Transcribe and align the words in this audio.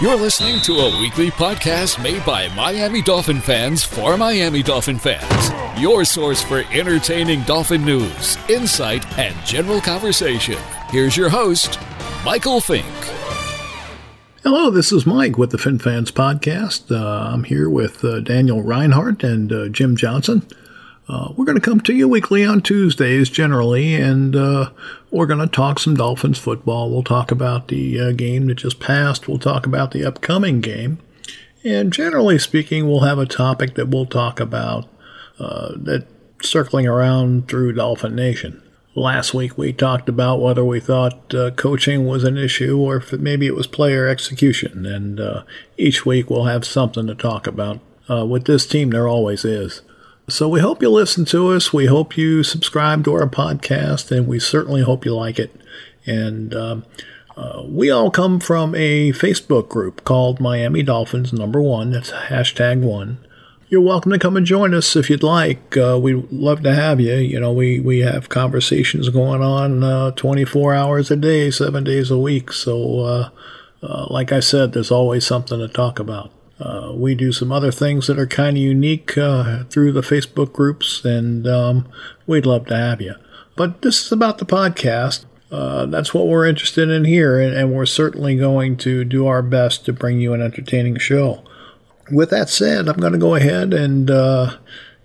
You're 0.00 0.16
listening 0.16 0.62
to 0.62 0.78
a 0.78 0.98
weekly 0.98 1.30
podcast 1.30 2.02
made 2.02 2.24
by 2.24 2.48
Miami 2.54 3.02
Dolphin 3.02 3.38
fans 3.38 3.84
for 3.84 4.16
Miami 4.16 4.62
Dolphin 4.62 4.98
fans. 4.98 5.50
Your 5.78 6.06
source 6.06 6.42
for 6.42 6.60
entertaining 6.72 7.42
Dolphin 7.42 7.84
news, 7.84 8.38
insight, 8.48 9.06
and 9.18 9.36
general 9.44 9.78
conversation. 9.78 10.56
Here's 10.88 11.18
your 11.18 11.28
host, 11.28 11.78
Michael 12.24 12.62
Fink. 12.62 12.86
Hello, 14.42 14.70
this 14.70 14.90
is 14.90 15.04
Mike 15.04 15.36
with 15.36 15.50
the 15.50 15.58
Fin 15.58 15.78
Fans 15.78 16.10
Podcast. 16.10 16.90
Uh, 16.90 17.34
I'm 17.34 17.44
here 17.44 17.68
with 17.68 18.02
uh, 18.02 18.20
Daniel 18.20 18.62
Reinhardt 18.62 19.22
and 19.22 19.52
uh, 19.52 19.68
Jim 19.68 19.96
Johnson. 19.96 20.46
Uh, 21.10 21.32
we're 21.36 21.44
going 21.44 21.58
to 21.58 21.60
come 21.60 21.80
to 21.80 21.92
you 21.92 22.06
weekly 22.06 22.44
on 22.44 22.60
Tuesdays 22.60 23.28
generally, 23.28 23.96
and 23.96 24.36
uh, 24.36 24.70
we're 25.10 25.26
going 25.26 25.40
to 25.40 25.48
talk 25.48 25.80
some 25.80 25.96
Dolphins 25.96 26.38
football. 26.38 26.88
We'll 26.88 27.02
talk 27.02 27.32
about 27.32 27.66
the 27.66 27.98
uh, 28.00 28.12
game 28.12 28.46
that 28.46 28.54
just 28.56 28.78
passed. 28.78 29.26
We'll 29.26 29.40
talk 29.40 29.66
about 29.66 29.90
the 29.90 30.04
upcoming 30.04 30.60
game. 30.60 31.00
And 31.64 31.92
generally 31.92 32.38
speaking, 32.38 32.86
we'll 32.86 33.00
have 33.00 33.18
a 33.18 33.26
topic 33.26 33.74
that 33.74 33.88
we'll 33.88 34.06
talk 34.06 34.38
about 34.38 34.86
uh, 35.40 35.72
that 35.78 36.06
circling 36.42 36.86
around 36.86 37.48
through 37.48 37.72
Dolphin 37.72 38.14
Nation. 38.14 38.62
Last 38.94 39.34
week 39.34 39.58
we 39.58 39.72
talked 39.72 40.08
about 40.08 40.40
whether 40.40 40.64
we 40.64 40.78
thought 40.78 41.34
uh, 41.34 41.50
coaching 41.50 42.06
was 42.06 42.22
an 42.22 42.38
issue 42.38 42.78
or 42.78 42.96
if 42.96 43.12
maybe 43.12 43.48
it 43.48 43.56
was 43.56 43.66
player 43.66 44.06
execution. 44.06 44.86
And 44.86 45.18
uh, 45.18 45.42
each 45.76 46.06
week 46.06 46.30
we'll 46.30 46.44
have 46.44 46.64
something 46.64 47.08
to 47.08 47.14
talk 47.16 47.48
about. 47.48 47.80
with 48.08 48.44
this 48.44 48.64
team, 48.64 48.90
there 48.90 49.08
always 49.08 49.44
is. 49.44 49.82
So 50.30 50.48
we 50.48 50.60
hope 50.60 50.80
you 50.80 50.90
listen 50.90 51.24
to 51.26 51.48
us. 51.48 51.72
We 51.72 51.86
hope 51.86 52.16
you 52.16 52.44
subscribe 52.44 53.04
to 53.04 53.14
our 53.14 53.26
podcast, 53.26 54.16
and 54.16 54.28
we 54.28 54.38
certainly 54.38 54.82
hope 54.82 55.04
you 55.04 55.12
like 55.12 55.40
it. 55.40 55.54
And 56.06 56.54
um, 56.54 56.84
uh, 57.36 57.64
we 57.66 57.90
all 57.90 58.12
come 58.12 58.38
from 58.38 58.76
a 58.76 59.10
Facebook 59.10 59.68
group 59.68 60.04
called 60.04 60.40
Miami 60.40 60.84
Dolphins 60.84 61.32
Number 61.32 61.60
One. 61.60 61.90
That's 61.90 62.12
hashtag 62.12 62.80
one. 62.80 63.18
You're 63.68 63.80
welcome 63.80 64.12
to 64.12 64.20
come 64.20 64.36
and 64.36 64.46
join 64.46 64.72
us 64.72 64.94
if 64.94 65.10
you'd 65.10 65.24
like. 65.24 65.76
Uh, 65.76 65.98
we'd 66.00 66.30
love 66.30 66.62
to 66.62 66.74
have 66.74 67.00
you. 67.00 67.16
You 67.16 67.40
know, 67.40 67.52
we, 67.52 67.80
we 67.80 68.00
have 68.00 68.28
conversations 68.28 69.08
going 69.08 69.42
on 69.42 69.82
uh, 69.82 70.12
24 70.12 70.74
hours 70.74 71.10
a 71.10 71.16
day, 71.16 71.50
seven 71.50 71.82
days 71.82 72.10
a 72.10 72.18
week. 72.18 72.52
So, 72.52 73.00
uh, 73.00 73.30
uh, 73.82 74.06
like 74.10 74.30
I 74.30 74.40
said, 74.40 74.72
there's 74.74 74.92
always 74.92 75.26
something 75.26 75.58
to 75.58 75.68
talk 75.68 75.98
about. 75.98 76.30
Uh, 76.60 76.92
we 76.94 77.14
do 77.14 77.32
some 77.32 77.50
other 77.50 77.72
things 77.72 78.06
that 78.06 78.18
are 78.18 78.26
kind 78.26 78.56
of 78.56 78.62
unique 78.62 79.16
uh, 79.16 79.64
through 79.64 79.92
the 79.92 80.02
Facebook 80.02 80.52
groups, 80.52 81.04
and 81.04 81.46
um, 81.46 81.88
we'd 82.26 82.44
love 82.44 82.66
to 82.66 82.76
have 82.76 83.00
you. 83.00 83.14
But 83.56 83.82
this 83.82 84.04
is 84.04 84.12
about 84.12 84.38
the 84.38 84.44
podcast. 84.44 85.24
Uh, 85.50 85.86
that's 85.86 86.12
what 86.12 86.28
we're 86.28 86.46
interested 86.46 86.90
in 86.90 87.04
here, 87.04 87.40
and, 87.40 87.56
and, 87.56 87.72
we're 87.72 87.86
certainly 87.86 88.36
going 88.36 88.76
to 88.76 89.04
do 89.04 89.26
our 89.26 89.42
best 89.42 89.84
to 89.84 89.92
bring 89.92 90.20
you 90.20 90.32
an 90.32 90.40
entertaining 90.40 90.96
show. 90.96 91.42
With 92.12 92.30
that 92.30 92.48
said, 92.48 92.88
I'm 92.88 93.00
going 93.00 93.14
to 93.14 93.18
go 93.18 93.34
ahead 93.34 93.74
and 93.74 94.08
uh, 94.10 94.58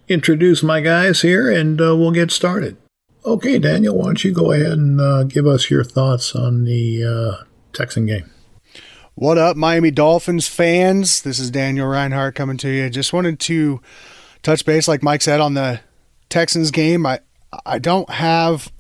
introduce 0.08 0.62
my 0.62 0.82
guys 0.82 1.22
here, 1.22 1.50
and 1.50 1.82
uh, 1.82 1.96
we'll 1.96 2.12
get 2.12 2.30
started. 2.30 2.78
Okay, 3.26 3.58
Daniel, 3.58 3.98
why 3.98 4.06
don't 4.06 4.24
you 4.24 4.32
go 4.32 4.52
ahead 4.52 4.74
and 4.74 5.34
give 5.34 5.48
us 5.48 5.72
your 5.72 5.84
thoughts 5.84 6.36
on 6.36 6.66
the 6.66 7.44
Texan 7.74 8.06
game? 8.06 8.30
What 9.18 9.38
up, 9.38 9.56
Miami 9.56 9.92
Dolphins 9.92 10.50
fans? 10.50 11.22
This 11.22 11.40
is 11.40 11.50
Daniel 11.50 11.88
Reinhardt 11.88 12.36
coming 12.36 12.58
to 12.58 12.68
you. 12.68 12.90
Just 12.90 13.14
wanted 13.14 13.40
to 13.40 13.80
touch 14.44 14.66
base, 14.66 14.90
like 14.90 15.02
Mike 15.02 15.22
said, 15.22 15.40
on 15.40 15.54
the 15.54 15.80
Texans 16.28 16.70
game. 16.70 17.06
I 17.06 17.22
I 17.66 17.80
don't 17.80 18.10
have 18.10 18.74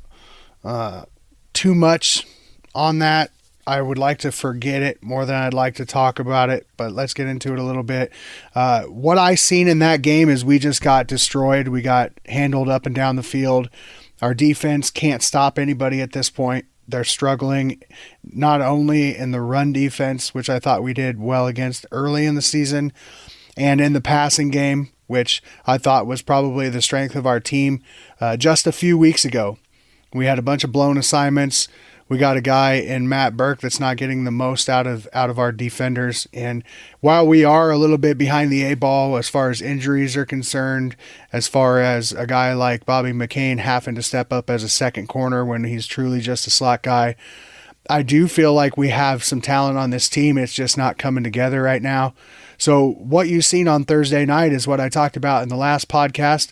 uh, 0.61 1.05
too 1.53 1.73
much 1.73 2.27
on 2.73 2.99
that. 2.99 3.31
I 3.65 3.81
would 3.81 3.97
like 3.97 4.17
to 4.19 4.31
forget 4.33 4.81
it 4.81 5.01
more 5.01 5.25
than 5.25 5.35
I'd 5.35 5.53
like 5.53 5.75
to 5.75 5.85
talk 5.85 6.19
about 6.19 6.49
it, 6.49 6.67
but 6.75 6.91
let's 6.91 7.13
get 7.13 7.27
into 7.27 7.53
it 7.53 7.59
a 7.59 7.63
little 7.63 7.81
bit. 7.81 8.11
Uh, 8.53 8.83
what 8.83 9.17
I 9.17 9.35
seen 9.35 9.69
in 9.69 9.79
that 9.79 10.01
game 10.01 10.27
is 10.27 10.43
we 10.43 10.59
just 10.59 10.81
got 10.81 11.07
destroyed. 11.07 11.69
We 11.69 11.81
got 11.81 12.11
handled 12.25 12.67
up 12.67 12.85
and 12.85 12.93
down 12.93 13.15
the 13.15 13.23
field. 13.23 13.69
Our 14.21 14.33
defense 14.33 14.91
can't 14.91 15.23
stop 15.23 15.57
anybody 15.57 16.01
at 16.01 16.11
this 16.11 16.29
point 16.29 16.65
they're 16.87 17.03
struggling 17.03 17.81
not 18.23 18.61
only 18.61 19.15
in 19.15 19.31
the 19.31 19.41
run 19.41 19.73
defense, 19.73 20.33
which 20.33 20.49
I 20.49 20.59
thought 20.59 20.83
we 20.83 20.93
did 20.93 21.19
well 21.19 21.47
against 21.47 21.85
early 21.91 22.25
in 22.25 22.35
the 22.35 22.41
season, 22.41 22.93
and 23.57 23.79
in 23.79 23.93
the 23.93 24.01
passing 24.01 24.49
game, 24.49 24.89
which 25.07 25.41
I 25.65 25.77
thought 25.77 26.07
was 26.07 26.21
probably 26.21 26.69
the 26.69 26.81
strength 26.81 27.15
of 27.15 27.25
our 27.25 27.39
team 27.39 27.81
uh, 28.19 28.37
just 28.37 28.67
a 28.67 28.71
few 28.71 28.97
weeks 28.97 29.25
ago. 29.25 29.57
We 30.13 30.25
had 30.25 30.39
a 30.39 30.43
bunch 30.43 30.63
of 30.63 30.71
blown 30.71 30.97
assignments 30.97 31.67
we 32.07 32.17
got 32.19 32.37
a 32.37 32.41
guy 32.41 32.73
in 32.73 33.09
Matt 33.09 33.35
Burke 33.35 33.61
that's 33.61 33.79
not 33.79 33.97
getting 33.97 34.23
the 34.23 34.31
most 34.31 34.69
out 34.69 34.85
of 34.85 35.07
out 35.11 35.29
of 35.29 35.39
our 35.39 35.51
defenders. 35.51 36.27
And 36.33 36.63
while 36.99 37.25
we 37.25 37.43
are 37.43 37.71
a 37.71 37.77
little 37.77 37.97
bit 37.97 38.17
behind 38.17 38.51
the 38.51 38.63
eight 38.63 38.79
ball 38.79 39.17
as 39.17 39.27
far 39.27 39.49
as 39.49 39.61
injuries 39.61 40.15
are 40.15 40.25
concerned, 40.25 40.95
as 41.33 41.47
far 41.47 41.79
as 41.79 42.11
a 42.11 42.27
guy 42.27 42.53
like 42.53 42.85
Bobby 42.85 43.11
McCain 43.11 43.57
having 43.57 43.95
to 43.95 44.03
step 44.03 44.31
up 44.31 44.49
as 44.49 44.63
a 44.63 44.69
second 44.69 45.07
corner 45.07 45.43
when 45.43 45.63
he's 45.63 45.87
truly 45.87 46.21
just 46.21 46.45
a 46.45 46.51
slot 46.51 46.83
guy, 46.83 47.15
I 47.89 48.03
do 48.03 48.27
feel 48.27 48.53
like 48.53 48.77
we 48.77 48.89
have 48.89 49.23
some 49.23 49.41
talent 49.41 49.77
on 49.77 49.89
this 49.89 50.07
team. 50.07 50.37
It's 50.37 50.53
just 50.53 50.77
not 50.77 50.99
coming 50.99 51.23
together 51.23 51.61
right 51.63 51.81
now. 51.81 52.13
So 52.57 52.91
what 52.99 53.27
you've 53.27 53.45
seen 53.45 53.67
on 53.67 53.83
Thursday 53.83 54.25
night 54.25 54.53
is 54.53 54.67
what 54.67 54.79
I 54.79 54.89
talked 54.89 55.17
about 55.17 55.43
in 55.43 55.49
the 55.49 55.55
last 55.55 55.87
podcast 55.87 56.51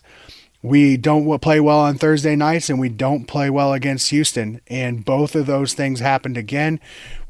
we 0.64 0.96
don't 0.96 1.38
play 1.40 1.60
well 1.60 1.80
on 1.80 1.98
Thursday 1.98 2.34
nights 2.34 2.70
and 2.70 2.80
we 2.80 2.88
don't 2.88 3.26
play 3.26 3.50
well 3.50 3.74
against 3.74 4.08
Houston. 4.08 4.62
And 4.66 5.04
both 5.04 5.34
of 5.34 5.44
those 5.44 5.74
things 5.74 6.00
happened 6.00 6.38
again. 6.38 6.80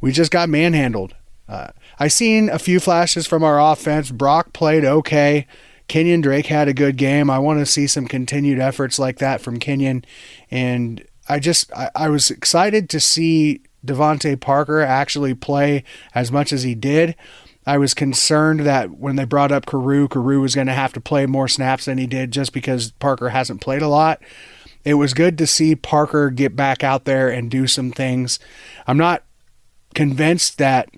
We 0.00 0.12
just 0.12 0.30
got 0.30 0.48
manhandled. 0.48 1.16
Uh, 1.48 1.70
I 1.98 2.06
seen 2.06 2.48
a 2.48 2.60
few 2.60 2.78
flashes 2.78 3.26
from 3.26 3.42
our 3.42 3.60
offense. 3.60 4.12
Brock 4.12 4.52
played 4.52 4.84
okay. 4.84 5.48
Kenyon 5.88 6.20
Drake 6.20 6.46
had 6.46 6.68
a 6.68 6.72
good 6.72 6.96
game. 6.96 7.28
I 7.28 7.40
want 7.40 7.58
to 7.58 7.66
see 7.66 7.88
some 7.88 8.06
continued 8.06 8.60
efforts 8.60 9.00
like 9.00 9.18
that 9.18 9.40
from 9.40 9.58
Kenyon. 9.58 10.04
And 10.48 11.04
I 11.28 11.40
just, 11.40 11.72
I, 11.72 11.90
I 11.96 12.08
was 12.10 12.30
excited 12.30 12.88
to 12.90 13.00
see 13.00 13.62
DeVante 13.84 14.40
Parker 14.40 14.80
actually 14.80 15.34
play 15.34 15.82
as 16.14 16.30
much 16.30 16.52
as 16.52 16.62
he 16.62 16.76
did. 16.76 17.16
I 17.66 17.78
was 17.78 17.94
concerned 17.94 18.60
that 18.60 18.90
when 18.90 19.16
they 19.16 19.24
brought 19.24 19.52
up 19.52 19.66
Carroo, 19.66 20.08
Carroo 20.08 20.40
was 20.40 20.54
going 20.54 20.66
to 20.66 20.74
have 20.74 20.92
to 20.94 21.00
play 21.00 21.26
more 21.26 21.48
snaps 21.48 21.86
than 21.86 21.98
he 21.98 22.06
did 22.06 22.30
just 22.30 22.52
because 22.52 22.90
Parker 22.92 23.30
hasn't 23.30 23.60
played 23.60 23.82
a 23.82 23.88
lot. 23.88 24.20
It 24.84 24.94
was 24.94 25.14
good 25.14 25.38
to 25.38 25.46
see 25.46 25.74
Parker 25.74 26.28
get 26.30 26.54
back 26.54 26.84
out 26.84 27.04
there 27.04 27.30
and 27.30 27.50
do 27.50 27.66
some 27.66 27.90
things. 27.90 28.38
I'm 28.86 28.98
not 28.98 29.24
convinced 29.94 30.58
that 30.58 30.90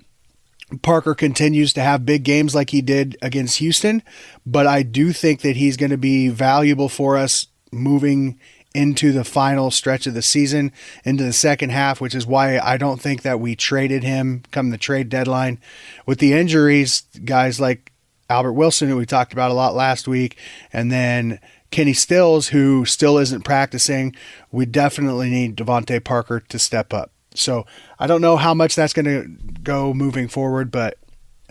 Parker 0.81 1.15
continues 1.15 1.71
to 1.73 1.81
have 1.81 2.05
big 2.05 2.23
games 2.23 2.53
like 2.53 2.71
he 2.71 2.81
did 2.81 3.15
against 3.21 3.59
Houston, 3.59 4.03
but 4.45 4.67
I 4.67 4.83
do 4.83 5.13
think 5.13 5.41
that 5.41 5.55
he's 5.55 5.77
going 5.77 5.91
to 5.91 5.97
be 5.97 6.27
valuable 6.27 6.89
for 6.89 7.15
us 7.15 7.47
moving 7.71 8.37
into 8.77 9.11
the 9.11 9.23
final 9.23 9.71
stretch 9.71 10.05
of 10.05 10.13
the 10.13 10.21
season, 10.21 10.71
into 11.03 11.23
the 11.23 11.33
second 11.33 11.71
half, 11.71 11.99
which 11.99 12.13
is 12.13 12.27
why 12.27 12.59
I 12.59 12.77
don't 12.77 13.01
think 13.01 13.23
that 13.23 13.39
we 13.39 13.55
traded 13.55 14.03
him 14.03 14.43
come 14.51 14.69
the 14.69 14.77
trade 14.77 15.09
deadline. 15.09 15.59
With 16.05 16.19
the 16.19 16.33
injuries, 16.33 17.01
guys 17.25 17.59
like 17.59 17.91
Albert 18.29 18.53
Wilson, 18.53 18.87
who 18.87 18.95
we 18.95 19.07
talked 19.07 19.33
about 19.33 19.49
a 19.49 19.55
lot 19.55 19.73
last 19.73 20.07
week, 20.07 20.37
and 20.71 20.91
then 20.91 21.39
Kenny 21.71 21.93
Stills, 21.93 22.49
who 22.49 22.85
still 22.85 23.17
isn't 23.17 23.43
practicing, 23.43 24.15
we 24.51 24.67
definitely 24.67 25.31
need 25.31 25.57
DeVante 25.57 26.03
Parker 26.03 26.39
to 26.39 26.59
step 26.59 26.93
up. 26.93 27.09
So 27.33 27.65
I 27.97 28.05
don't 28.05 28.21
know 28.21 28.37
how 28.37 28.53
much 28.53 28.75
that's 28.75 28.93
going 28.93 29.05
to 29.05 29.27
go 29.63 29.91
moving 29.91 30.27
forward, 30.27 30.69
but 30.69 30.99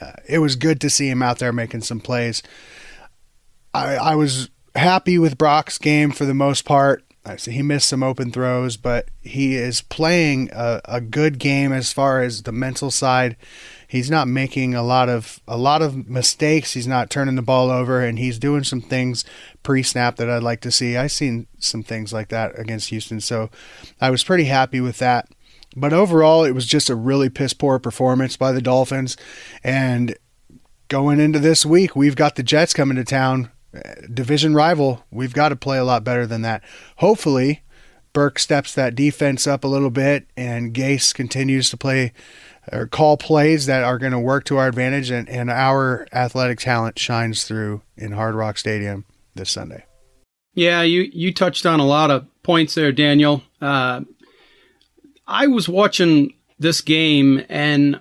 uh, 0.00 0.12
it 0.28 0.38
was 0.38 0.54
good 0.54 0.80
to 0.82 0.90
see 0.90 1.08
him 1.08 1.24
out 1.24 1.40
there 1.40 1.52
making 1.52 1.80
some 1.80 1.98
plays. 1.98 2.40
I, 3.74 3.96
I 3.96 4.14
was 4.14 4.48
happy 4.76 5.18
with 5.18 5.36
Brock's 5.36 5.78
game 5.78 6.12
for 6.12 6.24
the 6.24 6.34
most 6.34 6.64
part. 6.64 7.02
He 7.34 7.62
missed 7.62 7.88
some 7.88 8.02
open 8.02 8.30
throws, 8.30 8.76
but 8.76 9.08
he 9.22 9.56
is 9.56 9.80
playing 9.80 10.50
a, 10.52 10.80
a 10.84 11.00
good 11.00 11.38
game 11.38 11.72
as 11.72 11.92
far 11.92 12.22
as 12.22 12.42
the 12.42 12.52
mental 12.52 12.90
side. 12.90 13.36
He's 13.88 14.10
not 14.10 14.28
making 14.28 14.74
a 14.74 14.82
lot 14.82 15.08
of 15.08 15.40
a 15.46 15.56
lot 15.56 15.82
of 15.82 16.08
mistakes. 16.08 16.72
He's 16.72 16.86
not 16.86 17.10
turning 17.10 17.36
the 17.36 17.42
ball 17.42 17.70
over, 17.70 18.00
and 18.00 18.18
he's 18.18 18.38
doing 18.38 18.64
some 18.64 18.80
things 18.80 19.24
pre-snap 19.62 20.16
that 20.16 20.30
I'd 20.30 20.42
like 20.42 20.60
to 20.62 20.70
see. 20.70 20.96
I've 20.96 21.12
seen 21.12 21.46
some 21.58 21.82
things 21.82 22.12
like 22.12 22.28
that 22.28 22.58
against 22.58 22.90
Houston, 22.90 23.20
so 23.20 23.50
I 24.00 24.10
was 24.10 24.24
pretty 24.24 24.44
happy 24.44 24.80
with 24.80 24.98
that. 24.98 25.28
But 25.76 25.92
overall, 25.92 26.44
it 26.44 26.52
was 26.52 26.66
just 26.66 26.88
a 26.88 26.96
really 26.96 27.28
piss 27.28 27.52
poor 27.52 27.78
performance 27.78 28.36
by 28.36 28.52
the 28.52 28.62
Dolphins. 28.62 29.16
And 29.62 30.16
going 30.88 31.20
into 31.20 31.38
this 31.38 31.66
week, 31.66 31.94
we've 31.94 32.16
got 32.16 32.36
the 32.36 32.42
Jets 32.42 32.72
coming 32.72 32.96
to 32.96 33.04
town 33.04 33.50
division 34.12 34.54
rival, 34.54 35.04
we've 35.10 35.32
got 35.32 35.50
to 35.50 35.56
play 35.56 35.78
a 35.78 35.84
lot 35.84 36.04
better 36.04 36.26
than 36.26 36.42
that. 36.42 36.62
Hopefully, 36.96 37.62
Burke 38.12 38.38
steps 38.38 38.74
that 38.74 38.94
defense 38.94 39.46
up 39.46 39.62
a 39.62 39.68
little 39.68 39.90
bit 39.90 40.26
and 40.36 40.72
Gase 40.72 41.14
continues 41.14 41.68
to 41.70 41.76
play 41.76 42.12
or 42.72 42.86
call 42.86 43.16
plays 43.16 43.66
that 43.66 43.84
are 43.84 43.98
going 43.98 44.12
to 44.12 44.18
work 44.18 44.44
to 44.44 44.56
our 44.56 44.68
advantage 44.68 45.10
and, 45.10 45.28
and 45.28 45.50
our 45.50 46.06
athletic 46.12 46.58
talent 46.58 46.98
shines 46.98 47.44
through 47.44 47.82
in 47.96 48.12
Hard 48.12 48.34
Rock 48.34 48.58
Stadium 48.58 49.04
this 49.34 49.50
Sunday. 49.50 49.84
Yeah, 50.54 50.80
you, 50.82 51.02
you 51.12 51.32
touched 51.34 51.66
on 51.66 51.78
a 51.78 51.84
lot 51.84 52.10
of 52.10 52.26
points 52.42 52.74
there, 52.74 52.90
Daniel. 52.90 53.42
Uh, 53.60 54.00
I 55.26 55.48
was 55.48 55.68
watching 55.68 56.32
this 56.58 56.80
game 56.80 57.44
and 57.48 58.00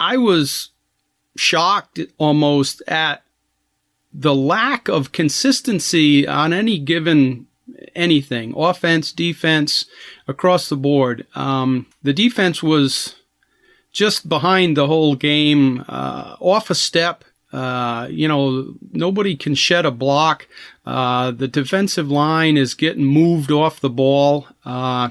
I 0.00 0.16
was 0.16 0.70
shocked 1.36 2.00
almost 2.16 2.82
at 2.88 3.23
the 4.14 4.34
lack 4.34 4.88
of 4.88 5.12
consistency 5.12 6.26
on 6.26 6.52
any 6.52 6.78
given 6.78 7.46
anything 7.94 8.54
offense, 8.56 9.12
defense, 9.12 9.86
across 10.28 10.68
the 10.68 10.76
board. 10.76 11.26
Um, 11.34 11.86
the 12.02 12.12
defense 12.12 12.62
was 12.62 13.16
just 13.92 14.28
behind 14.28 14.76
the 14.76 14.86
whole 14.86 15.16
game, 15.16 15.84
uh, 15.88 16.36
off 16.40 16.70
a 16.70 16.74
step. 16.74 17.24
Uh, 17.52 18.08
you 18.10 18.26
know, 18.26 18.74
nobody 18.92 19.36
can 19.36 19.54
shed 19.54 19.86
a 19.86 19.90
block. 19.90 20.48
Uh, 20.84 21.30
the 21.30 21.46
defensive 21.46 22.10
line 22.10 22.56
is 22.56 22.74
getting 22.74 23.04
moved 23.04 23.52
off 23.52 23.80
the 23.80 23.90
ball. 23.90 24.48
Uh, 24.64 25.10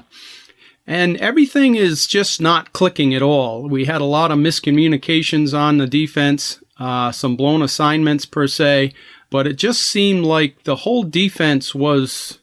and 0.86 1.16
everything 1.16 1.74
is 1.74 2.06
just 2.06 2.42
not 2.42 2.74
clicking 2.74 3.14
at 3.14 3.22
all. 3.22 3.66
We 3.68 3.86
had 3.86 4.02
a 4.02 4.06
lot 4.06 4.30
of 4.30 4.38
miscommunications 4.38 5.58
on 5.58 5.78
the 5.78 5.86
defense, 5.86 6.62
uh, 6.78 7.12
some 7.12 7.36
blown 7.36 7.62
assignments 7.62 8.26
per 8.26 8.46
se, 8.46 8.92
but 9.30 9.46
it 9.46 9.54
just 9.54 9.82
seemed 9.82 10.24
like 10.24 10.64
the 10.64 10.76
whole 10.76 11.02
defense 11.02 11.74
was 11.74 12.38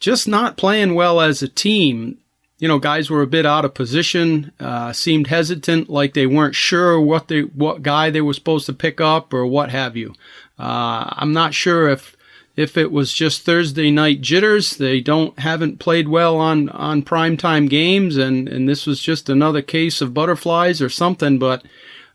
just 0.00 0.28
not 0.28 0.56
playing 0.56 0.94
well 0.94 1.20
as 1.20 1.42
a 1.42 1.48
team. 1.48 2.18
You 2.58 2.68
know, 2.68 2.78
guys 2.78 3.10
were 3.10 3.22
a 3.22 3.26
bit 3.26 3.44
out 3.44 3.66
of 3.66 3.74
position, 3.74 4.52
uh, 4.58 4.92
seemed 4.92 5.26
hesitant, 5.26 5.90
like 5.90 6.14
they 6.14 6.26
weren't 6.26 6.54
sure 6.54 6.98
what 7.00 7.28
they 7.28 7.42
what 7.42 7.82
guy 7.82 8.10
they 8.10 8.22
were 8.22 8.32
supposed 8.32 8.66
to 8.66 8.72
pick 8.72 9.00
up 9.00 9.34
or 9.34 9.46
what 9.46 9.70
have 9.70 9.96
you. 9.96 10.14
Uh, 10.58 11.12
I'm 11.12 11.32
not 11.32 11.52
sure 11.52 11.88
if 11.88 12.16
if 12.56 12.78
it 12.78 12.90
was 12.90 13.12
just 13.12 13.42
Thursday 13.42 13.90
night 13.90 14.22
jitters. 14.22 14.76
They 14.78 15.00
don't 15.00 15.38
haven't 15.38 15.78
played 15.78 16.08
well 16.08 16.36
on 16.38 16.70
on 16.70 17.02
primetime 17.02 17.68
games, 17.68 18.16
and 18.16 18.48
and 18.48 18.66
this 18.66 18.86
was 18.86 19.00
just 19.00 19.28
another 19.28 19.60
case 19.60 20.00
of 20.00 20.14
butterflies 20.14 20.80
or 20.80 20.88
something. 20.88 21.38
But 21.38 21.62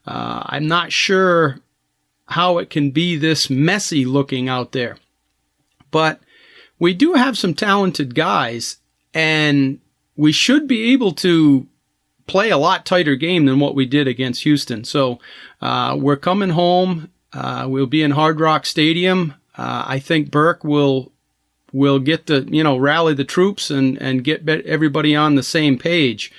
uh, 0.05 0.43
I'm 0.45 0.67
not 0.67 0.91
sure 0.91 1.59
how 2.27 2.57
it 2.57 2.69
can 2.69 2.91
be 2.91 3.17
this 3.17 3.49
messy 3.49 4.05
looking 4.05 4.47
out 4.47 4.71
there. 4.71 4.97
But 5.91 6.21
we 6.79 6.93
do 6.93 7.13
have 7.13 7.37
some 7.37 7.53
talented 7.53 8.15
guys, 8.15 8.77
and 9.13 9.79
we 10.15 10.31
should 10.31 10.67
be 10.67 10.93
able 10.93 11.11
to 11.13 11.67
play 12.27 12.49
a 12.49 12.57
lot 12.57 12.85
tighter 12.85 13.15
game 13.15 13.45
than 13.45 13.59
what 13.59 13.75
we 13.75 13.85
did 13.85 14.07
against 14.07 14.43
Houston. 14.43 14.83
So 14.85 15.19
uh, 15.61 15.97
we're 15.99 16.17
coming 16.17 16.51
home. 16.51 17.11
Uh, 17.33 17.65
we'll 17.67 17.85
be 17.85 18.03
in 18.03 18.11
Hard 18.11 18.39
Rock 18.39 18.65
Stadium. 18.65 19.35
Uh, 19.57 19.83
I 19.85 19.99
think 19.99 20.31
Burke 20.31 20.63
will 20.63 21.11
will 21.73 21.99
get 21.99 22.25
the 22.25 22.47
you 22.49 22.63
know 22.63 22.77
rally 22.77 23.13
the 23.13 23.23
troops 23.23 23.69
and 23.69 24.01
and 24.01 24.23
get 24.23 24.47
everybody 24.47 25.15
on 25.15 25.35
the 25.35 25.43
same 25.43 25.77
page. 25.77 26.31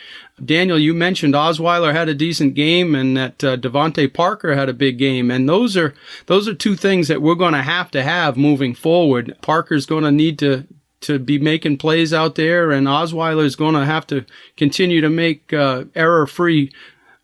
Daniel, 0.43 0.79
you 0.79 0.95
mentioned 0.95 1.35
Osweiler 1.35 1.93
had 1.93 2.09
a 2.09 2.15
decent 2.15 2.55
game 2.55 2.95
and 2.95 3.17
that 3.17 3.45
uh, 3.45 3.57
DeVante 3.57 4.13
Parker 4.13 4.55
had 4.55 4.69
a 4.69 4.75
big 4.75 4.99
game, 4.99 5.31
and 5.31 5.49
those 5.49 5.77
are 5.77 5.95
those 6.27 6.49
are 6.49 6.55
two 6.55 6.75
things 6.75 7.09
that 7.09 7.23
we're 7.23 7.35
going 7.35 7.53
to 7.53 7.63
have 7.63 7.91
to 7.93 8.03
have 8.03 8.37
moving 8.37 8.75
forward. 8.75 9.37
Parker's 9.43 9.87
going 9.87 10.05
to 10.05 10.11
need 10.11 10.39
to 10.39 10.67
to 11.03 11.19
be 11.19 11.39
making 11.39 11.77
plays 11.77 12.15
out 12.15 12.37
there, 12.37 12.71
and 12.71 12.87
Osweiler 12.87 13.45
is 13.45 13.57
going 13.57 13.75
to 13.75 13.85
have 13.85 14.07
to 14.07 14.25
continue 14.57 15.01
to 15.01 15.11
make 15.11 15.53
uh, 15.53 15.85
error-free 15.95 16.73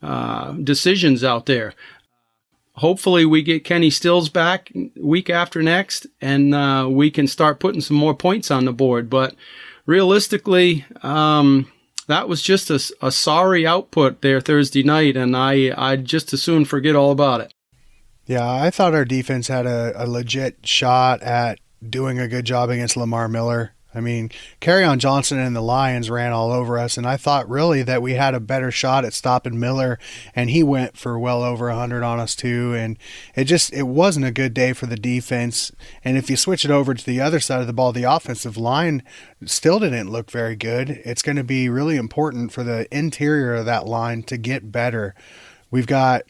uh, 0.03 0.53
decisions 0.53 1.25
out 1.25 1.47
there. 1.47 1.75
Hopefully, 2.75 3.25
we 3.25 3.43
get 3.43 3.65
Kenny 3.65 3.91
Stills 3.91 4.29
back 4.29 4.71
week 4.97 5.31
after 5.31 5.63
next, 5.63 6.07
and 6.21 6.55
uh, 6.55 6.87
we 6.91 7.11
can 7.11 7.27
start 7.27 7.59
putting 7.59 7.81
some 7.81 7.97
more 7.97 8.15
points 8.15 8.51
on 8.51 8.67
the 8.67 8.73
board. 8.73 9.09
But 9.09 9.35
realistically, 9.87 10.85
um, 11.03 11.71
that 12.09 12.29
was 12.29 12.43
just 12.43 12.71
a, 12.71 12.81
a 13.01 13.13
sorry 13.13 13.67
output 13.67 14.21
there 14.23 14.41
Thursday 14.41 14.83
night, 14.83 15.17
and 15.17 15.37
I 15.37 15.73
I'd 15.77 16.05
just 16.05 16.33
as 16.33 16.43
soon 16.43 16.65
forget 16.65 16.97
all 16.97 17.13
about 17.13 17.41
it. 17.41 17.55
Yeah, 18.27 18.51
I 18.51 18.71
thought 18.71 18.95
our 18.95 19.05
defense 19.05 19.49
had 19.49 19.67
a, 19.67 19.93
a 19.97 20.07
legit 20.07 20.67
shot 20.67 21.23
at 21.23 21.61
doing 21.87 22.19
a 22.19 22.29
good 22.29 22.45
job 22.45 22.69
against 22.69 22.97
Lamar 22.97 23.29
Miller. 23.29 23.73
I 23.95 24.01
mean, 24.01 24.31
Kerryon 24.61 24.99
Johnson 24.99 25.39
and 25.39 25.57
the 25.57 25.63
Lions 25.63 26.11
ran 26.11 26.33
all 26.33 26.53
over 26.53 26.79
us, 26.79 26.99
and 26.99 27.07
I 27.07 27.17
thought 27.17 27.49
really 27.49 27.83
that 27.83 28.03
we 28.03 28.15
had 28.15 28.35
a 28.35 28.41
better 28.41 28.71
shot 28.71 29.05
at 29.05 29.15
stopping 29.15 29.59
Miller, 29.59 29.99
and 30.35 30.51
he 30.51 30.63
went 30.63 30.99
for 30.99 31.19
well 31.19 31.43
over 31.43 31.69
100 31.69 32.03
on 32.03 32.21
us 32.21 32.37
too. 32.37 32.75
And 32.75 32.99
it 33.35 33.45
just 33.45 33.73
it 33.73 33.85
wasn't 33.85 34.27
a 34.27 34.31
good 34.31 34.53
day 34.53 34.75
for 34.75 34.85
the 34.85 34.97
defense. 34.97 35.73
And 36.05 36.19
if 36.19 36.29
you 36.29 36.37
switch 36.37 36.67
it 36.67 36.71
over 36.71 36.93
to 36.93 37.05
the 37.05 37.21
other 37.21 37.41
side 37.41 37.63
of 37.63 37.67
the 37.67 37.73
ball, 37.73 37.93
the 37.93 38.05
offensive 38.05 38.59
line 38.59 39.03
still 39.47 39.79
didn't 39.79 40.11
look 40.11 40.31
very 40.31 40.55
good. 40.55 40.91
It's 41.05 41.23
going 41.23 41.37
to 41.37 41.45
be 41.45 41.71
really 41.71 41.97
important 41.97 42.53
for 42.53 42.63
the 42.63 42.87
interior 42.95 43.55
of 43.55 43.65
that 43.67 43.87
line 43.87 44.23
to 44.25 44.37
get 44.37 44.71
better. 44.71 45.15
We've 45.71 45.87
got 45.87 46.23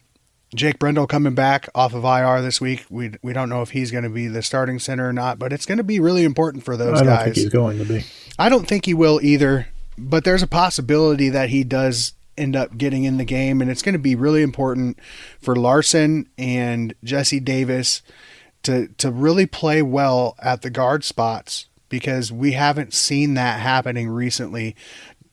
Jake 0.54 0.78
Brendel 0.78 1.06
coming 1.06 1.34
back 1.34 1.68
off 1.74 1.94
of 1.94 2.04
IR 2.04 2.40
this 2.42 2.60
week. 2.60 2.86
We 2.88 3.12
we 3.22 3.32
don't 3.32 3.48
know 3.48 3.62
if 3.62 3.70
he's 3.70 3.90
going 3.90 4.04
to 4.04 4.10
be 4.10 4.28
the 4.28 4.42
starting 4.42 4.78
center 4.78 5.08
or 5.08 5.12
not, 5.12 5.38
but 5.38 5.52
it's 5.52 5.66
going 5.66 5.78
to 5.78 5.84
be 5.84 6.00
really 6.00 6.24
important 6.24 6.64
for 6.64 6.76
those 6.76 7.00
I 7.00 7.04
don't 7.04 7.14
guys. 7.14 7.24
think 7.24 7.36
he's 7.36 7.48
going 7.50 7.78
to 7.78 7.84
be. 7.84 8.04
I 8.38 8.48
don't 8.48 8.66
think 8.66 8.86
he 8.86 8.94
will 8.94 9.20
either, 9.22 9.68
but 9.98 10.24
there's 10.24 10.42
a 10.42 10.46
possibility 10.48 11.28
that 11.28 11.50
he 11.50 11.64
does 11.64 12.14
end 12.36 12.56
up 12.56 12.78
getting 12.78 13.04
in 13.04 13.18
the 13.18 13.24
game, 13.24 13.60
and 13.60 13.70
it's 13.70 13.82
going 13.82 13.94
to 13.94 13.98
be 13.98 14.14
really 14.14 14.42
important 14.42 14.98
for 15.40 15.54
Larsen 15.56 16.28
and 16.38 16.94
Jesse 17.04 17.40
Davis 17.40 18.02
to 18.62 18.88
to 18.98 19.10
really 19.10 19.46
play 19.46 19.82
well 19.82 20.34
at 20.40 20.62
the 20.62 20.70
guard 20.70 21.04
spots 21.04 21.66
because 21.88 22.32
we 22.32 22.52
haven't 22.52 22.94
seen 22.94 23.34
that 23.34 23.60
happening 23.60 24.08
recently. 24.08 24.76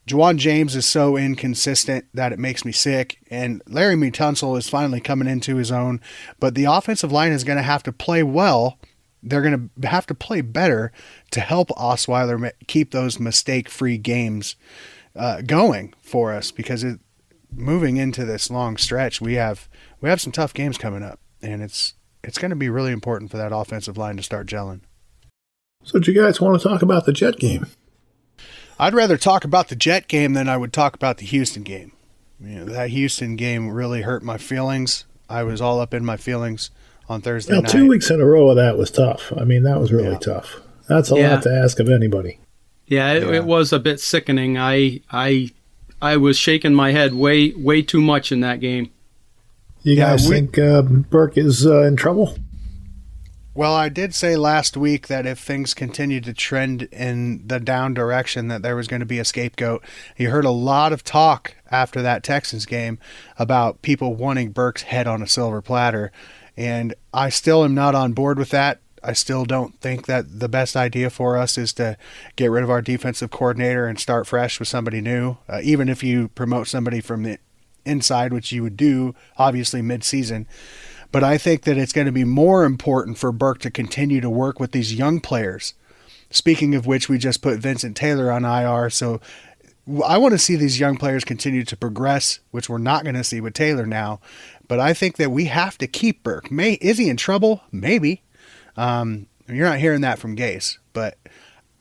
Ja'Wuan 0.07 0.37
James 0.37 0.75
is 0.75 0.85
so 0.85 1.17
inconsistent 1.17 2.05
that 2.13 2.31
it 2.31 2.37
makes 2.37 2.63
me 2.63 2.71
sick, 2.71 3.17
and 3.29 3.63
Laremy 3.65 4.11
Tunsil 4.11 4.57
is 4.57 4.69
finally 4.69 5.01
coming 5.01 5.27
into 5.27 5.55
his 5.55 5.71
own. 5.71 5.99
But 6.39 6.53
the 6.53 6.65
offensive 6.65 7.11
line 7.11 7.31
is 7.31 7.43
going 7.43 7.57
to 7.57 7.63
have 7.63 7.81
to 7.83 7.91
play 7.91 8.21
well. 8.21 8.77
They're 9.23 9.41
going 9.41 9.71
to 9.81 9.87
have 9.87 10.05
to 10.07 10.13
play 10.13 10.41
better 10.41 10.91
to 11.31 11.39
help 11.39 11.69
Osweiler 11.69 12.51
keep 12.67 12.91
those 12.91 13.19
mistake-free 13.19 13.97
games 13.97 14.55
uh, 15.15 15.41
going 15.41 15.93
for 15.99 16.33
us 16.33 16.51
because 16.51 16.83
it, 16.83 16.99
moving 17.51 17.97
into 17.97 18.25
this 18.25 18.51
long 18.51 18.77
stretch, 18.77 19.19
we 19.19 19.33
have 19.33 19.67
we 20.01 20.09
have 20.09 20.21
some 20.21 20.31
tough 20.31 20.53
games 20.53 20.77
coming 20.77 21.01
up, 21.01 21.19
and 21.41 21.63
it's 21.63 21.95
it's 22.23 22.37
going 22.37 22.51
to 22.51 22.55
be 22.55 22.69
really 22.69 22.91
important 22.91 23.31
for 23.31 23.37
that 23.37 23.55
offensive 23.55 23.97
line 23.97 24.17
to 24.17 24.23
start 24.23 24.45
gelling. 24.45 24.81
So, 25.83 25.97
do 25.97 26.11
you 26.11 26.21
guys 26.21 26.39
want 26.39 26.61
to 26.61 26.67
talk 26.67 26.83
about 26.83 27.05
the 27.05 27.13
Jet 27.13 27.37
game? 27.37 27.65
I'd 28.79 28.93
rather 28.93 29.17
talk 29.17 29.43
about 29.45 29.69
the 29.69 29.75
Jet 29.75 30.07
game 30.07 30.33
than 30.33 30.49
I 30.49 30.57
would 30.57 30.73
talk 30.73 30.95
about 30.95 31.17
the 31.17 31.25
Houston 31.25 31.63
game. 31.63 31.91
You 32.39 32.59
know, 32.59 32.65
that 32.65 32.89
Houston 32.89 33.35
game 33.35 33.69
really 33.69 34.01
hurt 34.01 34.23
my 34.23 34.37
feelings. 34.37 35.05
I 35.29 35.43
was 35.43 35.61
all 35.61 35.79
up 35.79 35.93
in 35.93 36.03
my 36.03 36.17
feelings 36.17 36.69
on 37.07 37.21
Thursday 37.21 37.53
well, 37.53 37.61
night. 37.63 37.71
two 37.71 37.87
weeks 37.87 38.09
in 38.09 38.19
a 38.19 38.25
row 38.25 38.49
of 38.49 38.57
that 38.57 38.77
was 38.77 38.91
tough. 38.91 39.31
I 39.37 39.43
mean, 39.45 39.63
that 39.63 39.79
was 39.79 39.91
really 39.93 40.11
Yeah. 40.11 40.17
tough. 40.19 40.57
That's 40.87 41.11
a 41.11 41.15
Yeah. 41.15 41.35
lot 41.35 41.43
to 41.43 41.51
ask 41.51 41.79
of 41.79 41.89
anybody. 41.89 42.39
Yeah, 42.87 43.13
it, 43.13 43.23
Yeah. 43.23 43.35
it 43.35 43.45
was 43.45 43.71
a 43.73 43.79
bit 43.79 43.99
sickening. 43.99 44.57
I 44.57 45.01
I 45.11 45.49
I 46.01 46.17
was 46.17 46.37
shaking 46.37 46.73
my 46.75 46.91
head 46.91 47.13
way 47.13 47.53
way 47.57 47.81
too 47.81 48.01
much 48.01 48.31
in 48.31 48.41
that 48.41 48.59
game. 48.59 48.89
You 49.83 49.95
Yeah, 49.95 50.09
guys 50.11 50.27
we- 50.27 50.35
think 50.35 50.59
uh, 50.59 50.81
Burke 50.81 51.37
is 51.37 51.65
uh, 51.65 51.83
in 51.83 51.95
trouble? 51.95 52.37
Well, 53.57 53.73
I 53.73 53.87
did 53.87 54.13
say 54.13 54.35
last 54.35 54.75
week 54.75 55.07
that 55.07 55.25
if 55.25 55.39
things 55.39 55.73
continued 55.73 56.25
to 56.25 56.33
trend 56.33 56.89
in 56.91 57.47
the 57.47 57.57
down 57.57 57.93
direction, 57.93 58.49
that 58.49 58.63
there 58.63 58.75
was 58.75 58.89
going 58.89 58.99
to 58.99 59.05
be 59.05 59.17
a 59.17 59.23
scapegoat. 59.23 59.81
You 60.17 60.29
heard 60.29 60.43
a 60.43 60.51
lot 60.51 60.91
of 60.91 61.05
talk 61.05 61.55
after 61.71 62.01
that 62.01 62.21
Texans 62.21 62.65
game 62.65 62.99
about 63.39 63.81
people 63.81 64.13
wanting 64.13 64.51
Burke's 64.51 64.81
head 64.81 65.07
on 65.07 65.21
a 65.21 65.27
silver 65.27 65.61
platter, 65.61 66.11
and 66.57 66.93
I 67.13 67.29
still 67.29 67.63
am 67.63 67.73
not 67.73 67.95
on 67.95 68.11
board 68.11 68.37
with 68.37 68.49
that. 68.49 68.81
I 69.01 69.13
still 69.13 69.45
don't 69.45 69.79
think 69.79 70.05
that 70.05 70.41
the 70.41 70.49
best 70.49 70.75
idea 70.75 71.09
for 71.09 71.37
us 71.37 71.57
is 71.57 71.71
to 71.73 71.95
get 72.35 72.51
rid 72.51 72.65
of 72.65 72.69
our 72.69 72.81
defensive 72.81 73.31
coordinator 73.31 73.87
and 73.87 73.97
start 73.97 74.27
fresh 74.27 74.59
with 74.59 74.67
somebody 74.67 74.99
new. 74.99 75.37
Uh, 75.47 75.61
even 75.63 75.87
if 75.87 76.03
you 76.03 76.27
promote 76.27 76.67
somebody 76.67 76.99
from 76.99 77.23
the 77.23 77.39
inside, 77.85 78.33
which 78.33 78.51
you 78.51 78.63
would 78.63 78.75
do 78.75 79.15
obviously 79.37 79.81
mid-season. 79.81 80.45
But 81.11 81.23
I 81.23 81.37
think 81.37 81.63
that 81.63 81.77
it's 81.77 81.93
going 81.93 82.07
to 82.07 82.11
be 82.11 82.23
more 82.23 82.63
important 82.63 83.17
for 83.17 83.31
Burke 83.31 83.59
to 83.59 83.71
continue 83.71 84.21
to 84.21 84.29
work 84.29 84.59
with 84.59 84.71
these 84.71 84.93
young 84.93 85.19
players. 85.19 85.73
Speaking 86.29 86.75
of 86.75 86.85
which, 86.85 87.07
we 87.07 87.17
just 87.17 87.41
put 87.41 87.59
Vincent 87.59 87.95
Taylor 87.95 88.31
on 88.31 88.43
IR. 88.43 88.89
So 88.89 89.21
I 90.03 90.17
want 90.17 90.33
to 90.33 90.39
see 90.39 90.55
these 90.55 90.79
young 90.79 90.97
players 90.97 91.23
continue 91.23 91.63
to 91.65 91.77
progress, 91.77 92.39
which 92.51 92.69
we're 92.69 92.79
not 92.79 93.03
going 93.03 93.15
to 93.15 93.23
see 93.23 93.39
with 93.39 93.53
Taylor 93.53 93.85
now. 93.85 94.19
But 94.67 94.79
I 94.79 94.93
think 94.93 95.17
that 95.17 95.31
we 95.31 95.45
have 95.45 95.77
to 95.77 95.87
keep 95.87 96.23
Burke. 96.23 96.49
May 96.51 96.73
is 96.73 96.97
he 96.97 97.09
in 97.09 97.17
trouble? 97.17 97.61
Maybe. 97.71 98.23
Um, 98.75 99.27
you're 99.47 99.69
not 99.69 99.79
hearing 99.79 100.01
that 100.01 100.19
from 100.19 100.35
Gase, 100.35 100.79
but 100.93 101.17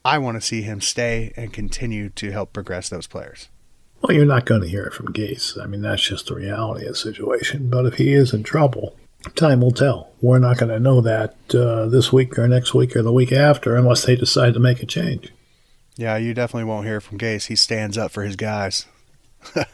I 0.04 0.18
want 0.18 0.36
to 0.36 0.46
see 0.46 0.62
him 0.62 0.80
stay 0.80 1.32
and 1.36 1.52
continue 1.52 2.10
to 2.10 2.30
help 2.30 2.52
progress 2.52 2.90
those 2.90 3.06
players. 3.06 3.48
Well, 4.02 4.14
you're 4.14 4.26
not 4.26 4.44
going 4.44 4.60
to 4.60 4.68
hear 4.68 4.84
it 4.84 4.92
from 4.92 5.14
Gase. 5.14 5.60
I 5.60 5.66
mean, 5.66 5.80
that's 5.80 6.02
just 6.02 6.26
the 6.26 6.34
reality 6.34 6.84
of 6.84 6.92
the 6.92 6.98
situation. 6.98 7.70
But 7.70 7.86
if 7.86 7.94
he 7.94 8.12
is 8.12 8.34
in 8.34 8.42
trouble, 8.42 8.96
time 9.34 9.60
will 9.60 9.72
tell. 9.72 10.12
We're 10.20 10.38
not 10.38 10.58
going 10.58 10.70
to 10.70 10.80
know 10.80 11.00
that 11.00 11.34
uh, 11.54 11.86
this 11.86 12.12
week 12.12 12.38
or 12.38 12.48
next 12.48 12.74
week 12.74 12.96
or 12.96 13.02
the 13.02 13.12
week 13.12 13.32
after 13.32 13.76
unless 13.76 14.04
they 14.04 14.16
decide 14.16 14.54
to 14.54 14.60
make 14.60 14.82
a 14.82 14.86
change. 14.86 15.32
Yeah, 15.96 16.16
you 16.16 16.34
definitely 16.34 16.64
won't 16.64 16.86
hear 16.86 17.00
from 17.00 17.18
Gase. 17.18 17.46
He 17.46 17.56
stands 17.56 17.96
up 17.96 18.10
for 18.10 18.22
his 18.22 18.36
guys. 18.36 18.86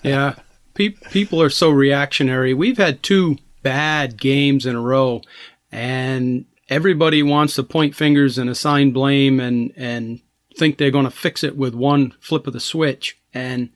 Yeah, 0.02 0.34
Pe- 0.74 0.96
people 1.10 1.40
are 1.40 1.50
so 1.50 1.70
reactionary. 1.70 2.54
We've 2.54 2.76
had 2.78 3.02
two 3.02 3.38
bad 3.62 4.18
games 4.18 4.66
in 4.66 4.74
a 4.74 4.80
row, 4.80 5.22
and 5.70 6.44
everybody 6.68 7.22
wants 7.22 7.54
to 7.54 7.62
point 7.62 7.94
fingers 7.94 8.36
and 8.38 8.50
assign 8.50 8.90
blame 8.90 9.38
and 9.38 9.72
and 9.76 10.20
think 10.56 10.76
they're 10.76 10.90
going 10.90 11.04
to 11.04 11.10
fix 11.10 11.44
it 11.44 11.56
with 11.56 11.74
one 11.74 12.14
flip 12.20 12.46
of 12.46 12.52
the 12.52 12.60
switch. 12.60 13.16
And 13.32 13.70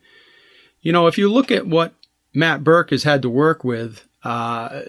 you 0.83 0.93
know, 0.93 1.07
if 1.07 1.17
you 1.17 1.31
look 1.31 1.51
at 1.51 1.67
what 1.67 1.95
Matt 2.35 2.65
Burke 2.65 2.91
has 2.91 3.05
had 3.05 3.23
to 3.23 3.31
work 3.31 3.63
with, 3.63 4.05
uh, 4.25 4.81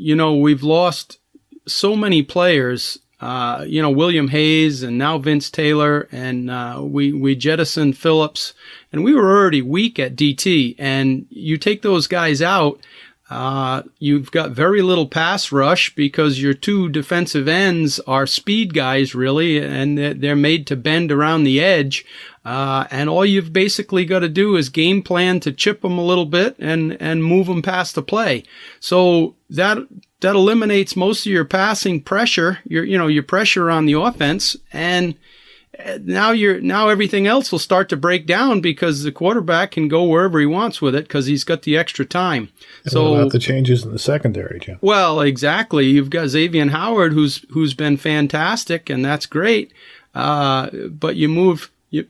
you 0.00 0.16
know, 0.16 0.34
we've 0.34 0.62
lost 0.62 1.18
so 1.66 1.94
many 1.94 2.22
players. 2.22 2.98
Uh, 3.20 3.64
you 3.68 3.82
know, 3.82 3.90
William 3.90 4.28
Hayes 4.28 4.82
and 4.82 4.96
now 4.96 5.18
Vince 5.18 5.50
Taylor, 5.50 6.08
and 6.10 6.50
uh, 6.50 6.80
we 6.82 7.12
we 7.12 7.36
jettisoned 7.36 7.98
Phillips, 7.98 8.54
and 8.92 9.04
we 9.04 9.14
were 9.14 9.36
already 9.36 9.60
weak 9.60 9.98
at 9.98 10.16
DT. 10.16 10.74
And 10.78 11.26
you 11.28 11.58
take 11.58 11.82
those 11.82 12.06
guys 12.06 12.40
out, 12.40 12.80
uh, 13.30 13.84
you've 14.00 14.32
got 14.32 14.50
very 14.50 14.82
little 14.82 15.06
pass 15.06 15.52
rush 15.52 15.94
because 15.94 16.42
your 16.42 16.52
two 16.52 16.88
defensive 16.88 17.46
ends 17.46 18.00
are 18.00 18.26
speed 18.26 18.74
guys, 18.74 19.14
really, 19.14 19.58
and 19.58 19.96
they're 19.96 20.34
made 20.34 20.66
to 20.66 20.76
bend 20.76 21.12
around 21.12 21.44
the 21.44 21.60
edge. 21.60 22.04
Uh, 22.44 22.86
and 22.90 23.08
all 23.08 23.24
you've 23.24 23.52
basically 23.52 24.04
got 24.04 24.20
to 24.20 24.28
do 24.28 24.56
is 24.56 24.68
game 24.68 25.00
plan 25.00 25.38
to 25.38 25.52
chip 25.52 25.82
them 25.82 25.96
a 25.96 26.04
little 26.04 26.26
bit 26.26 26.56
and, 26.58 27.00
and 27.00 27.22
move 27.22 27.46
them 27.46 27.62
past 27.62 27.94
the 27.94 28.02
play. 28.02 28.42
So 28.80 29.36
that 29.48 29.78
that 30.20 30.34
eliminates 30.34 30.96
most 30.96 31.24
of 31.24 31.32
your 31.32 31.44
passing 31.44 32.02
pressure, 32.02 32.58
your 32.64 32.84
you 32.84 32.98
know 32.98 33.06
your 33.06 33.22
pressure 33.22 33.70
on 33.70 33.86
the 33.86 33.92
offense, 33.92 34.56
and 34.72 35.14
now 36.02 36.30
you're 36.30 36.60
now 36.60 36.88
everything 36.88 37.26
else 37.26 37.52
will 37.52 37.58
start 37.58 37.88
to 37.88 37.96
break 37.96 38.26
down 38.26 38.60
because 38.60 39.02
the 39.02 39.12
quarterback 39.12 39.72
can 39.72 39.88
go 39.88 40.04
wherever 40.04 40.38
he 40.40 40.46
wants 40.46 40.80
with 40.80 40.94
it 40.94 41.04
because 41.04 41.26
he's 41.26 41.44
got 41.44 41.62
the 41.62 41.76
extra 41.76 42.04
time. 42.04 42.50
And 42.84 42.92
so 42.92 43.14
about 43.14 43.32
the 43.32 43.38
changes 43.38 43.84
in 43.84 43.92
the 43.92 43.98
secondary, 43.98 44.60
Jim? 44.60 44.78
Well, 44.80 45.20
exactly. 45.20 45.86
You've 45.86 46.10
got 46.10 46.28
Xavier 46.28 46.68
Howard, 46.68 47.12
who's 47.12 47.44
who's 47.50 47.74
been 47.74 47.96
fantastic, 47.96 48.90
and 48.90 49.04
that's 49.04 49.26
great. 49.26 49.72
Uh, 50.14 50.70
but 50.88 51.16
you 51.16 51.28
move 51.28 51.70
you 51.90 52.06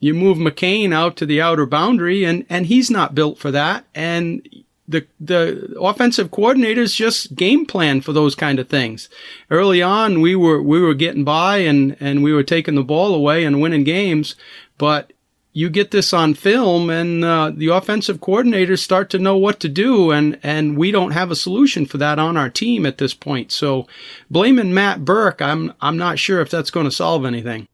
you 0.00 0.14
move 0.14 0.38
McCain 0.38 0.92
out 0.92 1.16
to 1.16 1.26
the 1.26 1.40
outer 1.40 1.66
boundary, 1.66 2.24
and 2.24 2.44
and 2.48 2.66
he's 2.66 2.90
not 2.90 3.14
built 3.14 3.38
for 3.38 3.50
that, 3.50 3.84
and 3.94 4.46
the 4.88 5.06
the 5.20 5.76
offensive 5.78 6.30
coordinators 6.30 6.96
just 6.96 7.36
game 7.36 7.66
plan 7.66 8.00
for 8.00 8.12
those 8.12 8.34
kind 8.34 8.58
of 8.58 8.68
things. 8.68 9.08
Early 9.50 9.82
on, 9.82 10.20
we 10.20 10.34
were 10.34 10.62
we 10.62 10.80
were 10.80 10.94
getting 10.94 11.24
by 11.24 11.58
and 11.58 11.96
and 12.00 12.22
we 12.22 12.32
were 12.32 12.42
taking 12.42 12.74
the 12.74 12.82
ball 12.82 13.14
away 13.14 13.44
and 13.44 13.60
winning 13.60 13.84
games, 13.84 14.34
but 14.78 15.12
you 15.52 15.68
get 15.68 15.90
this 15.90 16.12
on 16.12 16.34
film 16.34 16.88
and 16.88 17.24
uh, 17.24 17.50
the 17.54 17.68
offensive 17.68 18.18
coordinators 18.18 18.78
start 18.78 19.10
to 19.10 19.18
know 19.18 19.36
what 19.36 19.60
to 19.60 19.68
do 19.68 20.10
and 20.10 20.38
and 20.42 20.78
we 20.78 20.90
don't 20.90 21.10
have 21.10 21.30
a 21.30 21.36
solution 21.36 21.84
for 21.84 21.98
that 21.98 22.18
on 22.18 22.36
our 22.36 22.48
team 22.48 22.86
at 22.86 22.98
this 22.98 23.12
point. 23.12 23.52
So 23.52 23.86
blaming 24.30 24.72
Matt 24.72 25.04
Burke, 25.04 25.42
I'm 25.42 25.74
I'm 25.80 25.98
not 25.98 26.18
sure 26.18 26.40
if 26.40 26.50
that's 26.50 26.70
going 26.70 26.86
to 26.86 26.90
solve 26.90 27.24
anything. 27.24 27.68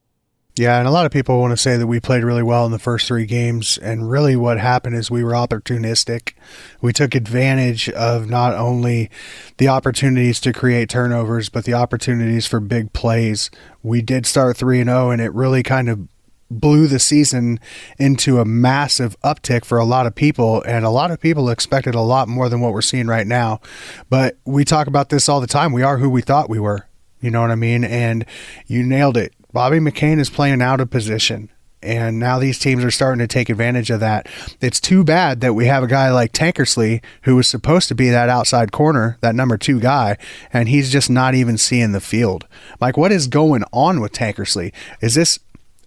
Yeah, 0.56 0.78
and 0.78 0.86
a 0.86 0.92
lot 0.92 1.04
of 1.04 1.10
people 1.10 1.40
want 1.40 1.50
to 1.50 1.56
say 1.56 1.76
that 1.76 1.88
we 1.88 1.98
played 1.98 2.22
really 2.22 2.42
well 2.42 2.64
in 2.64 2.70
the 2.70 2.78
first 2.78 3.08
three 3.08 3.26
games, 3.26 3.76
and 3.78 4.08
really 4.08 4.36
what 4.36 4.60
happened 4.60 4.94
is 4.94 5.10
we 5.10 5.24
were 5.24 5.32
opportunistic. 5.32 6.34
We 6.80 6.92
took 6.92 7.16
advantage 7.16 7.88
of 7.88 8.30
not 8.30 8.54
only 8.54 9.10
the 9.56 9.66
opportunities 9.66 10.38
to 10.40 10.52
create 10.52 10.88
turnovers, 10.88 11.48
but 11.48 11.64
the 11.64 11.74
opportunities 11.74 12.46
for 12.46 12.60
big 12.60 12.92
plays. 12.92 13.50
We 13.82 14.00
did 14.00 14.26
start 14.26 14.56
3 14.56 14.82
and 14.82 14.90
0, 14.90 15.10
and 15.10 15.20
it 15.20 15.32
really 15.32 15.64
kind 15.64 15.88
of 15.88 16.06
blew 16.48 16.86
the 16.86 17.00
season 17.00 17.58
into 17.98 18.38
a 18.38 18.44
massive 18.44 19.16
uptick 19.22 19.64
for 19.64 19.78
a 19.78 19.84
lot 19.84 20.06
of 20.06 20.14
people 20.14 20.62
and 20.62 20.84
a 20.84 20.90
lot 20.90 21.10
of 21.10 21.18
people 21.18 21.48
expected 21.48 21.96
a 21.96 22.00
lot 22.00 22.28
more 22.28 22.48
than 22.48 22.60
what 22.60 22.72
we're 22.72 22.82
seeing 22.82 23.08
right 23.08 23.26
now. 23.26 23.60
But 24.08 24.36
we 24.44 24.64
talk 24.64 24.86
about 24.86 25.08
this 25.08 25.28
all 25.28 25.40
the 25.40 25.48
time. 25.48 25.72
We 25.72 25.82
are 25.82 25.98
who 25.98 26.08
we 26.08 26.20
thought 26.22 26.48
we 26.48 26.60
were. 26.60 26.86
You 27.20 27.30
know 27.30 27.40
what 27.40 27.50
i 27.50 27.56
mean? 27.56 27.82
And 27.82 28.26
you 28.66 28.82
nailed 28.84 29.16
it 29.16 29.32
Bobby 29.54 29.78
McCain 29.78 30.18
is 30.18 30.28
playing 30.28 30.60
out 30.60 30.80
of 30.80 30.90
position. 30.90 31.48
And 31.80 32.18
now 32.18 32.40
these 32.40 32.58
teams 32.58 32.82
are 32.82 32.90
starting 32.90 33.20
to 33.20 33.28
take 33.28 33.48
advantage 33.48 33.88
of 33.88 34.00
that. 34.00 34.26
It's 34.60 34.80
too 34.80 35.04
bad 35.04 35.42
that 35.42 35.54
we 35.54 35.66
have 35.66 35.84
a 35.84 35.86
guy 35.86 36.10
like 36.10 36.32
Tankersley 36.32 37.04
who 37.22 37.36
was 37.36 37.46
supposed 37.46 37.86
to 37.88 37.94
be 37.94 38.10
that 38.10 38.28
outside 38.28 38.72
corner, 38.72 39.16
that 39.20 39.36
number 39.36 39.56
two 39.56 39.78
guy, 39.78 40.16
and 40.52 40.68
he's 40.68 40.90
just 40.90 41.08
not 41.08 41.36
even 41.36 41.56
seeing 41.56 41.92
the 41.92 42.00
field. 42.00 42.48
Like, 42.80 42.96
what 42.96 43.12
is 43.12 43.28
going 43.28 43.62
on 43.72 44.00
with 44.00 44.12
Tankersley? 44.12 44.72
Is 45.00 45.14
this 45.14 45.38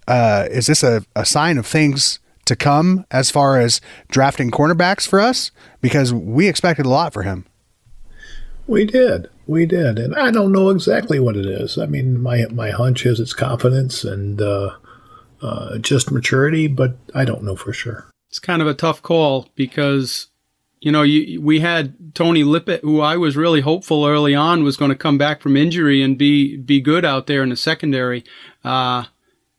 uh, 0.07 0.47
is 0.49 0.67
this 0.67 0.81
a, 0.81 1.03
a 1.13 1.25
sign 1.25 1.57
of 1.57 1.67
things 1.67 2.19
to 2.45 2.55
come 2.55 3.05
as 3.11 3.29
far 3.29 3.59
as 3.59 3.81
drafting 4.07 4.49
cornerbacks 4.49 5.05
for 5.05 5.19
us? 5.19 5.51
Because 5.81 6.13
we 6.13 6.47
expected 6.47 6.85
a 6.85 6.89
lot 6.89 7.11
for 7.11 7.23
him. 7.23 7.45
We 8.67 8.85
did. 8.85 9.29
We 9.47 9.65
did. 9.65 9.97
And 9.97 10.13
I 10.15 10.29
don't 10.29 10.51
know 10.51 10.69
exactly 10.69 11.19
what 11.19 11.37
it 11.37 11.45
is. 11.45 11.77
I 11.77 11.85
mean, 11.85 12.21
my, 12.21 12.45
my 12.51 12.69
hunch 12.69 13.05
is 13.05 13.19
it's 13.19 13.33
confidence 13.33 14.03
and 14.03 14.41
uh, 14.41 14.75
uh, 15.41 15.77
just 15.77 16.11
maturity, 16.11 16.67
but 16.67 16.97
I 17.15 17.23
don't 17.23 17.43
know 17.43 17.55
for 17.55 17.71
sure. 17.71 18.11
It's 18.29 18.39
kind 18.39 18.61
of 18.61 18.67
a 18.67 18.73
tough 18.73 19.01
call 19.01 19.47
because, 19.55 20.27
you 20.81 20.91
know, 20.91 21.01
you, 21.03 21.41
we 21.41 21.61
had 21.61 22.13
Tony 22.13 22.43
Lippett, 22.43 22.81
who 22.81 22.99
I 22.99 23.15
was 23.15 23.37
really 23.37 23.61
hopeful 23.61 24.05
early 24.05 24.35
on 24.35 24.63
was 24.63 24.75
going 24.75 24.89
to 24.89 24.95
come 24.95 25.17
back 25.17 25.41
from 25.41 25.55
injury 25.55 26.03
and 26.03 26.17
be, 26.17 26.57
be 26.57 26.81
good 26.81 27.05
out 27.05 27.27
there 27.27 27.43
in 27.43 27.49
the 27.49 27.55
secondary. 27.55 28.25
Uh, 28.65 29.05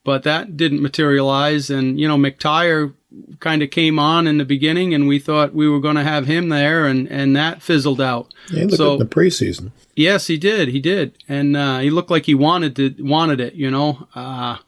but 0.04 0.22
that 0.24 0.56
didn't 0.56 0.82
materialize. 0.82 1.70
And, 1.70 1.98
you 1.98 2.06
know, 2.06 2.18
McTyer 2.18 2.92
kind 3.40 3.62
of 3.62 3.70
came 3.70 3.98
on 3.98 4.26
in 4.26 4.38
the 4.38 4.44
beginning, 4.44 4.94
and 4.94 5.08
we 5.08 5.18
thought 5.18 5.54
we 5.54 5.68
were 5.68 5.80
going 5.80 5.96
to 5.96 6.04
have 6.04 6.26
him 6.26 6.48
there, 6.48 6.86
and, 6.86 7.08
and 7.08 7.34
that 7.36 7.62
fizzled 7.62 8.00
out. 8.00 8.32
Yeah, 8.50 8.64
he 8.64 8.76
so, 8.76 8.94
in 8.94 8.98
the 8.98 9.06
preseason. 9.06 9.72
Yes, 9.96 10.26
he 10.26 10.36
did. 10.36 10.68
He 10.68 10.80
did, 10.80 11.16
and 11.28 11.56
uh, 11.56 11.78
he 11.78 11.90
looked 11.90 12.10
like 12.10 12.26
he 12.26 12.34
wanted 12.34 12.76
to 12.76 12.94
wanted 13.00 13.40
it, 13.40 13.54
you 13.54 13.70
know. 13.70 14.06
Uh, 14.14 14.58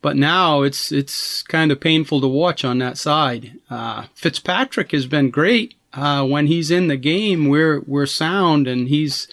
but 0.00 0.16
now 0.16 0.62
it's 0.62 0.92
it's 0.92 1.42
kind 1.42 1.72
of 1.72 1.80
painful 1.80 2.20
to 2.20 2.28
watch 2.28 2.64
on 2.64 2.78
that 2.78 2.98
side. 2.98 3.58
Uh, 3.70 4.06
Fitzpatrick 4.14 4.92
has 4.92 5.06
been 5.06 5.30
great 5.30 5.74
uh, 5.94 6.24
when 6.26 6.48
he's 6.48 6.70
in 6.70 6.88
the 6.88 6.96
game. 6.96 7.48
We're 7.48 7.80
we're 7.80 8.06
sound, 8.06 8.68
and 8.68 8.88
he's 8.88 9.28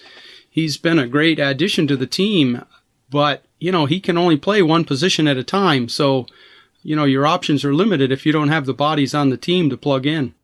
he's 0.48 0.76
been 0.76 0.98
a 0.98 1.08
great 1.08 1.38
addition 1.38 1.86
to 1.88 1.96
the 1.96 2.06
team. 2.06 2.64
But 3.10 3.44
you 3.58 3.70
know 3.70 3.86
he 3.86 4.00
can 4.00 4.16
only 4.16 4.36
play 4.36 4.62
one 4.62 4.84
position 4.84 5.26
at 5.26 5.36
a 5.36 5.44
time, 5.44 5.88
so 5.88 6.26
you 6.82 6.96
know, 6.96 7.04
your 7.04 7.26
options 7.26 7.64
are 7.64 7.74
limited 7.74 8.10
if 8.10 8.24
you 8.24 8.32
don't 8.32 8.48
have 8.48 8.66
the 8.66 8.74
bodies 8.74 9.14
on 9.14 9.30
the 9.30 9.36
team 9.36 9.70
to 9.70 9.76
plug 9.76 10.06
in. 10.06 10.34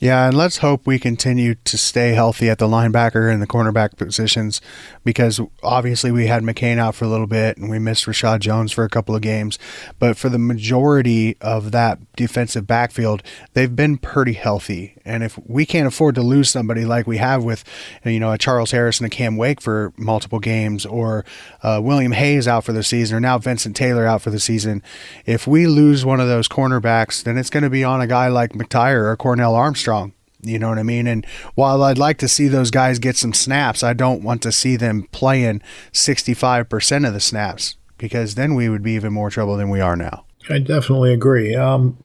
Yeah, 0.00 0.28
and 0.28 0.36
let's 0.36 0.58
hope 0.58 0.86
we 0.86 1.00
continue 1.00 1.56
to 1.56 1.76
stay 1.76 2.10
healthy 2.10 2.48
at 2.48 2.58
the 2.58 2.68
linebacker 2.68 3.32
and 3.32 3.42
the 3.42 3.48
cornerback 3.48 3.96
positions 3.96 4.60
because 5.02 5.40
obviously 5.60 6.12
we 6.12 6.28
had 6.28 6.44
McCain 6.44 6.78
out 6.78 6.94
for 6.94 7.04
a 7.04 7.08
little 7.08 7.26
bit 7.26 7.56
and 7.56 7.68
we 7.68 7.80
missed 7.80 8.06
Reshad 8.06 8.38
Jones 8.38 8.70
for 8.70 8.84
a 8.84 8.88
couple 8.88 9.16
of 9.16 9.22
games. 9.22 9.58
But 9.98 10.16
for 10.16 10.28
the 10.28 10.38
majority 10.38 11.36
of 11.40 11.72
that 11.72 11.98
defensive 12.14 12.64
backfield, 12.64 13.24
they've 13.54 13.74
been 13.74 13.98
pretty 13.98 14.34
healthy. 14.34 14.94
And 15.04 15.24
if 15.24 15.36
we 15.48 15.66
can't 15.66 15.88
afford 15.88 16.14
to 16.14 16.22
lose 16.22 16.48
somebody 16.48 16.84
like 16.84 17.08
we 17.08 17.16
have 17.16 17.42
with, 17.42 17.64
you 18.04 18.20
know, 18.20 18.30
a 18.30 18.38
Charles 18.38 18.70
Harris 18.70 19.00
and 19.00 19.06
a 19.08 19.10
Cam 19.10 19.36
Wake 19.36 19.60
for 19.60 19.92
multiple 19.96 20.38
games, 20.38 20.86
or 20.86 21.24
uh, 21.62 21.80
William 21.82 22.12
Hayes 22.12 22.46
out 22.46 22.62
for 22.62 22.72
the 22.72 22.84
season, 22.84 23.16
or 23.16 23.20
now 23.20 23.38
Vincent 23.38 23.74
Taylor 23.74 24.06
out 24.06 24.22
for 24.22 24.30
the 24.30 24.38
season, 24.38 24.80
if 25.26 25.46
we 25.46 25.66
lose 25.66 26.04
one 26.04 26.20
of 26.20 26.28
those 26.28 26.46
cornerbacks, 26.46 27.22
then 27.24 27.36
it's 27.36 27.50
going 27.50 27.64
to 27.64 27.70
be 27.70 27.82
on 27.82 28.00
a 28.00 28.06
guy 28.06 28.28
like 28.28 28.52
McTyer 28.52 29.04
or 29.04 29.16
Cornell 29.16 29.54
Armstrong 29.54 29.87
Armstrong. 29.88 30.12
You 30.40 30.58
know 30.58 30.68
what 30.68 30.78
I 30.78 30.84
mean? 30.84 31.08
And 31.08 31.26
while 31.56 31.82
I'd 31.82 31.98
like 31.98 32.18
to 32.18 32.28
see 32.28 32.46
those 32.46 32.70
guys 32.70 33.00
get 33.00 33.16
some 33.16 33.32
snaps, 33.32 33.82
I 33.82 33.92
don't 33.92 34.22
want 34.22 34.40
to 34.42 34.52
see 34.52 34.76
them 34.76 35.08
playing 35.10 35.62
65% 35.92 37.06
of 37.06 37.12
the 37.12 37.20
snaps 37.20 37.76
because 37.96 38.36
then 38.36 38.54
we 38.54 38.68
would 38.68 38.82
be 38.82 38.92
even 38.92 39.12
more 39.12 39.30
trouble 39.30 39.56
than 39.56 39.68
we 39.68 39.80
are 39.80 39.96
now. 39.96 40.24
I 40.48 40.60
definitely 40.60 41.12
agree. 41.12 41.56
Um, 41.56 41.98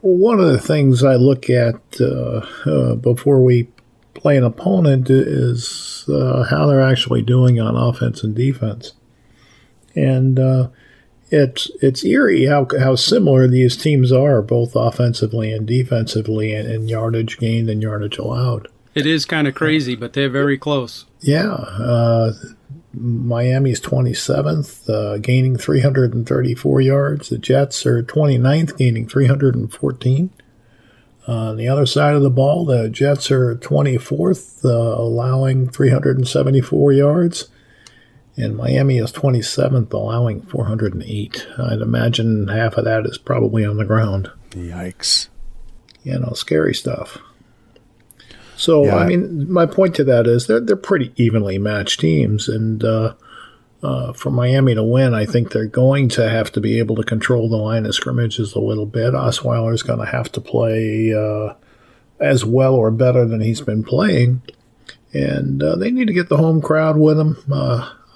one 0.00 0.38
of 0.38 0.48
the 0.48 0.60
things 0.60 1.02
I 1.02 1.14
look 1.14 1.48
at 1.48 1.80
uh, 1.98 2.46
uh, 2.66 2.94
before 2.96 3.42
we 3.42 3.68
play 4.12 4.36
an 4.36 4.44
opponent 4.44 5.08
is 5.08 6.04
uh, 6.12 6.44
how 6.44 6.66
they're 6.66 6.82
actually 6.82 7.22
doing 7.22 7.58
on 7.58 7.74
offense 7.74 8.22
and 8.22 8.34
defense. 8.34 8.92
And 9.94 10.38
uh, 10.38 10.68
it's 11.30 11.70
it's 11.82 12.04
eerie 12.04 12.46
how 12.46 12.66
how 12.78 12.94
similar 12.94 13.46
these 13.46 13.76
teams 13.76 14.12
are, 14.12 14.42
both 14.42 14.74
offensively 14.74 15.52
and 15.52 15.66
defensively, 15.66 16.54
and, 16.54 16.70
in 16.70 16.88
yardage 16.88 17.38
gained 17.38 17.68
and 17.68 17.82
yardage 17.82 18.18
allowed. 18.18 18.68
It 18.94 19.06
is 19.06 19.24
kind 19.24 19.46
of 19.46 19.54
crazy, 19.54 19.94
but 19.94 20.14
they're 20.14 20.30
very 20.30 20.58
close. 20.58 21.04
Yeah, 21.20 21.52
uh, 21.52 22.32
Miami's 22.94 23.80
27th, 23.80 24.88
uh, 24.88 25.18
gaining 25.18 25.56
334 25.56 26.80
yards. 26.80 27.28
The 27.28 27.38
Jets 27.38 27.86
are 27.86 28.02
29th, 28.02 28.76
gaining 28.76 29.06
314. 29.06 30.30
Uh, 31.28 31.32
on 31.32 31.56
the 31.56 31.68
other 31.68 31.86
side 31.86 32.14
of 32.14 32.22
the 32.22 32.30
ball, 32.30 32.64
the 32.64 32.88
Jets 32.88 33.30
are 33.30 33.54
24th, 33.56 34.64
uh, 34.64 34.68
allowing 34.68 35.68
374 35.68 36.92
yards 36.92 37.48
and 38.38 38.56
Miami 38.56 38.98
is 38.98 39.12
27th, 39.12 39.92
allowing 39.92 40.42
408. 40.42 41.46
I'd 41.58 41.80
imagine 41.80 42.46
half 42.46 42.74
of 42.74 42.84
that 42.84 43.04
is 43.04 43.18
probably 43.18 43.64
on 43.64 43.78
the 43.78 43.84
ground. 43.84 44.30
Yikes. 44.50 45.28
You 46.04 46.20
know, 46.20 46.32
scary 46.34 46.72
stuff. 46.72 47.18
So 48.56 48.84
yeah. 48.84 48.96
I 48.96 49.06
mean, 49.06 49.52
my 49.52 49.66
point 49.66 49.96
to 49.96 50.04
that 50.04 50.26
is 50.26 50.46
they're 50.46 50.60
they're 50.60 50.76
pretty 50.76 51.12
evenly 51.16 51.58
matched 51.58 52.00
teams, 52.00 52.48
and 52.48 52.82
uh, 52.84 53.14
uh, 53.82 54.12
for 54.12 54.30
Miami 54.30 54.74
to 54.74 54.82
win, 54.84 55.14
I 55.14 55.26
think 55.26 55.50
they're 55.50 55.66
going 55.66 56.08
to 56.10 56.28
have 56.28 56.52
to 56.52 56.60
be 56.60 56.78
able 56.78 56.96
to 56.96 57.04
control 57.04 57.48
the 57.48 57.56
line 57.56 57.86
of 57.86 57.94
scrimmages 57.94 58.54
a 58.54 58.60
little 58.60 58.86
bit. 58.86 59.14
Osweiler 59.14 59.74
is 59.74 59.82
going 59.82 60.00
to 60.00 60.06
have 60.06 60.30
to 60.32 60.40
play 60.40 61.12
uh, 61.12 61.54
as 62.20 62.44
well 62.44 62.74
or 62.74 62.90
better 62.90 63.24
than 63.24 63.40
he's 63.40 63.60
been 63.60 63.82
playing, 63.82 64.42
and 65.12 65.62
uh, 65.62 65.76
they 65.76 65.90
need 65.90 66.06
to 66.06 66.12
get 66.12 66.28
the 66.28 66.36
home 66.36 66.60
crowd 66.60 66.96
with 66.96 67.16
them. 67.16 67.36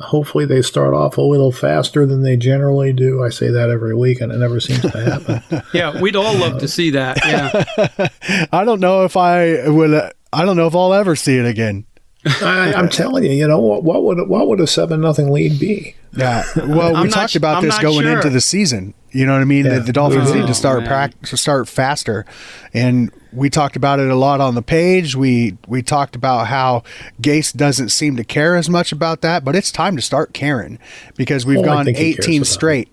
Uh, 0.03 0.07
hopefully, 0.07 0.45
they 0.45 0.63
start 0.63 0.95
off 0.95 1.19
a 1.19 1.23
little 1.23 1.53
faster 1.53 2.07
than 2.07 2.23
they 2.23 2.37
generally 2.37 2.93
do. 2.93 3.23
I 3.23 3.31
say 3.31 3.51
that 3.51 3.71
every 3.71 3.95
week, 3.95 4.21
and 4.21 4.33
it 4.33 4.39
never 4.39 4.61
seems 4.61 4.83
to 4.83 4.91
happen. 4.91 5.63
yeah, 5.75 6.01
we'd 6.01 6.17
all 6.17 6.37
love 6.37 6.59
to 6.61 6.69
see 6.69 6.91
that. 6.91 7.19
Yeah, 7.25 8.09
I 8.53 8.65
don't 8.65 8.81
know 8.81 9.05
if 9.05 9.17
I 9.17 9.69
would. 9.69 10.13
I 10.33 10.45
don't 10.45 10.57
know 10.57 10.67
if 10.67 10.75
I'll 10.75 10.95
ever 10.95 11.17
see 11.17 11.39
it 11.39 11.47
again. 11.47 11.87
I, 12.25 12.73
am 12.75 12.89
telling 12.89 13.25
you, 13.25 13.31
you 13.31 13.49
know 13.49 13.59
what, 13.59 13.83
what 13.83 14.05
would 14.05 14.29
what 14.29 14.47
would 14.47 14.61
a 14.61 14.67
seven 14.67 15.01
nothing 15.01 15.33
lead 15.33 15.59
be? 15.59 15.97
Yeah, 16.13 16.45
well, 16.57 17.03
we 17.03 17.09
talked 17.09 17.35
about 17.37 17.57
I'm 17.57 17.65
this 17.65 17.79
going 17.79 18.03
sure. 18.03 18.17
into 18.17 18.31
the 18.31 18.41
season. 18.41 18.95
You 19.11 19.27
know 19.27 19.33
what 19.33 19.43
I 19.43 19.45
mean? 19.45 19.67
Yeah. 19.67 19.79
The, 19.79 19.81
the, 19.81 19.93
Dolphins 19.93 20.33
need 20.33 20.47
to 20.47 20.55
start 20.55 20.85
practice, 20.85 21.31
to 21.31 21.37
start 21.37 21.69
faster, 21.69 22.25
and 22.73 23.11
we 23.33 23.51
talked 23.51 23.77
about 23.77 23.99
it 23.99 24.09
a 24.09 24.15
lot 24.15 24.41
on 24.41 24.55
the 24.55 24.63
page. 24.63 25.17
We 25.17 25.59
we 25.67 25.83
talked 25.83 26.15
about 26.15 26.47
how 26.47 26.85
Gase 27.21 27.55
doesn't 27.55 27.89
seem 27.89 28.17
to 28.17 28.25
care 28.25 28.57
as 28.57 28.71
much 28.71 28.93
about 28.93 29.21
that, 29.23 29.45
but 29.45 29.57
it's 29.57 29.73
time 29.73 29.97
to 29.97 30.03
start 30.03 30.33
caring 30.33 30.79
because 31.17 31.45
we've 31.45 31.59
oh, 31.59 31.63
well, 31.63 31.85
gone 31.85 31.89
18 31.89 32.45
straight, 32.45 32.89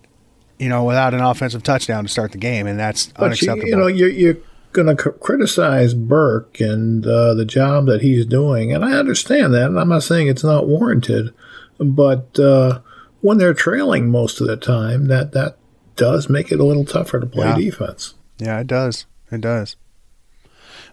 you 0.58 0.70
know, 0.70 0.84
without 0.84 1.14
an 1.14 1.22
offensive 1.22 1.62
touchdown 1.62 2.04
to 2.04 2.10
start 2.10 2.32
the 2.32 2.38
game, 2.38 2.68
and 2.68 2.80
that's 2.80 3.08
but 3.08 3.26
unacceptable. 3.26 3.68
You, 3.68 3.70
you 3.70 3.76
know, 3.78 3.88
you're, 3.88 4.10
you're 4.10 4.38
going 4.72 4.96
to 4.96 5.02
c- 5.02 5.18
criticize 5.20 5.94
Burke 5.94 6.60
and 6.60 7.06
uh, 7.06 7.34
the 7.34 7.46
job 7.46 7.86
that 7.88 8.02
he's 8.02 8.26
doing, 8.26 8.74
and 8.74 8.84
I 8.84 8.94
understand 8.94 9.54
that. 9.54 9.68
And 9.68 9.80
I'm 9.80 9.90
not 9.90 10.04
saying 10.04 10.28
it's 10.28 10.44
not 10.44 10.68
warranted, 10.68 11.34
but 11.80 12.40
uh, 12.40 12.82
when 13.22 13.38
they're 13.38 13.54
trailing 13.54 14.10
most 14.10 14.42
of 14.42 14.48
the 14.48 14.58
time, 14.58 15.08
that 15.08 15.32
that 15.34 15.58
does 15.96 16.30
make 16.30 16.52
it 16.52 16.60
a 16.60 16.66
little 16.66 16.86
tougher 16.86 17.20
to 17.20 17.26
play 17.26 17.48
yeah. 17.48 17.56
defense. 17.56 18.16
Yeah, 18.38 18.60
it 18.60 18.68
does. 18.68 19.06
It 19.32 19.42
does. 19.42 19.76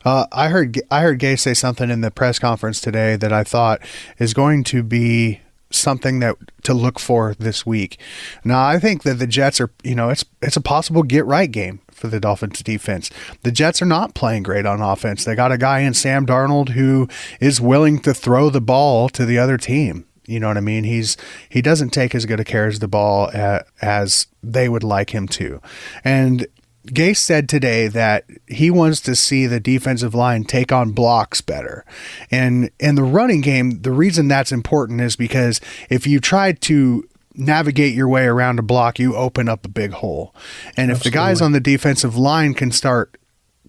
Uh, 0.04 0.26
I 0.32 0.48
heard 0.48 0.80
I 0.90 1.00
heard 1.00 1.20
Gase 1.20 1.40
say 1.40 1.54
something 1.54 1.90
in 1.90 2.00
the 2.00 2.10
press 2.10 2.38
conference 2.38 2.80
today 2.80 3.16
that 3.16 3.32
I 3.32 3.44
thought 3.44 3.80
is 4.18 4.34
going 4.34 4.62
to 4.64 4.82
be 4.82 5.40
something 5.70 6.20
that 6.20 6.36
to 6.62 6.74
look 6.74 6.98
for 6.98 7.34
this 7.38 7.66
week. 7.66 7.98
Now, 8.44 8.64
I 8.64 8.78
think 8.78 9.02
that 9.02 9.14
the 9.14 9.26
Jets 9.26 9.60
are, 9.60 9.70
you 9.82 9.94
know, 9.94 10.10
it's 10.10 10.24
it's 10.42 10.56
a 10.56 10.60
possible 10.60 11.02
get 11.02 11.26
right 11.26 11.50
game 11.50 11.80
for 11.96 12.08
the 12.08 12.20
Dolphins 12.20 12.62
defense. 12.62 13.10
The 13.42 13.50
Jets 13.50 13.80
are 13.80 13.86
not 13.86 14.14
playing 14.14 14.42
great 14.42 14.66
on 14.66 14.80
offense. 14.80 15.24
They 15.24 15.34
got 15.34 15.52
a 15.52 15.58
guy 15.58 15.80
in 15.80 15.94
Sam 15.94 16.26
Darnold 16.26 16.70
who 16.70 17.08
is 17.40 17.60
willing 17.60 18.00
to 18.00 18.14
throw 18.14 18.50
the 18.50 18.60
ball 18.60 19.08
to 19.10 19.24
the 19.24 19.38
other 19.38 19.56
team. 19.56 20.06
You 20.26 20.40
know 20.40 20.48
what 20.48 20.56
I 20.56 20.60
mean? 20.60 20.84
He's 20.84 21.16
he 21.48 21.62
doesn't 21.62 21.90
take 21.90 22.14
as 22.14 22.26
good 22.26 22.40
a 22.40 22.44
care 22.44 22.66
of 22.66 22.80
the 22.80 22.88
ball 22.88 23.30
uh, 23.32 23.60
as 23.80 24.26
they 24.42 24.68
would 24.68 24.82
like 24.82 25.10
him 25.10 25.28
to. 25.28 25.60
And 26.04 26.46
Gase 26.88 27.18
said 27.18 27.48
today 27.48 27.88
that 27.88 28.24
he 28.46 28.70
wants 28.70 29.00
to 29.02 29.16
see 29.16 29.46
the 29.46 29.60
defensive 29.60 30.14
line 30.14 30.44
take 30.44 30.72
on 30.72 30.92
blocks 30.92 31.40
better. 31.40 31.84
And 32.30 32.70
in 32.78 32.94
the 32.94 33.02
running 33.02 33.40
game, 33.40 33.82
the 33.82 33.90
reason 33.90 34.28
that's 34.28 34.52
important 34.52 35.00
is 35.00 35.16
because 35.16 35.60
if 35.90 36.06
you 36.06 36.20
try 36.20 36.52
to 36.52 37.08
navigate 37.36 37.94
your 37.94 38.08
way 38.08 38.24
around 38.24 38.58
a 38.58 38.62
block, 38.62 38.98
you 38.98 39.14
open 39.14 39.48
up 39.48 39.64
a 39.64 39.68
big 39.68 39.92
hole. 39.92 40.34
And 40.76 40.90
if 40.90 41.02
the 41.02 41.10
guys 41.10 41.40
on 41.40 41.52
the 41.52 41.60
defensive 41.60 42.16
line 42.16 42.54
can 42.54 42.72
start 42.72 43.16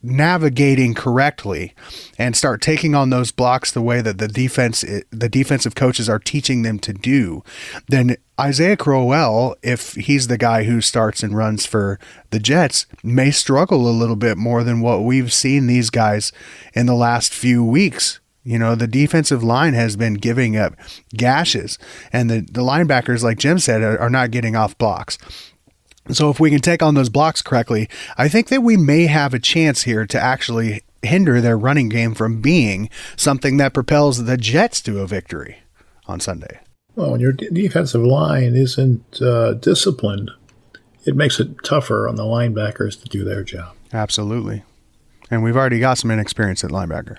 navigating 0.03 0.93
correctly 0.93 1.74
and 2.17 2.36
start 2.36 2.62
taking 2.62 2.93
on 2.93 3.09
those 3.09 3.31
blocks 3.31 3.71
the 3.71 3.81
way 3.81 4.01
that 4.01 4.17
the 4.17 4.27
defense 4.27 4.83
eh, 4.83 5.01
the 5.09 5.29
defensive 5.29 5.75
coaches 5.75 6.07
are 6.07 6.19
teaching 6.19 6.62
them 6.62 6.77
to 6.77 6.93
do 6.93 7.43
then 7.87 8.15
Isaiah 8.39 8.77
Crowell 8.77 9.55
if 9.63 9.96
he's 9.96 10.27
the 10.27 10.37
guy 10.37 10.63
who 10.63 10.81
starts 10.81 11.24
and 11.24 11.35
runs 11.35 11.65
for 11.65 12.00
the 12.29 12.39
Jets 12.39 12.85
may 13.03 13.31
struggle 13.31 13.89
a 13.89 13.92
little 13.92 14.15
bit 14.15 14.37
more 14.37 14.63
than 14.63 14.81
what 14.81 15.03
we've 15.03 15.33
seen 15.33 15.65
these 15.65 15.89
guys 15.89 16.31
in 16.74 16.85
the 16.85 16.94
last 16.94 17.33
few 17.33 17.63
weeks 17.63 18.20
you 18.48 18.57
know, 18.57 18.75
the 18.75 18.88
defensive 18.88 19.44
line 19.44 19.74
has 19.74 19.98
been 19.98 20.14
giving 20.14 20.55
up 20.55 20.74
gashes, 21.14 21.77
and 22.14 22.29
the, 22.29 22.40
the 22.40 22.62
linebackers, 22.62 23.22
like 23.22 23.38
Jim 23.38 23.60
said, 23.60 23.81
are, 23.81 24.00
are 24.00 24.10
not 24.10 24.31
getting 24.31 24.55
off 24.55 24.77
blocks. 24.77 25.18
So 26.12 26.29
if 26.29 26.40
we 26.40 26.50
can 26.50 26.62
take 26.62 26.81
on 26.81 26.96
those 26.96 27.10
blocks 27.10 27.42
correctly, 27.42 27.90
I 28.18 28.29
think 28.29 28.48
that 28.48 28.64
we 28.64 28.77
may 28.77 29.07
have 29.07 29.33
a 29.33 29.40
chance 29.40 29.83
here 29.83 30.05
to 30.05 30.18
actually 30.18 30.81
hinder 31.01 31.42
their 31.42 31.57
running 31.57 31.90
game 31.90 32.16
from 32.16 32.40
being 32.40 32.90
something 33.18 33.57
that 33.57 33.74
propels 33.74 34.24
the 34.24 34.38
Jets 34.38 34.79
to 34.83 35.01
a 35.01 35.07
victory 35.07 35.57
on 36.05 36.22
Sunday. 36.22 36.62
Well, 36.96 37.12
when 37.12 37.20
your 37.20 37.33
defensive 37.33 38.01
line 38.01 38.55
isn't 38.55 39.22
uh, 39.22 39.55
disciplined, 39.55 40.31
it 41.03 41.18
makes 41.18 41.42
it 41.42 41.66
tougher 41.66 42.07
on 42.07 42.16
the 42.16 42.24
linebackers 42.24 43.01
to 43.01 43.10
do 43.10 43.25
their 43.25 43.44
job. 43.44 43.75
Absolutely. 43.92 44.64
And 45.29 45.44
we've 45.44 45.57
already 45.57 45.81
got 45.81 45.98
some 45.98 46.12
inexperience 46.12 46.64
at 46.64 46.72
linebacker. 46.72 47.18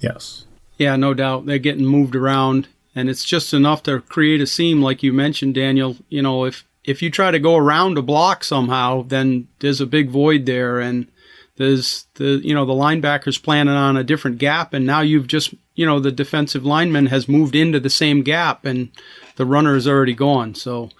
Yes. 0.00 0.44
Yeah, 0.78 0.96
no 0.96 1.12
doubt. 1.12 1.46
They're 1.46 1.58
getting 1.58 1.84
moved 1.84 2.14
around, 2.14 2.68
and 2.94 3.10
it's 3.10 3.24
just 3.24 3.52
enough 3.52 3.82
to 3.82 4.00
create 4.00 4.40
a 4.40 4.46
seam, 4.46 4.80
like 4.80 5.02
you 5.02 5.12
mentioned, 5.12 5.54
Daniel. 5.54 5.96
You 6.08 6.22
know, 6.22 6.44
if 6.44 6.64
if 6.84 7.02
you 7.02 7.10
try 7.10 7.30
to 7.30 7.38
go 7.38 7.56
around 7.56 7.98
a 7.98 8.02
block 8.02 8.44
somehow, 8.44 9.02
then 9.02 9.48
there's 9.58 9.80
a 9.80 9.86
big 9.86 10.08
void 10.08 10.46
there, 10.46 10.78
and 10.78 11.08
there's 11.56 12.06
the 12.14 12.40
you 12.42 12.54
know 12.54 12.64
the 12.64 12.72
linebacker's 12.72 13.38
planning 13.38 13.74
on 13.74 13.96
a 13.96 14.04
different 14.04 14.38
gap, 14.38 14.72
and 14.72 14.86
now 14.86 15.00
you've 15.00 15.26
just 15.26 15.52
you 15.74 15.84
know 15.84 15.98
the 15.98 16.12
defensive 16.12 16.64
lineman 16.64 17.06
has 17.06 17.28
moved 17.28 17.54
into 17.54 17.80
the 17.80 17.90
same 17.90 18.22
gap, 18.22 18.64
and 18.64 18.90
the 19.36 19.44
runner 19.44 19.76
is 19.76 19.88
already 19.88 20.14
gone. 20.14 20.54
So 20.54 20.90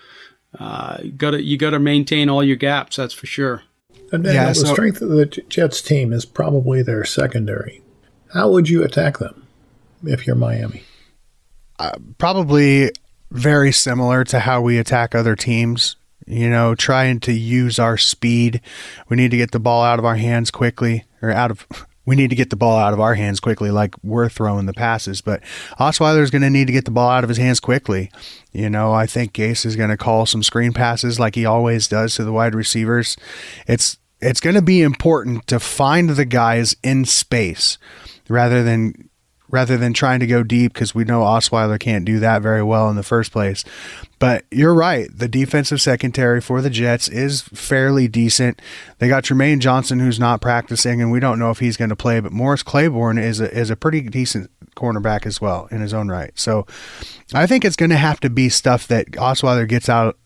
uh, 0.59 0.99
you 1.03 1.13
got 1.13 1.31
to 1.31 1.43
you 1.43 1.57
got 1.57 1.71
to 1.71 1.79
maintain 1.79 2.29
all 2.29 2.43
your 2.43 2.57
gaps. 2.57 2.97
That's 2.97 3.15
for 3.15 3.27
sure. 3.27 3.63
And 4.11 4.25
then 4.25 4.35
yeah, 4.35 4.49
the 4.49 4.55
so, 4.55 4.73
strength 4.73 5.03
of 5.03 5.11
the 5.11 5.27
Jets 5.27 5.83
team 5.83 6.13
is 6.13 6.25
probably 6.25 6.83
their 6.83 7.05
secondary. 7.05 7.83
How 8.33 8.51
would 8.51 8.69
you 8.69 8.83
attack 8.83 9.19
them? 9.19 9.48
If 10.05 10.27
you're 10.27 10.37
Miami? 10.37 10.83
Uh, 11.79 11.93
probably 12.19 12.91
very 13.31 13.73
similar 13.73 14.25
to 14.25 14.41
how 14.41 14.61
we 14.61 14.79
attack 14.79 15.15
other 15.15 15.37
teams. 15.37 15.97
You 16.27 16.51
know, 16.51 16.75
trying 16.75 17.21
to 17.21 17.33
use 17.33 17.79
our 17.79 17.97
speed. 17.97 18.61
We 19.09 19.17
need 19.17 19.31
to 19.31 19.39
get 19.39 19.53
the 19.53 19.61
ball 19.61 19.83
out 19.83 19.99
of 19.99 20.05
our 20.05 20.17
hands 20.17 20.51
quickly, 20.51 21.05
or 21.23 21.31
out 21.31 21.51
of. 21.51 21.67
We 22.05 22.17
need 22.17 22.31
to 22.31 22.37
get 22.37 22.49
the 22.49 22.57
ball 22.57 22.79
out 22.79 22.95
of 22.95 23.01
our 23.01 23.17
hands 23.17 23.39
quickly, 23.39 23.71
like 23.71 23.95
we're 24.03 24.31
throwing 24.31 24.65
the 24.65 24.73
passes. 24.73 25.21
But 25.21 25.43
Osweiler 25.79 26.23
is 26.23 26.31
going 26.31 26.41
to 26.41 26.49
need 26.49 26.67
to 26.69 26.73
get 26.73 26.87
the 26.87 26.91
ball 26.91 27.11
out 27.11 27.23
of 27.23 27.29
his 27.29 27.37
hands 27.37 27.61
quickly. 27.61 28.11
You 28.51 28.71
know, 28.71 28.95
I 28.95 29.05
think 29.05 29.35
Gase 29.35 29.67
is 29.67 29.77
going 29.77 29.91
to 29.91 29.97
call 29.99 30.25
some 30.25 30.43
screen 30.43 30.73
passes 30.73 31.21
like 31.21 31.35
he 31.35 31.45
always 31.45 31.87
does 31.87 32.15
to 32.15 32.25
the 32.25 32.33
wide 32.33 32.55
receivers. 32.55 33.19
It's 33.67 33.99
it's 34.23 34.41
going 34.41 34.57
to 34.57 34.63
be 34.63 34.81
important 34.81 35.47
to 35.49 35.61
find 35.61 36.09
the 36.09 36.25
guys 36.25 36.75
in 36.83 37.05
space 37.05 37.77
rather 38.27 38.63
than 38.63 39.11
rather 39.51 39.77
than 39.77 39.93
trying 39.93 40.21
to 40.21 40.27
go 40.27 40.43
deep 40.43 40.73
because 40.75 40.95
we 40.95 41.05
know 41.05 41.21
Osweiler 41.21 41.79
can't 41.79 42.05
do 42.05 42.19
that 42.21 42.43
very 42.43 42.63
well 42.63 42.89
in 42.91 42.97
the 42.97 43.03
first 43.03 43.33
place. 43.33 43.65
But 44.19 44.45
you're 44.51 44.75
right. 44.75 45.09
The 45.13 45.29
defensive 45.29 45.81
secondary 45.81 46.41
for 46.41 46.61
the 46.61 46.71
Jets 46.71 47.09
is 47.09 47.43
fairly 47.43 48.09
decent. 48.09 48.61
They 48.99 49.09
got 49.09 49.25
Trumaine 49.25 49.61
Johnson 49.61 50.01
who's 50.01 50.19
not 50.19 50.41
practicing, 50.41 51.01
and 51.01 51.11
we 51.11 51.21
don't 51.21 51.39
know 51.39 51.51
if 51.51 51.61
he's 51.61 51.77
going 51.77 51.91
to 51.91 51.97
play. 51.97 52.21
But 52.21 52.33
Morris 52.33 52.63
Claiborne 52.63 53.19
is 53.19 53.41
a, 53.41 53.51
is 53.57 53.71
a 53.71 53.77
pretty 53.77 54.03
decent 54.03 54.51
cornerback 54.77 55.27
as 55.27 55.41
well 55.41 55.69
in 55.71 55.81
his 55.81 55.95
own 55.95 56.09
right. 56.09 56.33
So 56.35 56.67
I 57.33 57.47
think 57.47 57.65
it's 57.65 57.77
going 57.77 57.91
to 57.91 57.97
have 57.97 58.21
to 58.21 58.31
be 58.31 58.49
stuff 58.49 58.87
that 58.89 59.07
Osweiler 59.13 59.69
gets 59.69 59.89
out, 59.89 60.19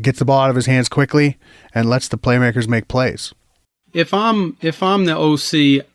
gets 0.00 0.18
the 0.18 0.24
ball 0.24 0.40
out 0.40 0.50
of 0.50 0.56
his 0.56 0.66
hands 0.66 0.88
quickly, 0.88 1.38
and 1.74 1.88
lets 1.88 2.08
the 2.08 2.18
playmakers 2.18 2.68
make 2.68 2.88
plays. 2.88 3.32
If 3.92 4.14
I'm 4.14 4.56
if 4.62 4.82
I'm 4.82 5.04
the 5.04 5.16
OC, 5.16 5.86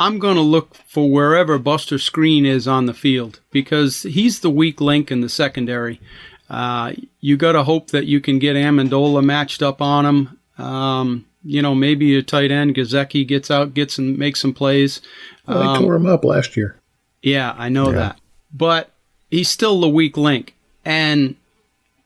I'm 0.00 0.18
going 0.18 0.36
to 0.36 0.42
look 0.42 0.74
for 0.86 1.10
wherever 1.10 1.58
Buster 1.58 1.96
Skrine 1.96 2.46
is 2.46 2.66
on 2.66 2.86
the 2.86 2.94
field 2.94 3.40
because 3.50 4.02
he's 4.02 4.40
the 4.40 4.48
weak 4.48 4.80
link 4.80 5.10
in 5.10 5.20
the 5.20 5.28
secondary. 5.28 6.00
Uh, 6.48 6.94
you 7.20 7.36
got 7.36 7.52
to 7.52 7.62
hope 7.62 7.88
that 7.88 8.06
you 8.06 8.18
can 8.18 8.38
get 8.38 8.56
Amendola 8.56 9.22
matched 9.22 9.62
up 9.62 9.82
on 9.82 10.06
him. 10.06 10.38
Um, 10.64 11.26
you 11.44 11.60
know, 11.60 11.74
maybe 11.74 12.16
a 12.16 12.22
tight 12.22 12.50
end 12.50 12.74
Gesicki 12.74 13.28
gets 13.28 13.50
out, 13.50 13.74
gets 13.74 13.98
and 13.98 14.16
makes 14.18 14.40
some 14.40 14.54
plays. 14.54 15.02
Well, 15.46 15.62
um, 15.62 15.74
they 15.74 15.84
tore 15.84 15.94
him 15.96 16.06
up 16.06 16.24
last 16.24 16.56
year. 16.56 16.76
Yeah, 17.22 17.54
I 17.56 17.68
know 17.68 17.90
yeah. 17.90 17.98
that, 17.98 18.20
but 18.52 18.90
he's 19.30 19.48
still 19.48 19.80
the 19.80 19.88
weak 19.88 20.16
link. 20.16 20.54
And 20.84 21.36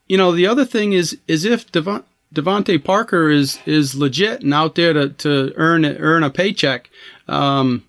you 0.09 0.17
know, 0.17 0.33
the 0.33 0.47
other 0.47 0.65
thing 0.65 0.93
is, 0.93 1.17
is 1.27 1.45
if 1.45 1.71
Devon, 1.71 2.05
DeVante 2.35 2.83
Parker 2.83 3.31
is 3.31 3.59
is 3.67 3.95
legit 3.95 4.43
and 4.43 4.53
out 4.53 4.75
there 4.75 4.93
to, 4.93 5.09
to 5.11 5.53
earn 5.57 5.85
earn 5.85 6.23
a 6.23 6.31
paycheck, 6.31 6.91
um, 7.29 7.85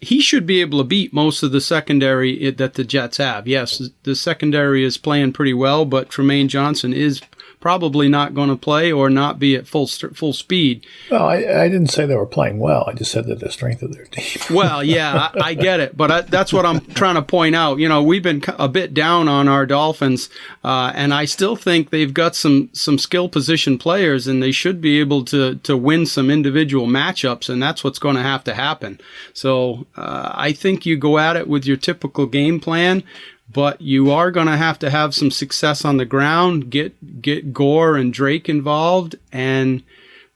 he 0.00 0.20
should 0.20 0.46
be 0.46 0.60
able 0.60 0.78
to 0.78 0.84
beat 0.84 1.12
most 1.12 1.42
of 1.42 1.52
the 1.52 1.60
secondary 1.60 2.50
that 2.50 2.74
the 2.74 2.84
Jets 2.84 3.16
have. 3.16 3.48
Yes, 3.48 3.90
the 4.02 4.14
secondary 4.14 4.84
is 4.84 4.98
playing 4.98 5.32
pretty 5.32 5.54
well, 5.54 5.84
but 5.84 6.10
Trumaine 6.10 6.48
Johnson 6.48 6.92
is 6.92 7.20
probably 7.64 8.10
not 8.10 8.34
going 8.34 8.50
to 8.50 8.56
play 8.56 8.92
or 8.92 9.08
not 9.08 9.38
be 9.38 9.56
at 9.56 9.66
full 9.66 9.86
full 9.86 10.34
speed. 10.34 10.84
Well, 11.10 11.26
I, 11.26 11.36
I, 11.36 11.68
didn't 11.70 11.86
say 11.86 12.04
they 12.04 12.14
were 12.14 12.26
playing 12.26 12.58
well. 12.58 12.84
I 12.86 12.92
just 12.92 13.10
said 13.10 13.24
that 13.28 13.40
the 13.40 13.50
strength 13.50 13.80
of 13.80 13.94
their 13.94 14.04
team. 14.04 14.38
well, 14.54 14.84
yeah, 14.84 15.30
I, 15.34 15.40
I, 15.40 15.54
get 15.54 15.80
it, 15.80 15.96
but 15.96 16.10
I, 16.10 16.20
that's 16.20 16.52
what 16.52 16.66
I'm 16.66 16.82
trying 16.92 17.14
to 17.14 17.22
point 17.22 17.54
out. 17.54 17.78
You 17.78 17.88
know, 17.88 18.02
we've 18.02 18.22
been 18.22 18.44
a 18.58 18.68
bit 18.68 18.92
down 18.92 19.28
on 19.28 19.48
our 19.48 19.64
Dolphins, 19.64 20.28
uh, 20.62 20.92
and 20.94 21.14
I 21.14 21.24
still 21.24 21.56
think 21.56 21.88
they've 21.88 22.12
got 22.12 22.36
some 22.36 22.68
some 22.74 22.98
skill 22.98 23.30
position 23.30 23.78
players, 23.78 24.26
and 24.26 24.42
they 24.42 24.52
should 24.52 24.82
be 24.82 25.00
able 25.00 25.24
to 25.24 25.54
to 25.54 25.74
win 25.74 26.04
some 26.04 26.28
individual 26.28 26.86
matchups, 26.86 27.48
and 27.48 27.62
that's 27.62 27.82
what's 27.82 27.98
going 27.98 28.16
to 28.16 28.22
have 28.22 28.44
to 28.44 28.52
happen. 28.52 29.00
So 29.32 29.86
uh, 29.96 30.32
I 30.34 30.52
think 30.52 30.84
you 30.84 30.98
go 30.98 31.16
at 31.16 31.36
it 31.36 31.48
with 31.48 31.64
your 31.64 31.78
typical 31.78 32.26
game 32.26 32.60
plan 32.60 33.04
but 33.52 33.80
you 33.80 34.10
are 34.10 34.30
going 34.30 34.46
to 34.46 34.56
have 34.56 34.78
to 34.80 34.90
have 34.90 35.14
some 35.14 35.30
success 35.30 35.84
on 35.84 35.96
the 35.96 36.04
ground. 36.04 36.70
Get 36.70 37.22
get 37.22 37.52
Gore 37.52 37.96
and 37.96 38.12
Drake 38.12 38.48
involved 38.48 39.16
and 39.32 39.82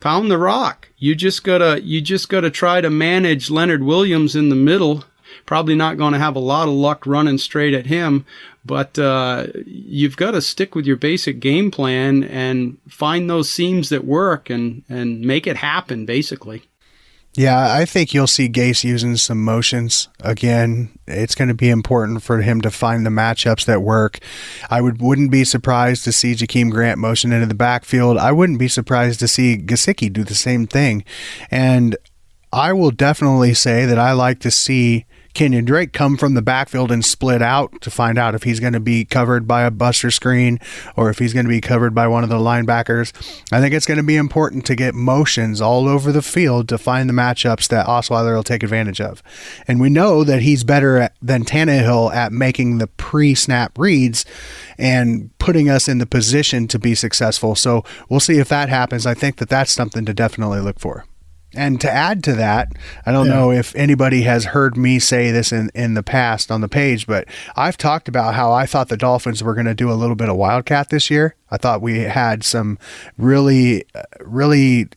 pound 0.00 0.30
the 0.30 0.38
rock. 0.38 0.88
You 0.98 1.14
just 1.14 1.44
gotta 1.44 1.80
you 1.82 2.00
just 2.00 2.28
gotta 2.28 2.50
try 2.50 2.80
to 2.80 2.90
manage 2.90 3.50
Leonard 3.50 3.82
Williams 3.82 4.36
in 4.36 4.48
the 4.48 4.56
middle. 4.56 5.04
Probably 5.46 5.74
not 5.74 5.96
going 5.96 6.12
to 6.12 6.18
have 6.18 6.36
a 6.36 6.40
lot 6.40 6.68
of 6.68 6.74
luck 6.74 7.06
running 7.06 7.38
straight 7.38 7.74
at 7.74 7.86
him, 7.86 8.26
but 8.64 8.98
uh, 8.98 9.46
you've 9.64 10.16
got 10.16 10.32
to 10.32 10.42
stick 10.42 10.74
with 10.74 10.84
your 10.84 10.96
basic 10.96 11.40
game 11.40 11.70
plan 11.70 12.22
and 12.24 12.76
find 12.88 13.28
those 13.28 13.48
seams 13.48 13.88
that 13.88 14.04
work 14.04 14.50
and 14.50 14.82
and 14.88 15.20
make 15.20 15.46
it 15.46 15.56
happen. 15.56 16.04
Basically. 16.06 16.64
Yeah, 17.34 17.72
I 17.72 17.84
think 17.84 18.12
you'll 18.12 18.26
see 18.26 18.48
Gase 18.48 18.82
using 18.82 19.16
some 19.16 19.44
motions 19.44 20.08
again. 20.20 20.90
It's 21.06 21.36
going 21.36 21.48
to 21.48 21.54
be 21.54 21.70
important 21.70 22.22
for 22.22 22.40
him 22.40 22.60
to 22.62 22.70
find 22.70 23.06
the 23.06 23.10
matchups 23.10 23.64
that 23.66 23.82
work. 23.82 24.18
I 24.70 24.80
would 24.80 25.00
wouldn't 25.00 25.30
be 25.30 25.44
surprised 25.44 26.02
to 26.04 26.12
see 26.12 26.34
Jakeem 26.34 26.70
Grant 26.70 26.98
motion 26.98 27.32
into 27.32 27.46
the 27.46 27.54
backfield. 27.54 28.18
I 28.18 28.32
wouldn't 28.32 28.58
be 28.58 28.66
surprised 28.66 29.20
to 29.20 29.28
see 29.28 29.56
Gesicki 29.56 30.12
do 30.12 30.24
the 30.24 30.34
same 30.34 30.66
thing. 30.66 31.04
And 31.50 31.96
I 32.52 32.72
will 32.72 32.90
definitely 32.90 33.54
say 33.54 33.86
that 33.86 33.98
I 33.98 34.12
like 34.12 34.40
to 34.40 34.50
see 34.50 35.04
Kenyon 35.38 35.66
Drake 35.66 35.92
come 35.92 36.16
from 36.16 36.34
the 36.34 36.42
backfield 36.42 36.90
and 36.90 37.04
split 37.04 37.40
out 37.40 37.80
to 37.82 37.92
find 37.92 38.18
out 38.18 38.34
if 38.34 38.42
he's 38.42 38.58
going 38.58 38.72
to 38.72 38.80
be 38.80 39.04
covered 39.04 39.46
by 39.46 39.62
a 39.62 39.70
Buster 39.70 40.08
Skrine 40.08 40.60
or 40.96 41.10
if 41.10 41.20
he's 41.20 41.32
going 41.32 41.44
to 41.44 41.48
be 41.48 41.60
covered 41.60 41.94
by 41.94 42.08
one 42.08 42.24
of 42.24 42.28
the 42.28 42.38
linebackers. 42.38 43.12
I 43.52 43.60
think 43.60 43.72
it's 43.72 43.86
going 43.86 43.98
to 43.98 44.02
be 44.02 44.16
important 44.16 44.66
to 44.66 44.74
get 44.74 44.96
motions 44.96 45.60
all 45.60 45.86
over 45.86 46.10
the 46.10 46.22
field 46.22 46.68
to 46.70 46.76
find 46.76 47.08
the 47.08 47.14
matchups 47.14 47.68
that 47.68 47.86
Osweiler 47.86 48.34
will 48.34 48.42
take 48.42 48.64
advantage 48.64 49.00
of. 49.00 49.22
And 49.68 49.80
we 49.80 49.90
know 49.90 50.24
that 50.24 50.42
he's 50.42 50.64
better 50.64 50.98
at, 50.98 51.14
than 51.22 51.44
Tannehill 51.44 52.12
at 52.12 52.32
making 52.32 52.78
the 52.78 52.88
pre 52.88 53.36
snap 53.36 53.78
reads 53.78 54.24
and 54.76 55.30
putting 55.38 55.70
us 55.70 55.86
in 55.86 55.98
the 55.98 56.06
position 56.06 56.66
to 56.66 56.80
be 56.80 56.96
successful. 56.96 57.54
So 57.54 57.84
we'll 58.08 58.18
see 58.18 58.38
if 58.38 58.48
that 58.48 58.70
happens. 58.70 59.06
I 59.06 59.14
think 59.14 59.36
that 59.36 59.48
that's 59.48 59.70
something 59.70 60.04
to 60.04 60.12
definitely 60.12 60.58
look 60.58 60.80
for. 60.80 61.04
And 61.54 61.80
to 61.80 61.90
add 61.90 62.22
to 62.24 62.34
that, 62.34 62.72
I 63.06 63.12
don't 63.12 63.26
yeah. 63.26 63.34
know 63.34 63.50
if 63.50 63.74
anybody 63.74 64.22
has 64.22 64.46
heard 64.46 64.76
me 64.76 64.98
say 64.98 65.30
this 65.30 65.50
in, 65.50 65.70
in 65.74 65.94
the 65.94 66.02
past 66.02 66.50
on 66.50 66.60
the 66.60 66.68
page, 66.68 67.06
but 67.06 67.26
I've 67.56 67.78
talked 67.78 68.06
about 68.06 68.34
how 68.34 68.52
I 68.52 68.66
thought 68.66 68.88
the 68.88 68.98
Dolphins 68.98 69.42
were 69.42 69.54
going 69.54 69.66
to 69.66 69.74
do 69.74 69.90
a 69.90 69.94
little 69.94 70.16
bit 70.16 70.28
of 70.28 70.36
Wildcat 70.36 70.90
this 70.90 71.10
year. 71.10 71.36
I 71.50 71.56
thought 71.56 71.80
we 71.80 72.00
had 72.00 72.44
some 72.44 72.78
really, 73.16 73.84
uh, 73.94 74.02
really 74.20 74.88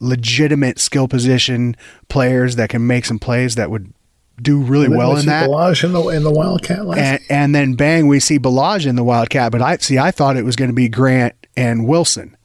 legitimate 0.00 0.80
skill 0.80 1.06
position 1.06 1.76
players 2.08 2.56
that 2.56 2.68
can 2.68 2.84
make 2.86 3.04
some 3.04 3.20
plays 3.20 3.54
that 3.54 3.70
would 3.70 3.92
do 4.40 4.58
really 4.58 4.88
well 4.88 5.14
we 5.14 5.20
in 5.20 5.26
that. 5.26 5.48
Ballage 5.48 5.84
in 5.84 5.92
the 5.92 6.08
in 6.08 6.24
the 6.24 6.32
Wildcat 6.32 6.84
last 6.84 6.98
and, 6.98 7.20
and 7.30 7.54
then 7.54 7.74
bang, 7.74 8.08
we 8.08 8.18
see 8.18 8.40
Ballage 8.40 8.86
in 8.86 8.96
the 8.96 9.04
Wildcat. 9.04 9.52
But 9.52 9.62
I 9.62 9.76
see, 9.76 9.98
I 9.98 10.10
thought 10.10 10.36
it 10.36 10.44
was 10.44 10.56
going 10.56 10.70
to 10.70 10.74
be 10.74 10.88
Grant 10.88 11.34
and 11.56 11.86
Wilson 11.86 12.36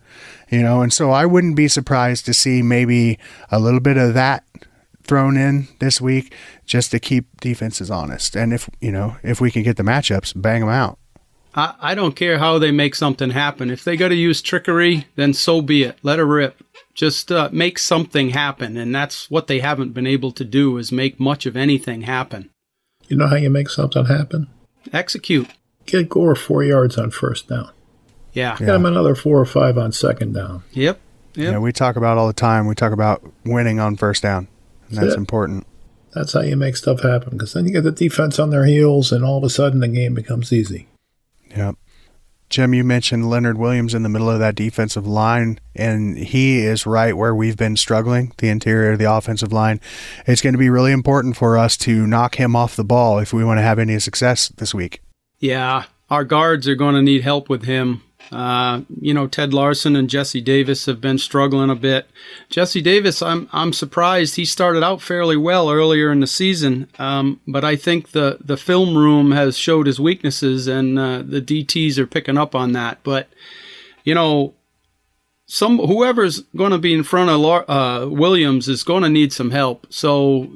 you 0.50 0.62
know, 0.62 0.82
and 0.82 0.94
so 0.94 1.12
I 1.12 1.26
wouldn't 1.26 1.56
be 1.56 1.68
surprised 1.68 2.26
to 2.26 2.34
see 2.34 2.62
maybe 2.62 3.20
a 3.52 3.60
little 3.60 3.80
bit 3.80 3.98
of 3.98 4.14
that 4.14 4.44
thrown 5.04 5.38
in 5.38 5.68
this 5.80 6.02
week 6.02 6.34
just 6.66 6.92
to 6.92 7.00
keep 7.00 7.40
defenses 7.40 7.90
honest. 7.90 8.36
And 8.36 8.54
if, 8.54 8.70
you 8.82 8.92
know, 8.92 9.16
if 9.24 9.40
we 9.42 9.52
can 9.52 9.64
get 9.64 9.78
the 9.78 9.84
matchups, 9.84 10.40
bang 10.40 10.62
them 10.62 10.70
out. 10.70 11.00
I, 11.56 11.74
I 11.80 11.96
don't 11.96 12.16
care 12.16 12.38
how 12.38 12.60
they 12.60 12.72
make 12.72 12.94
something 12.94 13.32
happen. 13.32 13.72
If 13.72 13.84
they 13.84 13.98
got 13.98 14.10
to 14.10 14.16
use 14.16 14.42
trickery, 14.42 15.08
then 15.16 15.34
so 15.34 15.62
be 15.62 15.84
it. 15.84 15.98
Let 16.04 16.20
her 16.20 16.26
rip. 16.26 16.62
Just 16.94 17.32
uh, 17.32 17.50
make 17.52 17.80
something 17.80 18.30
happen. 18.30 18.78
And 18.78 18.94
that's 18.94 19.30
what 19.32 19.48
they 19.48 19.60
haven't 19.60 19.94
been 19.94 20.08
able 20.08 20.32
to 20.34 20.46
do 20.46 20.78
is 20.78 20.92
make 20.92 21.20
much 21.20 21.46
of 21.46 21.58
anything 21.58 22.02
happen. 22.02 22.50
You 23.08 23.18
know 23.18 23.28
how 23.28 23.38
you 23.38 23.50
make 23.50 23.70
something 23.70 24.06
happen? 24.06 24.48
Execute. 24.92 25.48
Get 25.86 26.10
Gore 26.10 26.36
four 26.36 26.64
yards 26.64 26.98
on 26.98 27.12
first 27.12 27.48
down. 27.48 27.72
Yeah. 28.38 28.56
Get 28.56 28.70
him 28.70 28.86
another 28.86 29.16
four 29.16 29.40
or 29.40 29.46
five 29.46 29.80
on 29.80 29.92
second 29.92 30.34
down. 30.34 30.64
Yep. 30.74 31.00
Yep. 31.34 31.52
Yeah, 31.54 31.58
we 31.58 31.72
talk 31.72 31.96
about 31.96 32.20
all 32.20 32.28
the 32.28 32.34
time. 32.34 32.68
We 32.68 32.76
talk 32.76 32.92
about 32.92 33.24
winning 33.44 33.80
on 33.80 33.96
first 33.96 34.22
down. 34.22 34.48
And 34.90 34.98
that's 35.00 35.16
important. 35.16 35.66
That's 36.14 36.34
how 36.34 36.42
you 36.42 36.56
make 36.56 36.78
stuff 36.78 37.02
happen 37.02 37.32
because 37.32 37.54
then 37.54 37.66
you 37.66 37.74
get 37.74 37.84
the 37.84 37.92
defense 37.92 38.38
on 38.38 38.52
their 38.52 38.66
heels, 38.66 39.12
and 39.12 39.26
all 39.26 39.40
of 39.40 39.44
a 39.44 39.50
sudden 39.50 39.80
the 39.80 39.88
game 39.88 40.14
becomes 40.14 40.54
easy. 40.54 40.88
Yep. 41.56 41.76
Jim, 42.50 42.74
you 42.76 42.84
mentioned 42.84 43.28
Leonard 43.30 43.58
Williams 43.58 43.94
in 43.94 44.04
the 44.04 44.10
middle 44.10 44.30
of 44.30 44.40
that 44.40 44.56
defensive 44.56 45.06
line, 45.06 45.60
and 45.76 46.18
he 46.18 46.60
is 46.60 46.86
right 46.86 47.18
where 47.18 47.34
we've 47.34 47.58
been 47.58 47.76
struggling, 47.76 48.34
the 48.38 48.50
interior 48.50 48.94
of 48.94 49.00
the 49.00 49.12
offensive 49.12 49.52
line. 49.52 49.82
It's 50.28 50.42
going 50.42 50.54
to 50.54 50.60
be 50.60 50.70
really 50.70 50.92
important 50.92 51.36
for 51.36 51.58
us 51.58 51.76
to 51.78 52.06
knock 52.06 52.36
him 52.36 52.56
off 52.56 52.76
the 52.76 52.86
ball 52.86 53.18
if 53.20 53.34
we 53.34 53.44
want 53.44 53.58
to 53.58 53.64
have 53.64 53.80
any 53.80 54.00
success 54.00 54.48
this 54.50 54.74
week. 54.76 55.02
Yeah, 55.40 55.86
our 56.10 56.24
guards 56.24 56.68
are 56.68 56.76
going 56.76 56.96
to 56.96 57.02
need 57.02 57.24
help 57.24 57.50
with 57.50 57.64
him. 57.66 58.04
Uh, 58.32 58.82
you 59.00 59.14
know, 59.14 59.28
Ted 59.28 59.54
Larsen 59.54 59.96
and 59.96 60.10
Jesse 60.10 60.42
Davis 60.42 60.86
have 60.86 61.00
been 61.00 61.18
struggling 61.18 61.70
a 61.70 61.76
bit. 61.76 62.08
Jesse 62.50 62.82
Davis, 62.82 63.22
I'm 63.22 63.50
I'm 63.52 63.74
surprised 63.74 64.36
he 64.36 64.46
started 64.46 64.84
out 64.84 65.02
fairly 65.02 65.38
well 65.38 65.72
earlier 65.72 66.12
in 66.12 66.20
the 66.20 66.28
season, 66.28 66.90
um, 67.00 67.40
but 67.48 67.64
I 67.64 67.76
think 67.76 68.12
the 68.12 68.38
the 68.44 68.58
film 68.58 68.98
room 68.98 69.32
has 69.32 69.58
showed 69.58 69.88
his 69.88 70.00
weaknesses, 70.00 70.68
and 70.68 71.00
uh, 71.00 71.24
the 71.26 71.42
DTS 71.42 71.98
are 71.98 72.08
picking 72.08 72.38
up 72.38 72.56
on 72.56 72.74
that. 72.74 73.00
But 73.04 73.30
you 74.04 74.14
know, 74.14 74.54
some 75.46 75.78
whoever's 75.78 76.42
going 76.56 76.72
to 76.72 76.78
be 76.78 76.94
in 76.94 77.04
front 77.04 77.30
of 77.30 77.70
uh, 77.70 78.10
Williams 78.10 78.68
is 78.68 78.84
going 78.84 79.04
to 79.04 79.10
need 79.10 79.32
some 79.32 79.52
help. 79.52 79.88
So 79.90 80.52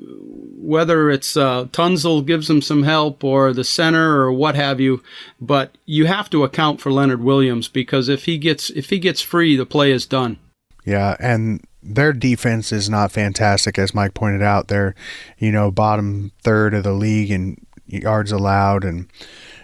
whether 0.62 1.10
it's 1.10 1.36
uh, 1.36 1.66
Tunsil 1.66 2.26
gives 2.26 2.50
him 2.50 2.62
some 2.62 2.84
help 2.84 3.24
or 3.24 3.52
the 3.52 3.64
center 3.64 4.22
or 4.22 4.32
what 4.32 4.56
have 4.56 4.80
you, 4.80 5.02
but 5.40 5.78
you 5.86 6.06
have 6.06 6.30
to 6.30 6.44
account 6.44 6.80
for 6.80 6.92
Leonard 6.92 7.24
Williams 7.24 7.68
because 7.68 8.08
if 8.08 8.26
he 8.26 8.38
gets 8.38 8.70
if 8.70 8.90
he 8.90 9.00
gets 9.00 9.22
free, 9.22 9.56
the 9.56 9.66
play 9.66 9.92
is 9.92 10.06
done. 10.06 10.38
Yeah, 10.86 11.16
and 11.20 11.66
their 11.82 12.14
defense 12.14 12.72
is 12.72 12.90
not 12.90 13.12
fantastic, 13.12 13.80
as 13.80 13.96
Mike 13.96 14.14
pointed 14.14 14.44
out. 14.44 14.68
They're 14.68 14.96
you 15.38 15.52
know 15.52 15.72
bottom 15.72 16.32
third 16.44 16.74
of 16.74 16.84
the 16.84 16.94
league 16.94 17.32
in 17.32 17.58
yards 17.88 18.32
allowed 18.32 18.84
and. 18.84 19.08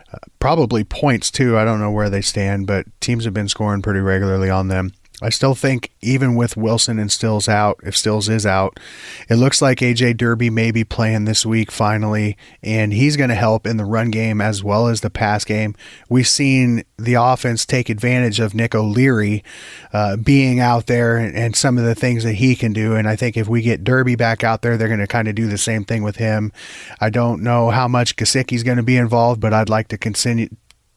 Uh, 0.09 0.19
probably 0.39 0.85
points 0.85 1.29
too. 1.29 1.57
I 1.57 1.65
don't 1.65 1.81
know 1.81 1.91
where 1.91 2.09
they 2.09 2.21
stand, 2.21 2.65
but 2.65 2.85
teams 3.01 3.25
have 3.25 3.33
been 3.33 3.49
scoring 3.49 3.81
pretty 3.81 3.99
regularly 3.99 4.49
on 4.49 4.69
them. 4.69 4.93
I 5.19 5.29
still 5.29 5.55
think 5.55 5.91
even 5.99 6.35
with 6.35 6.55
Wilson 6.55 6.99
and 6.99 7.11
Stills 7.11 7.49
out, 7.49 7.79
if 7.83 7.97
Stills 7.97 8.29
is 8.29 8.45
out, 8.45 8.79
it 9.27 9.35
looks 9.35 9.63
like 9.63 9.79
AJ 9.79 10.17
Derby 10.17 10.51
may 10.51 10.69
be 10.69 10.83
playing 10.83 11.25
this 11.25 11.43
week 11.43 11.71
finally, 11.71 12.37
and 12.61 12.93
he's 12.93 13.17
going 13.17 13.29
to 13.29 13.35
help 13.35 13.65
in 13.65 13.77
the 13.77 13.85
run 13.85 14.11
game 14.11 14.41
as 14.41 14.63
well 14.63 14.87
as 14.87 15.01
the 15.01 15.09
pass 15.09 15.43
game. 15.43 15.73
We've 16.07 16.27
seen 16.27 16.83
the 16.97 17.15
offense 17.15 17.65
take 17.65 17.89
advantage 17.89 18.39
of 18.39 18.53
Nick 18.53 18.75
O'Leary 18.75 19.43
uh, 19.91 20.17
being 20.17 20.59
out 20.59 20.85
there 20.85 21.17
and, 21.17 21.35
and, 21.35 21.55
some 21.55 21.79
of 21.79 21.83
the 21.83 21.95
things 21.95 22.23
that 22.23 22.33
he 22.33 22.55
can 22.55 22.71
do. 22.71 22.95
And 22.95 23.07
I 23.07 23.15
think 23.15 23.37
if 23.37 23.47
we 23.47 23.61
get 23.63 23.83
Derby 23.83 24.15
back 24.15 24.43
out 24.43 24.61
there, 24.61 24.77
they're 24.77 24.87
going 24.87 24.99
to 24.99 25.07
kind 25.07 25.27
of 25.27 25.33
do 25.33 25.47
the 25.47 25.57
same 25.57 25.83
thing 25.83 26.03
with 26.03 26.17
him. 26.17 26.51
I 26.99 27.09
don't 27.09 27.41
know 27.41 27.71
how 27.71 27.87
much 27.87 28.15
Gesicki's 28.15 28.63
going 28.63 28.77
to 28.77 28.83
be 28.83 28.97
involved, 28.97 29.41
but 29.41 29.53
I'd 29.53 29.69
like 29.69 29.87
to 29.87 29.97
continue 29.97 30.49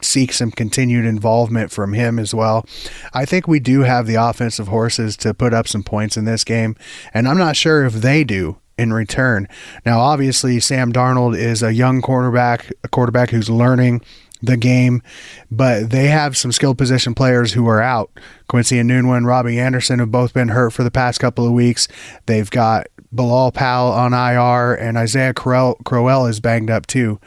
seek 0.03 0.33
some 0.33 0.51
continued 0.51 1.05
involvement 1.05 1.71
from 1.71 1.93
him 1.93 2.19
as 2.19 2.35
well. 2.35 2.67
I 3.13 3.25
think 3.25 3.47
we 3.47 3.61
do 3.61 3.81
have 3.81 4.07
the 4.07 4.15
offensive 4.17 4.69
horses 4.69 5.17
to 5.19 5.35
put 5.35 5.55
up 5.55 5.69
some 5.69 5.83
points 5.83 6.17
in 6.17 6.25
this 6.25 6.45
game, 6.45 6.77
and 7.13 7.29
I'm 7.29 7.39
not 7.39 7.57
sure 7.57 7.85
if 7.85 7.95
they 7.95 8.25
do 8.25 8.59
in 8.79 8.93
return. 8.93 9.47
Now, 9.85 10.01
obviously, 10.01 10.59
Sam 10.59 10.93
Darnold 10.93 11.37
is 11.37 11.63
a 11.63 11.75
young 11.75 12.01
quarterback, 12.01 12.73
a 12.83 12.89
quarterback 12.89 13.31
who's 13.31 13.51
learning 13.51 14.01
the 14.43 14.57
game, 14.57 15.03
but 15.51 15.91
they 15.91 16.07
have 16.07 16.37
some 16.37 16.51
skilled 16.51 16.79
position 16.79 17.15
players 17.15 17.53
who 17.53 17.69
are 17.69 17.83
out. 17.83 18.11
Quincy 18.49 18.79
and 18.79 19.27
Robbie 19.27 19.61
Anderson 19.61 19.99
have 19.99 20.11
both 20.11 20.33
been 20.33 20.49
hurt 20.49 20.71
for 20.71 20.83
the 20.83 20.91
past 20.91 21.21
couple 21.21 21.47
of 21.47 21.53
weeks. 21.53 21.89
They've 22.25 22.51
got 22.51 22.87
Bilal 23.13 23.51
Powell 23.51 23.93
on 23.93 24.13
IR, 24.13 24.75
and 24.75 24.97
Isaiah 24.97 25.35
Crowell, 25.35 25.75
Crowell 25.85 26.27
is 26.27 26.39
banged 26.39 26.71
up 26.71 26.87
too. 26.87 27.19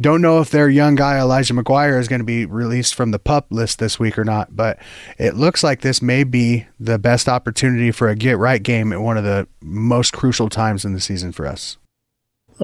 Don't 0.00 0.22
know 0.22 0.40
if 0.40 0.50
their 0.50 0.68
young 0.68 0.94
guy 0.94 1.18
Elijah 1.18 1.54
McGuire 1.54 1.98
is 1.98 2.08
going 2.08 2.20
to 2.20 2.24
be 2.24 2.46
released 2.46 2.94
from 2.94 3.10
the 3.10 3.18
pup 3.18 3.46
list 3.50 3.78
this 3.78 3.98
week 3.98 4.16
or 4.16 4.24
not, 4.24 4.54
but 4.54 4.78
it 5.18 5.34
looks 5.34 5.64
like 5.64 5.80
this 5.80 6.00
may 6.00 6.22
be 6.22 6.66
the 6.78 6.98
best 6.98 7.28
opportunity 7.28 7.90
for 7.90 8.08
a 8.08 8.14
get 8.14 8.38
right 8.38 8.62
game 8.62 8.92
at 8.92 9.00
one 9.00 9.16
of 9.16 9.24
the 9.24 9.48
most 9.60 10.12
crucial 10.12 10.48
times 10.48 10.84
in 10.84 10.92
the 10.92 11.00
season 11.00 11.32
for 11.32 11.46
us. 11.46 11.78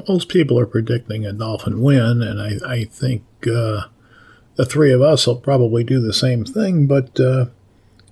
Most 0.08 0.28
people 0.28 0.58
are 0.58 0.66
predicting 0.66 1.26
a 1.26 1.32
Dolphin 1.32 1.80
win, 1.80 2.22
and 2.22 2.40
I, 2.40 2.74
I 2.74 2.84
think 2.84 3.24
uh, 3.42 3.82
the 4.54 4.64
three 4.64 4.92
of 4.92 5.02
us 5.02 5.26
will 5.26 5.36
probably 5.36 5.82
do 5.82 6.00
the 6.00 6.12
same 6.12 6.44
thing, 6.44 6.86
but 6.86 7.18
uh, 7.18 7.46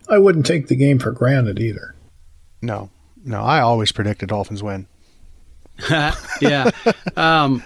I 0.09 0.19
wouldn't 0.19 0.47
take 0.47 0.67
the 0.67 0.75
game 0.75 0.99
for 0.99 1.13
granted 1.13 1.61
either. 1.61 1.95
No, 2.61 2.91
no, 3.25 3.43
I 3.43 3.61
always 3.61 3.93
predict 3.93 4.21
the 4.21 4.27
Dolphins 4.27 4.63
win. 4.63 4.87
yeah. 6.41 6.71
Um, 7.17 7.63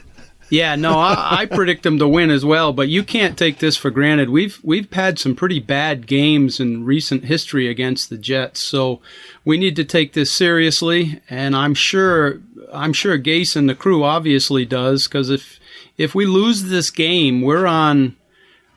yeah, 0.52 0.76
no, 0.76 0.98
I, 0.98 1.40
I, 1.40 1.46
predict 1.46 1.82
them 1.82 1.98
to 1.98 2.06
win 2.06 2.28
as 2.28 2.44
well, 2.44 2.74
but 2.74 2.90
you 2.90 3.02
can't 3.02 3.38
take 3.38 3.58
this 3.58 3.78
for 3.78 3.90
granted. 3.90 4.28
We've 4.28 4.60
we've 4.62 4.92
had 4.92 5.18
some 5.18 5.34
pretty 5.34 5.60
bad 5.60 6.06
games 6.06 6.60
in 6.60 6.84
recent 6.84 7.24
history 7.24 7.68
against 7.68 8.10
the 8.10 8.18
Jets, 8.18 8.60
so 8.60 9.00
we 9.46 9.56
need 9.56 9.76
to 9.76 9.84
take 9.84 10.12
this 10.12 10.30
seriously. 10.30 11.22
And 11.30 11.56
I'm 11.56 11.72
sure 11.72 12.42
I'm 12.70 12.92
sure 12.92 13.18
Gase 13.18 13.56
and 13.56 13.66
the 13.66 13.74
crew 13.74 14.04
obviously 14.04 14.66
does, 14.66 15.08
because 15.08 15.30
if 15.30 15.58
if 15.96 16.14
we 16.14 16.26
lose 16.26 16.64
this 16.64 16.90
game, 16.90 17.40
we're 17.40 17.66
on 17.66 18.14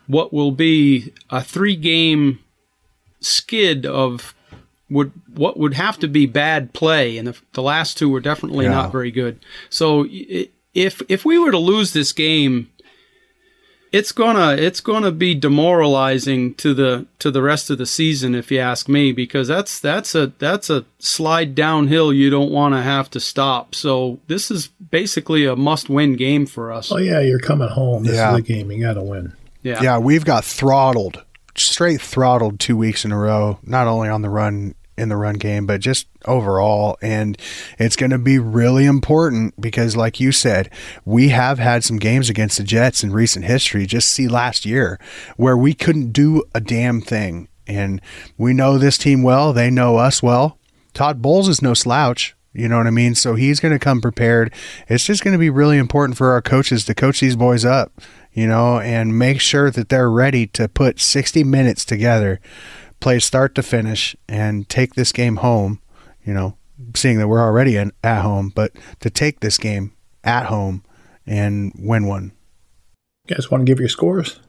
what 0.08 0.32
will 0.32 0.52
be 0.52 1.12
a 1.30 1.44
three 1.44 1.76
game 1.76 2.40
skid 3.20 3.86
of 3.86 4.34
would 4.90 5.12
what 5.34 5.58
would 5.58 5.74
have 5.74 5.98
to 6.00 6.08
be 6.08 6.26
bad 6.26 6.74
play, 6.74 7.18
and 7.18 7.28
the, 7.28 7.38
the 7.54 7.62
last 7.62 7.98
two 7.98 8.10
were 8.10 8.20
definitely 8.20 8.66
yeah. 8.66 8.72
not 8.72 8.92
very 8.92 9.12
good. 9.12 9.40
So 9.70 10.06
if 10.10 11.02
if 11.10 11.26
we 11.26 11.40
were 11.40 11.52
to 11.52 11.58
lose 11.58 11.94
this 11.94 12.12
game, 12.12 12.70
it's 13.92 14.12
gonna 14.12 14.52
it's 14.52 14.82
gonna 14.82 15.12
be 15.12 15.34
demoralizing 15.34 16.54
to 16.56 16.74
the 16.74 17.08
to 17.20 17.32
the 17.32 17.42
rest 17.42 17.70
of 17.70 17.78
the 17.78 17.86
season, 17.86 18.36
if 18.36 18.52
you 18.52 18.60
ask 18.60 18.88
me, 18.88 19.12
because 19.12 19.48
that's 19.48 19.80
that's 19.80 20.14
a 20.14 20.28
that's 20.38 20.70
a 20.70 20.86
slide 21.00 21.56
downhill 21.56 22.14
you 22.14 22.30
don't 22.30 22.52
want 22.52 22.76
to 22.76 22.82
have 22.82 23.10
to 23.12 23.20
stop. 23.20 23.74
So 23.74 24.20
this 24.28 24.52
is 24.52 24.68
basically 24.68 25.46
a 25.46 25.56
must 25.56 25.90
win 25.90 26.16
game 26.16 26.46
for 26.46 26.72
us. 26.72 26.92
Oh 26.92 26.98
yeah, 26.98 27.22
you're 27.22 27.40
coming 27.40 27.70
home. 27.70 28.04
This 28.04 28.16
yeah. 28.16 28.34
is 28.34 28.40
a 28.40 28.42
game 28.42 28.72
you 28.72 28.84
got 28.84 28.94
to 28.94 29.04
win. 29.04 29.34
Yeah, 29.64 29.82
yeah, 29.82 29.98
we've 29.98 30.26
got 30.26 30.46
throttled, 30.46 31.24
straight 31.58 32.02
throttled 32.02 32.60
two 32.60 32.78
weeks 32.78 33.06
in 33.06 33.12
a 33.12 33.18
row. 33.18 33.60
Not 33.64 33.88
only 33.88 34.10
on 34.10 34.22
the 34.22 34.30
run 34.30 34.76
in 34.98 35.10
the 35.10 35.18
run 35.18 35.36
game, 35.36 35.66
but 35.66 35.82
just 35.82 36.08
overall. 36.26 36.98
And 37.02 37.38
it's 37.78 37.96
going 37.96 38.12
to 38.12 38.18
be 38.18 38.40
really 38.40 38.86
important 38.86 39.60
because, 39.60 39.96
like 39.96 40.20
you 40.20 40.32
said, 40.32 40.70
we 41.04 41.30
have 41.30 41.60
had 41.60 41.84
some 41.84 41.98
games 41.98 42.30
against 42.30 42.58
the 42.58 42.64
Jets 42.64 43.04
in 43.04 43.12
recent 43.12 43.46
history. 43.46 43.86
Just 43.86 44.12
see 44.12 44.28
last 44.28 44.66
year 44.66 45.00
where 45.38 45.58
we 45.58 45.74
couldn't 45.74 46.12
do 46.12 46.44
a 46.54 46.62
damn 46.62 47.02
thing. 47.02 47.50
And 47.68 48.02
we 48.38 48.54
know 48.54 48.78
this 48.78 48.98
team 48.98 49.24
well, 49.24 49.52
they 49.52 49.70
know 49.70 49.98
us 49.98 50.22
well. 50.22 50.58
Todd 50.94 51.22
Bowles 51.22 51.50
is 51.50 51.62
no 51.62 51.74
slouch. 51.74 52.36
You 52.56 52.70
know 52.70 52.78
what 52.78 52.88
I 52.88 52.92
mean? 52.92 53.16
So 53.16 53.36
he's 53.36 53.60
going 53.60 53.74
to 53.74 53.80
come 53.80 54.02
prepared. 54.02 54.54
It's 54.88 55.06
just 55.06 55.24
going 55.24 55.34
to 55.34 55.40
be 55.40 55.50
really 55.50 55.78
important 55.78 56.18
for 56.18 56.32
our 56.32 56.42
coaches 56.42 56.86
to 56.86 56.96
coach 56.96 57.20
these 57.20 57.36
boys 57.36 57.66
up, 57.66 57.92
you 58.32 58.48
know, 58.48 58.80
and 58.80 59.20
make 59.20 59.42
sure 59.42 59.70
that 59.70 59.90
they're 59.90 60.10
ready 60.10 60.48
to 60.48 60.70
put 60.70 61.00
60 61.00 61.44
minutes 61.44 61.84
together 61.84 62.40
play 63.00 63.20
start 63.20 63.54
to 63.56 63.62
finish 63.62 64.16
and 64.28 64.68
take 64.70 64.96
this 64.96 65.12
game 65.12 65.38
home, 65.38 65.80
you 66.24 66.34
know, 66.34 66.58
seeing 66.96 67.18
that 67.18 67.28
we're 67.28 67.42
already 67.42 67.76
in, 67.76 67.92
at 68.04 68.22
home, 68.22 68.52
but 68.54 68.72
to 69.00 69.10
take 69.10 69.42
this 69.42 69.58
game 69.58 69.94
at 70.24 70.48
home 70.48 70.84
and 71.26 71.72
win 71.78 72.08
one. 72.08 72.32
You 73.28 73.36
guys 73.36 73.52
want 73.52 73.62
to 73.62 73.66
give 73.66 73.80
your 73.80 73.90
scores? 73.90 74.40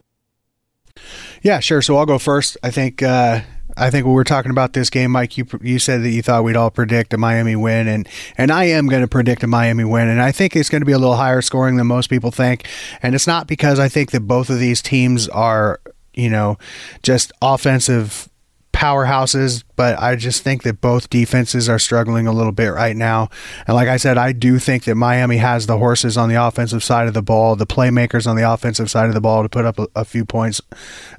Yeah, 1.43 1.61
sure. 1.61 1.83
So 1.83 1.97
I'll 1.97 2.07
go 2.07 2.19
first. 2.19 2.57
I 2.63 2.71
think 2.71 3.03
uh, 3.03 3.41
I 3.77 3.91
think 3.91 4.07
when 4.07 4.15
we're 4.15 4.25
talking 4.25 4.51
about 4.51 4.73
this 4.73 4.89
game, 4.89 5.11
Mike, 5.11 5.37
you 5.37 5.47
you 5.61 5.79
said 5.79 6.03
that 6.03 6.11
you 6.11 6.23
thought 6.23 6.45
we'd 6.45 6.57
all 6.57 6.71
predict 6.71 7.13
a 7.13 7.19
Miami 7.19 7.57
win, 7.57 7.89
and 7.89 8.09
and 8.39 8.51
I 8.51 8.65
am 8.65 8.89
going 8.89 9.03
to 9.03 9.09
predict 9.09 9.43
a 9.43 9.47
Miami 9.47 9.85
win, 9.85 10.09
and 10.09 10.21
I 10.21 10.33
think 10.33 10.57
it's 10.57 10.71
going 10.71 10.81
to 10.81 10.87
be 10.87 10.93
a 10.93 10.99
little 10.99 11.17
higher 11.17 11.43
scoring 11.43 11.77
than 11.77 11.87
most 11.87 12.09
people 12.09 12.31
think, 12.31 12.67
and 13.03 13.15
it's 13.15 13.27
not 13.27 13.47
because 13.47 13.79
I 13.79 13.89
think 13.89 14.13
that 14.13 14.21
both 14.21 14.49
of 14.49 14.59
these 14.59 14.81
teams 14.81 15.29
are 15.29 15.81
you 16.15 16.31
know 16.31 16.57
just 17.03 17.33
offensive 17.43 18.29
powerhouses, 18.73 19.65
but 19.77 19.99
I 19.99 20.17
just 20.17 20.43
think 20.43 20.63
that 20.63 20.81
both 20.81 21.11
defenses 21.11 21.69
are 21.69 21.79
struggling 21.79 22.27
a 22.27 22.33
little 22.33 22.53
bit 22.53 22.69
right 22.69 22.97
now. 22.97 23.29
And 23.67 23.75
like 23.75 23.89
I 23.89 23.99
said, 23.99 24.19
I 24.19 24.33
do 24.33 24.59
think 24.59 24.85
that 24.85 24.95
Miami 24.95 25.37
has 25.37 25.67
the 25.67 25.79
horses 25.79 26.17
on 26.17 26.29
the 26.29 26.43
offensive 26.43 26.83
side 26.83 27.07
of 27.07 27.15
the 27.15 27.23
ball, 27.23 27.55
the 27.57 27.67
playmakers 27.67 28.27
on 28.27 28.37
the 28.37 28.51
offensive 28.51 28.91
side 28.91 29.09
of 29.09 29.15
the 29.15 29.21
ball 29.21 29.43
to 29.43 29.49
put 29.49 29.65
up 29.65 29.79
a, 29.79 29.87
a 29.95 30.05
few 30.05 30.25
points 30.25 30.61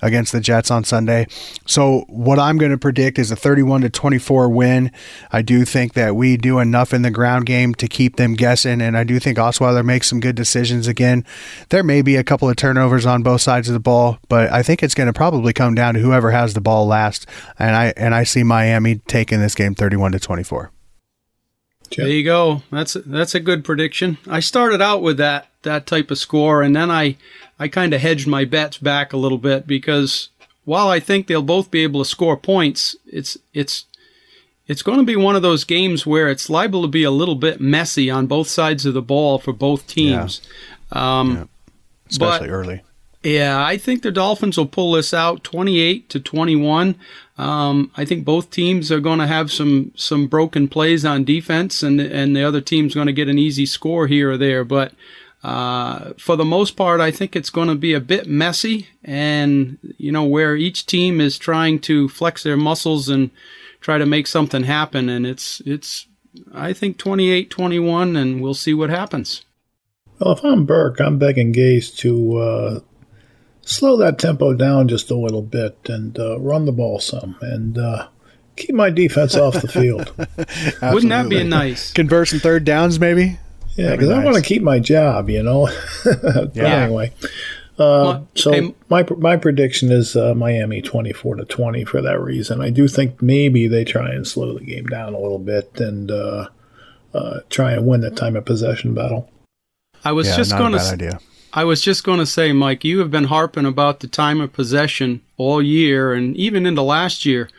against 0.02 0.32
the 0.32 0.40
Jets 0.40 0.72
on 0.72 0.84
Sunday. 0.84 1.28
So 1.66 2.06
what 2.08 2.40
I'm 2.40 2.58
going 2.58 2.72
to 2.72 2.78
predict 2.78 3.20
is 3.20 3.32
a 3.32 3.36
31 3.36 3.82
to 3.82 3.90
24 3.90 4.50
win. 4.50 4.92
I 5.32 5.42
do 5.42 5.64
think 5.64 5.94
that 5.94 6.16
we 6.16 6.38
do 6.38 6.60
enough 6.60 6.94
in 6.94 7.04
the 7.04 7.12
ground 7.12 7.46
game 7.46 7.74
to 7.76 7.88
keep 7.88 8.16
them 8.16 8.34
guessing, 8.34 8.82
and 8.82 8.98
I 8.98 9.04
do 9.04 9.20
think 9.20 9.38
Osweiler 9.38 9.86
makes 9.86 10.08
some 10.08 10.20
good 10.20 10.36
decisions 10.36 10.88
again. 10.88 11.24
There 11.70 11.84
may 11.84 12.02
be 12.02 12.16
a 12.16 12.24
couple 12.24 12.50
of 12.50 12.56
turnovers 12.56 13.06
on 13.06 13.24
both 13.24 13.42
sides 13.42 13.70
of 13.70 13.74
the 13.74 13.80
ball, 13.80 14.18
but 14.28 14.52
I 14.52 14.64
think 14.64 14.82
it's 14.82 14.96
going 14.96 15.08
to 15.08 15.14
probably 15.14 15.54
come 15.54 15.76
down 15.76 15.94
to 15.94 16.00
whoever 16.00 16.32
has 16.32 16.54
the 16.54 16.62
ball 16.62 16.88
last 16.88 17.28
and 17.60 17.76
I 17.76 17.94
and 17.98 18.14
I 18.16 18.24
see 18.24 18.44
Miami 18.48 18.96
taking 19.08 19.40
this 19.40 19.56
game 19.56 19.76
31 19.76 20.14
to 20.14 20.20
24. 20.20 20.72
There 21.96 22.08
you 22.08 22.24
go. 22.24 22.64
That's 22.72 22.94
that's 23.06 23.34
a 23.34 23.40
good 23.40 23.64
prediction. 23.64 24.18
I 24.28 24.40
started 24.42 24.82
out 24.82 25.02
with 25.02 25.18
that 25.18 25.48
that 25.62 25.86
type 25.86 26.12
of 26.12 26.18
score, 26.18 26.62
and 26.62 26.76
then 26.76 26.92
I 26.92 27.16
I 27.60 27.68
kind 27.68 27.94
of 27.94 28.02
hedged 28.02 28.28
my 28.28 28.46
bets 28.46 28.78
back 28.78 29.14
a 29.14 29.18
little 29.18 29.38
bit 29.38 29.68
because 29.68 30.30
while 30.66 30.90
I 30.90 31.00
think 31.00 31.28
they'll 31.28 31.42
both 31.42 31.72
be 31.72 31.84
able 31.84 32.04
to 32.04 32.10
score 32.10 32.36
points, 32.36 32.96
it's 33.06 33.38
it's 33.54 33.86
it's 34.68 34.82
going 34.82 34.98
to 34.98 35.06
be 35.06 35.16
one 35.16 35.36
of 35.36 35.42
those 35.42 35.64
games 35.64 36.06
where 36.06 36.28
it's 36.28 36.50
liable 36.50 36.82
to 36.82 36.90
be 36.90 37.04
a 37.04 37.12
little 37.12 37.36
bit 37.36 37.62
messy 37.62 38.10
on 38.10 38.28
both 38.28 38.50
sides 38.50 38.86
of 38.86 38.94
the 38.94 39.02
ball 39.02 39.40
for 39.40 39.54
both 39.54 39.88
teams. 39.88 40.42
Yeah. 40.94 41.20
Um, 41.20 41.36
yeah. 41.36 41.44
Especially 42.10 42.48
but, 42.48 42.54
early. 42.54 42.82
Yeah, 43.24 43.66
I 43.66 43.78
think 43.78 44.04
the 44.04 44.12
Dolphins 44.12 44.58
will 44.58 44.68
pull 44.68 44.94
this 44.94 45.14
out 45.14 45.44
28 45.44 46.10
to 46.10 46.20
21. 46.20 46.96
Um, 47.38 47.92
I 47.96 48.04
think 48.04 48.26
both 48.26 48.50
teams 48.50 48.92
are 48.92 49.00
going 49.00 49.20
to 49.20 49.28
have 49.28 49.52
some 49.52 49.92
some 49.96 50.28
broken 50.28 50.68
plays 50.68 51.06
on 51.06 51.24
defense, 51.24 51.84
and 51.84 52.02
and 52.02 52.36
the 52.36 52.44
other 52.44 52.62
team's 52.62 52.96
going 52.96 53.08
to 53.08 53.14
get 53.14 53.30
an 53.30 53.38
easy 53.38 53.66
score 53.66 54.08
here 54.08 54.32
or 54.32 54.38
there. 54.38 54.64
But 54.64 54.94
uh, 55.44 56.14
for 56.18 56.36
the 56.36 56.46
most 56.46 56.76
part, 56.76 57.00
I 57.00 57.12
think 57.12 57.36
it's 57.36 57.52
going 57.52 57.68
to 57.68 57.76
be 57.76 57.94
a 57.94 58.00
bit 58.00 58.28
messy, 58.28 58.88
and 59.04 59.78
you 59.98 60.12
know 60.12 60.24
where 60.24 60.56
each 60.56 60.88
team 60.88 61.22
is 61.22 61.38
trying 61.38 61.80
to 61.82 62.10
flex 62.10 62.42
their 62.42 62.58
muscles 62.58 63.08
and 63.08 63.30
try 63.82 64.00
to 64.00 64.06
make 64.06 64.26
something 64.26 64.64
happen. 64.64 65.08
And 65.08 65.28
it's 65.28 65.62
it's 65.66 66.08
I 66.54 66.74
think 66.74 66.98
28-21, 66.98 68.18
and 68.18 68.42
we'll 68.42 68.54
see 68.54 68.74
what 68.74 68.90
happens. 68.90 69.44
Well, 70.20 70.34
if 70.34 70.44
I'm 70.44 70.66
Burke, 70.66 71.00
I'm 71.00 71.20
begging 71.20 71.54
Gase 71.54 71.96
to 71.98 72.38
uh, 72.38 72.80
slow 73.68 73.98
that 73.98 74.18
tempo 74.18 74.54
down 74.54 74.88
just 74.88 75.12
a 75.12 75.16
little 75.16 75.42
bit 75.42 75.78
and 75.90 76.18
uh, 76.18 76.40
run 76.40 76.66
the 76.66 76.72
ball 76.72 77.00
some 77.00 77.36
and 77.42 77.78
uh, 77.78 78.08
keep 78.56 78.74
my 78.74 78.90
defense 78.90 79.36
off 79.36 79.62
the 79.62 79.68
field. 79.68 80.14
Wouldn't 80.82 81.10
that 81.10 81.30
be 81.30 81.44
nice? 81.44 81.92
Convert 81.94 82.30
some 82.30 82.40
third 82.40 82.64
downs, 82.64 83.00
maybe. 83.00 83.38
Yeah, 83.76 83.92
because 83.92 84.10
nice. 84.10 84.22
I 84.22 84.24
want 84.24 84.36
to 84.38 84.42
keep 84.42 84.64
my 84.64 84.80
job, 84.80 85.30
you 85.30 85.44
know. 85.44 85.70
yeah. 86.54 86.84
Anyway, 86.84 87.14
uh, 87.78 88.22
so 88.34 88.52
hey, 88.52 88.76
my 88.90 89.06
my 89.18 89.38
prediction 89.38 89.92
is 89.92 90.16
uh, 90.16 90.34
Miami 90.34 90.82
twenty 90.82 91.14
four 91.14 91.36
to 91.36 91.46
twenty 91.46 91.86
for 91.86 92.02
that 92.02 92.20
reason. 92.20 92.60
I 92.60 92.72
do 92.72 92.88
think 92.88 93.22
maybe 93.22 93.68
they 93.68 93.84
try 93.84 94.10
and 94.10 94.26
slow 94.26 94.58
the 94.58 94.66
game 94.66 94.88
down 94.88 95.14
a 95.14 95.20
little 95.20 95.38
bit 95.38 95.80
and 95.80 96.10
uh, 96.10 96.48
uh, 97.14 97.42
try 97.50 97.74
and 97.74 97.86
win 97.86 98.02
the 98.02 98.10
time 98.10 98.36
of 98.36 98.46
possession 98.46 98.96
battle. 98.96 99.30
I 100.04 100.14
was 100.14 100.28
yeah, 100.28 100.38
just 100.38 100.58
going 100.58 100.72
to 100.72 101.20
I 101.54 101.64
was 101.64 101.82
just 101.82 102.04
going 102.04 102.20
to 102.20 102.26
say, 102.26 102.52
Mike, 102.54 102.84
you 102.84 103.00
have 103.00 103.12
been 103.12 103.26
harping 103.26 103.66
about 103.66 104.00
the 104.00 104.08
time 104.08 104.42
of 104.42 104.54
possession 104.54 105.22
all 105.38 105.62
year 105.62 106.14
and 106.14 106.36
even 106.36 106.66
into 106.66 106.82
last 106.82 107.26
year. 107.26 107.50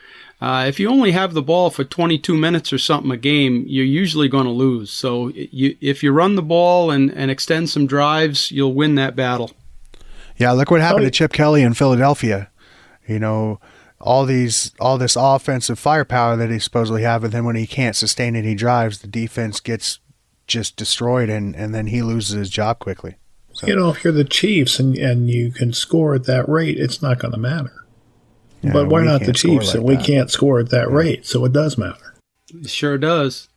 Uh, 0.41 0.67
if 0.69 0.79
you 0.79 0.89
only 0.89 1.11
have 1.11 1.35
the 1.35 1.43
ball 1.43 1.69
for 1.69 1.83
22 1.83 2.37
minutes 2.37 2.73
or 2.73 2.79
something 2.79 3.11
a 3.11 3.17
game, 3.17 3.65
you're 3.67 3.85
usually 3.85 4.29
going 4.29 4.45
to 4.45 4.51
lose. 4.51 4.91
So 4.91 5.29
you, 5.35 5.77
if 5.81 6.03
you 6.03 6.13
run 6.13 6.37
the 6.37 6.43
ball 6.43 6.91
and, 6.93 7.11
and 7.11 7.31
extend 7.31 7.71
some 7.71 7.87
drives, 7.87 8.53
you'll 8.53 8.75
win 8.75 8.95
that 8.95 9.17
battle. 9.17 9.51
Yeah, 10.37 10.53
look 10.53 10.71
what 10.71 10.81
happened 10.81 11.05
to 11.07 11.11
Chip 11.11 11.33
Kelly 11.33 11.63
in 11.63 11.75
Philadelphia. 11.75 12.51
You 13.09 13.19
know, 13.19 13.59
all 14.01 14.25
these 14.25 14.71
all 14.79 14.99
this 14.99 15.17
offensive 15.17 15.79
firepower 15.79 16.37
that 16.37 16.51
he 16.51 16.61
supposedly 16.61 17.03
have, 17.03 17.25
and 17.25 17.33
then 17.33 17.45
when 17.45 17.57
he 17.57 17.67
can't 17.67 17.97
sustain 17.97 18.37
any 18.37 18.55
drives, 18.55 19.01
the 19.01 19.09
defense 19.09 19.59
gets 19.59 19.99
just 20.47 20.77
destroyed, 20.77 21.29
and 21.29 21.57
and 21.57 21.75
then 21.75 21.89
he 21.89 22.03
loses 22.03 22.37
his 22.37 22.51
job 22.51 22.79
quickly. 22.79 23.17
So. 23.59 23.67
You 23.67 23.75
know, 23.75 23.91
if 23.91 24.05
you're 24.05 24.13
the 24.13 24.23
Chiefs 24.23 24.79
and, 24.79 24.97
and 24.97 25.29
you 25.29 25.51
can 25.51 25.73
score 25.73 26.15
at 26.15 26.27
that 26.27 26.49
rate, 26.49 26.79
it's 26.79 27.03
not 27.03 27.19
going 27.19 27.33
to 27.33 27.39
matter. 27.39 27.73
Yeah, 28.63 28.73
but 28.73 28.89
we're 28.89 29.03
not 29.03 29.23
the 29.23 29.33
Chiefs, 29.33 29.69
like 29.69 29.75
and 29.75 29.85
we 29.85 29.97
that. 29.97 30.07
can't 30.07 30.31
score 30.31 30.61
at 30.61 30.71
that 30.71 30.89
yeah. 30.89 30.95
rate, 30.95 31.27
so 31.27 31.45
it 31.45 31.53
does 31.53 31.77
matter. 31.77 32.15
It 32.55 32.71
sure 32.71 32.99
does. 32.99 33.49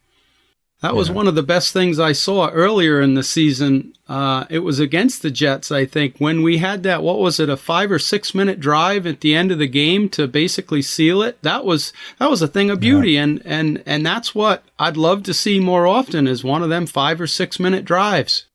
That 0.81 0.95
was 0.95 1.09
yeah. 1.09 1.13
one 1.13 1.27
of 1.27 1.35
the 1.35 1.43
best 1.43 1.71
things 1.71 1.99
I 1.99 2.13
saw 2.13 2.49
earlier 2.49 2.99
in 2.99 3.13
the 3.13 3.21
season. 3.21 3.93
Uh, 4.09 4.45
it 4.49 4.59
was 4.59 4.79
against 4.79 5.21
the 5.21 5.29
Jets, 5.29 5.71
I 5.71 5.85
think, 5.85 6.17
when 6.17 6.41
we 6.41 6.57
had 6.57 6.81
that. 6.81 7.03
What 7.03 7.19
was 7.19 7.39
it? 7.39 7.49
A 7.49 7.55
five 7.55 7.91
or 7.91 7.99
six 7.99 8.33
minute 8.33 8.59
drive 8.59 9.05
at 9.05 9.21
the 9.21 9.35
end 9.35 9.51
of 9.51 9.59
the 9.59 9.67
game 9.67 10.09
to 10.09 10.27
basically 10.27 10.81
seal 10.81 11.21
it. 11.21 11.39
That 11.43 11.63
was 11.63 11.93
that 12.17 12.31
was 12.31 12.41
a 12.41 12.47
thing 12.47 12.71
of 12.71 12.79
beauty, 12.79 13.11
yeah. 13.11 13.23
and 13.23 13.41
and 13.45 13.83
and 13.85 14.03
that's 14.03 14.33
what 14.33 14.63
I'd 14.79 14.97
love 14.97 15.21
to 15.23 15.33
see 15.35 15.59
more 15.59 15.85
often. 15.85 16.27
Is 16.27 16.43
one 16.43 16.63
of 16.63 16.69
them 16.69 16.87
five 16.87 17.21
or 17.21 17.27
six 17.27 17.59
minute 17.59 17.85
drives. 17.85 18.47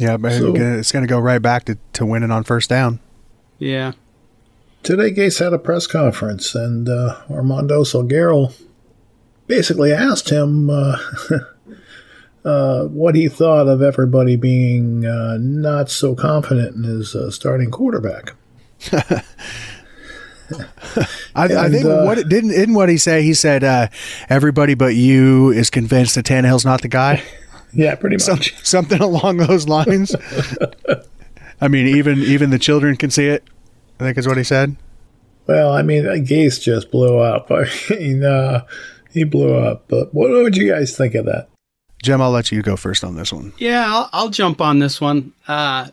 Yeah, 0.00 0.16
but 0.16 0.32
so, 0.32 0.54
it's 0.56 0.92
going 0.92 1.02
to 1.02 1.08
go 1.08 1.18
right 1.18 1.42
back 1.42 1.64
to, 1.64 1.76
to 1.92 2.06
winning 2.06 2.30
on 2.30 2.42
first 2.42 2.70
down. 2.70 3.00
Yeah. 3.58 3.92
today 4.82 5.12
Gase 5.12 5.40
had 5.40 5.52
a 5.52 5.58
press 5.58 5.86
conference, 5.86 6.54
and 6.54 6.88
uh, 6.88 7.20
Armando 7.30 7.82
Salguero 7.82 8.58
basically 9.46 9.92
asked 9.92 10.30
him 10.30 10.70
uh, 10.70 10.96
uh, 12.46 12.84
what 12.86 13.14
he 13.14 13.28
thought 13.28 13.68
of 13.68 13.82
everybody 13.82 14.36
being 14.36 15.04
uh, 15.04 15.36
not 15.38 15.90
so 15.90 16.14
confident 16.14 16.76
in 16.76 16.84
his 16.84 17.14
uh, 17.14 17.30
starting 17.30 17.70
quarterback. 17.70 18.32
I, 21.34 21.44
and, 21.44 21.52
I, 21.52 21.68
think 21.68 21.84
uh, 21.84 22.04
what 22.04 22.16
didn't 22.26 22.50
didn't 22.50 22.74
what 22.74 22.88
he 22.88 22.96
say? 22.96 23.22
He 23.22 23.34
said 23.34 23.62
uh, 23.62 23.88
everybody 24.30 24.72
but 24.72 24.94
you 24.94 25.50
is 25.50 25.68
convinced 25.68 26.14
that 26.14 26.24
Tannehill's 26.24 26.64
not 26.64 26.80
the 26.80 26.88
guy. 26.88 27.22
yeah, 27.72 27.94
pretty 27.94 28.16
much 28.16 28.22
Some, 28.22 28.40
something 28.62 29.00
along 29.00 29.38
those 29.38 29.68
lines. 29.68 30.14
I 31.60 31.68
mean, 31.68 31.86
even 31.86 32.18
even 32.20 32.50
the 32.50 32.58
children 32.58 32.96
can 32.96 33.10
see 33.10 33.26
it. 33.26 33.44
I 33.98 34.04
think 34.04 34.18
is 34.18 34.26
what 34.26 34.38
he 34.38 34.44
said. 34.44 34.76
Well, 35.46 35.72
I 35.72 35.82
mean, 35.82 36.04
Gase 36.04 36.60
just 36.60 36.90
blew 36.90 37.18
up. 37.18 37.50
I 37.50 37.66
mean, 37.90 38.24
uh, 38.24 38.64
he 39.12 39.24
blew 39.24 39.54
up. 39.54 39.86
But 39.88 40.14
what 40.14 40.30
would 40.30 40.56
you 40.56 40.70
guys 40.70 40.96
think 40.96 41.14
of 41.14 41.26
that? 41.26 41.48
Jim, 42.02 42.22
I'll 42.22 42.30
let 42.30 42.50
you 42.50 42.62
go 42.62 42.76
first 42.76 43.04
on 43.04 43.16
this 43.16 43.32
one. 43.32 43.52
Yeah, 43.58 43.84
I'll, 43.86 44.08
I'll 44.12 44.28
jump 44.30 44.60
on 44.60 44.78
this 44.78 45.00
one. 45.00 45.32
Uh, 45.46 45.88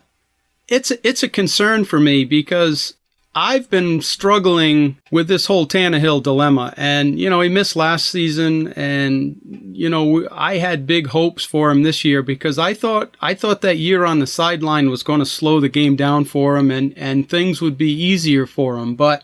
it's 0.68 0.90
it's 1.02 1.22
a 1.22 1.28
concern 1.28 1.84
for 1.84 2.00
me 2.00 2.24
because 2.24 2.94
I've 3.40 3.70
been 3.70 4.02
struggling 4.02 4.96
with 5.12 5.28
this 5.28 5.46
whole 5.46 5.64
Tannehill 5.64 6.24
dilemma. 6.24 6.74
And, 6.76 7.20
you 7.20 7.30
know, 7.30 7.40
he 7.40 7.48
missed 7.48 7.76
last 7.76 8.06
season 8.06 8.72
and, 8.72 9.38
you 9.70 9.88
know, 9.88 10.26
I 10.32 10.56
had 10.56 10.88
big 10.88 11.06
hopes 11.06 11.44
for 11.44 11.70
him 11.70 11.84
this 11.84 12.04
year 12.04 12.20
because 12.20 12.58
I 12.58 12.74
thought, 12.74 13.16
I 13.20 13.34
thought 13.34 13.60
that 13.60 13.78
year 13.78 14.04
on 14.04 14.18
the 14.18 14.26
sideline 14.26 14.90
was 14.90 15.04
going 15.04 15.20
to 15.20 15.26
slow 15.26 15.60
the 15.60 15.68
game 15.68 15.94
down 15.94 16.24
for 16.24 16.56
him 16.56 16.72
and, 16.72 16.92
and 16.98 17.28
things 17.28 17.60
would 17.60 17.78
be 17.78 17.92
easier 17.92 18.44
for 18.44 18.76
him. 18.76 18.96
But 18.96 19.22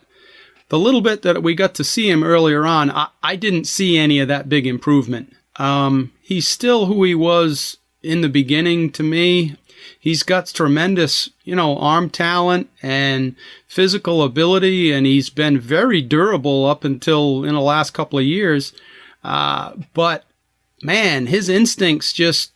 the 0.69 0.79
little 0.79 1.01
bit 1.01 1.23
that 1.23 1.43
we 1.43 1.57
got 1.57 1.75
to 1.75 1.83
see 1.83 2.09
him 2.09 2.23
earlier 2.23 2.65
on, 2.65 2.93
I, 2.93 3.09
I 3.21 3.35
didn't 3.35 3.65
see 3.65 3.99
any 3.99 4.21
of 4.21 4.29
that 4.29 4.49
big 4.49 4.65
improvement. 4.65 5.35
Um, 5.57 6.13
he's 6.23 6.47
still 6.47 6.87
who 6.87 7.03
he 7.03 7.17
was 7.17 7.79
in 8.01 8.21
the 8.21 8.29
beginning 8.29 8.93
to 8.93 9.03
me. 9.03 9.57
He's 9.99 10.23
got 10.23 10.47
tremendous, 10.47 11.31
you 11.45 11.55
know, 11.55 11.77
arm 11.79 12.11
talent 12.11 12.71
and 12.83 13.37
physical 13.67 14.23
ability, 14.23 14.93
and 14.93 15.07
he's 15.07 15.31
been 15.31 15.59
very 15.59 16.01
durable 16.01 16.67
up 16.67 16.85
until 16.85 17.45
in 17.45 17.55
the 17.55 17.61
last 17.61 17.91
couple 17.91 18.19
of 18.19 18.25
years. 18.25 18.73
Uh, 19.23 19.73
but 19.95 20.25
man, 20.83 21.27
his 21.27 21.49
instincts 21.49 22.13
just 22.13 22.53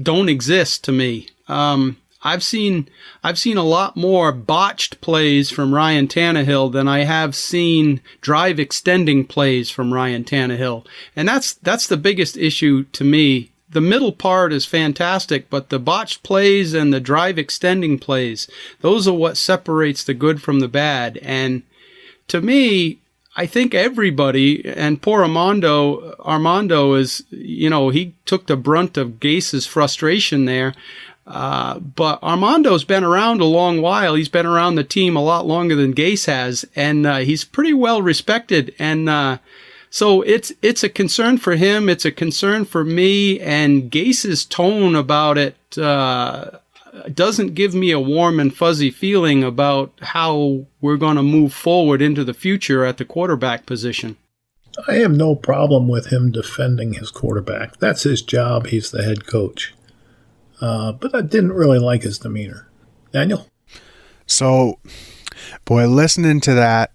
don't 0.00 0.28
exist 0.28 0.84
to 0.84 0.92
me. 0.92 1.28
Um, 1.48 1.96
I've 2.22 2.42
seen 2.42 2.88
I've 3.22 3.38
seen 3.38 3.56
a 3.56 3.62
lot 3.62 3.96
more 3.96 4.32
botched 4.32 5.00
plays 5.00 5.50
from 5.50 5.74
Ryan 5.74 6.08
Tannehill 6.08 6.72
than 6.72 6.88
I 6.88 7.04
have 7.04 7.36
seen 7.36 8.00
drive 8.20 8.58
extending 8.58 9.24
plays 9.24 9.70
from 9.70 9.94
Ryan 9.94 10.24
Tannehill, 10.24 10.84
and 11.14 11.28
that's 11.28 11.54
that's 11.54 11.86
the 11.86 11.96
biggest 11.96 12.36
issue 12.36 12.84
to 12.92 13.04
me 13.04 13.50
the 13.70 13.80
middle 13.80 14.12
part 14.12 14.52
is 14.52 14.64
fantastic, 14.64 15.50
but 15.50 15.68
the 15.68 15.78
botched 15.78 16.22
plays 16.22 16.74
and 16.74 16.92
the 16.92 17.00
drive 17.00 17.38
extending 17.38 17.98
plays, 17.98 18.48
those 18.80 19.06
are 19.06 19.14
what 19.14 19.36
separates 19.36 20.02
the 20.04 20.14
good 20.14 20.40
from 20.42 20.60
the 20.60 20.68
bad. 20.68 21.18
And 21.18 21.62
to 22.28 22.40
me, 22.40 22.98
I 23.36 23.46
think 23.46 23.74
everybody 23.74 24.64
and 24.66 25.00
poor 25.00 25.22
Armando 25.22 26.16
Armando 26.18 26.94
is 26.94 27.22
you 27.30 27.70
know 27.70 27.90
he 27.90 28.14
took 28.24 28.46
the 28.46 28.56
brunt 28.56 28.96
of 28.96 29.20
Gase's 29.20 29.66
frustration 29.66 30.44
there. 30.44 30.74
Uh, 31.24 31.78
but 31.78 32.18
Armando's 32.22 32.84
been 32.84 33.04
around 33.04 33.42
a 33.42 33.44
long 33.44 33.82
while. 33.82 34.14
He's 34.14 34.30
been 34.30 34.46
around 34.46 34.74
the 34.76 34.82
team 34.82 35.14
a 35.14 35.22
lot 35.22 35.46
longer 35.46 35.76
than 35.76 35.92
Gase 35.92 36.24
has, 36.24 36.64
and 36.74 37.06
uh, 37.06 37.18
he's 37.18 37.44
pretty 37.44 37.74
well 37.74 38.00
respected. 38.00 38.74
And 38.78 39.10
uh, 39.10 39.38
so 39.90 40.22
it's 40.22 40.52
it's 40.62 40.82
a 40.82 40.88
concern 40.88 41.38
for 41.38 41.56
him. 41.56 41.88
It's 41.88 42.04
a 42.04 42.12
concern 42.12 42.64
for 42.64 42.84
me. 42.84 43.40
And 43.40 43.90
Gase's 43.90 44.44
tone 44.44 44.94
about 44.94 45.38
it 45.38 45.78
uh, 45.78 46.50
doesn't 47.12 47.54
give 47.54 47.74
me 47.74 47.90
a 47.90 48.00
warm 48.00 48.40
and 48.40 48.54
fuzzy 48.54 48.90
feeling 48.90 49.42
about 49.42 49.92
how 50.00 50.66
we're 50.80 50.96
going 50.96 51.16
to 51.16 51.22
move 51.22 51.52
forward 51.52 52.02
into 52.02 52.24
the 52.24 52.34
future 52.34 52.84
at 52.84 52.98
the 52.98 53.04
quarterback 53.04 53.66
position. 53.66 54.16
I 54.86 54.94
have 54.96 55.16
no 55.16 55.34
problem 55.34 55.88
with 55.88 56.12
him 56.12 56.30
defending 56.30 56.94
his 56.94 57.10
quarterback. 57.10 57.78
That's 57.78 58.04
his 58.04 58.22
job. 58.22 58.68
He's 58.68 58.90
the 58.90 59.02
head 59.02 59.26
coach. 59.26 59.74
Uh, 60.60 60.92
but 60.92 61.14
I 61.14 61.20
didn't 61.22 61.52
really 61.52 61.78
like 61.78 62.02
his 62.02 62.18
demeanor. 62.18 62.68
Daniel? 63.12 63.48
So, 64.26 64.78
boy, 65.64 65.88
listening 65.88 66.40
to 66.42 66.54
that, 66.54 66.92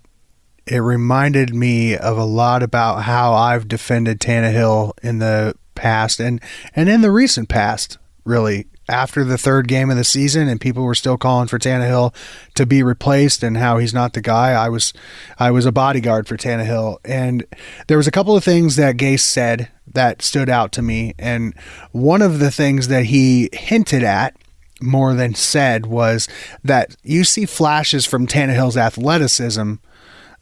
it 0.65 0.79
reminded 0.79 1.53
me 1.53 1.97
of 1.97 2.17
a 2.17 2.23
lot 2.23 2.63
about 2.63 3.03
how 3.03 3.33
I've 3.33 3.67
defended 3.67 4.19
Tannehill 4.19 4.93
in 5.03 5.19
the 5.19 5.55
past 5.75 6.19
and 6.19 6.41
and 6.75 6.89
in 6.89 7.01
the 7.01 7.11
recent 7.11 7.49
past, 7.49 7.97
really. 8.23 8.67
After 8.89 9.23
the 9.23 9.37
third 9.37 9.69
game 9.69 9.89
of 9.89 9.95
the 9.95 10.03
season, 10.03 10.49
and 10.49 10.59
people 10.59 10.83
were 10.83 10.93
still 10.93 11.17
calling 11.17 11.47
for 11.47 11.57
Tannehill 11.57 12.13
to 12.55 12.65
be 12.65 12.83
replaced, 12.83 13.41
and 13.41 13.55
how 13.55 13.77
he's 13.77 13.93
not 13.93 14.11
the 14.11 14.19
guy. 14.19 14.51
I 14.51 14.67
was, 14.67 14.91
I 15.39 15.51
was 15.51 15.65
a 15.65 15.71
bodyguard 15.71 16.27
for 16.27 16.35
Tannehill, 16.35 16.97
and 17.05 17.45
there 17.87 17.95
was 17.95 18.07
a 18.07 18.11
couple 18.11 18.35
of 18.35 18.43
things 18.43 18.75
that 18.75 18.97
Gase 18.97 19.21
said 19.21 19.69
that 19.87 20.21
stood 20.21 20.49
out 20.49 20.73
to 20.73 20.81
me, 20.81 21.13
and 21.17 21.53
one 21.93 22.21
of 22.21 22.39
the 22.39 22.51
things 22.51 22.89
that 22.89 23.05
he 23.05 23.47
hinted 23.53 24.03
at 24.03 24.35
more 24.81 25.13
than 25.13 25.33
said 25.33 25.85
was 25.85 26.27
that 26.61 26.97
you 27.03 27.23
see 27.23 27.45
flashes 27.45 28.05
from 28.05 28.27
Tannehill's 28.27 28.75
athleticism 28.75 29.75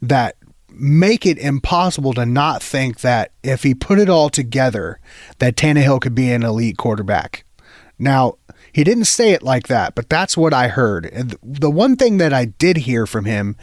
that 0.02 0.36
make 0.70 1.26
it 1.26 1.38
impossible 1.38 2.14
to 2.14 2.26
not 2.26 2.64
think 2.64 3.02
that 3.02 3.32
if 3.44 3.64
he 3.64 3.74
put 3.74 4.00
it 4.00 4.10
all 4.10 4.30
together, 4.30 5.00
that 5.40 5.56
Tannehill 5.56 6.02
could 6.02 6.16
be 6.16 6.32
an 6.32 6.44
elite 6.44 6.78
quarterback. 6.78 7.46
Now, 8.00 8.38
he 8.74 8.84
didn't 8.84 9.06
say 9.06 9.32
it 9.32 9.44
like 9.44 9.68
that, 9.68 9.96
but 9.96 10.10
that's 10.10 10.38
what 10.38 10.54
I 10.54 10.70
heard. 10.70 11.06
And 11.06 11.36
the 11.44 11.70
one 11.70 11.98
thing 11.98 12.18
that 12.18 12.34
I 12.34 12.46
did 12.46 12.78
hear 12.78 13.06
from 13.06 13.26
him 13.26 13.58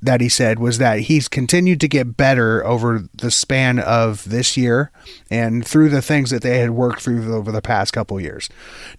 that 0.00 0.20
he 0.20 0.28
said 0.28 0.58
was 0.58 0.78
that 0.78 1.00
he's 1.00 1.28
continued 1.28 1.80
to 1.80 1.88
get 1.88 2.16
better 2.16 2.64
over 2.64 3.04
the 3.12 3.30
span 3.30 3.78
of 3.78 4.28
this 4.28 4.56
year 4.56 4.92
and 5.30 5.66
through 5.66 5.88
the 5.88 6.02
things 6.02 6.30
that 6.30 6.42
they 6.42 6.58
had 6.58 6.70
worked 6.70 7.02
through 7.02 7.34
over 7.34 7.50
the 7.50 7.62
past 7.62 7.92
couple 7.92 8.20
years. 8.20 8.48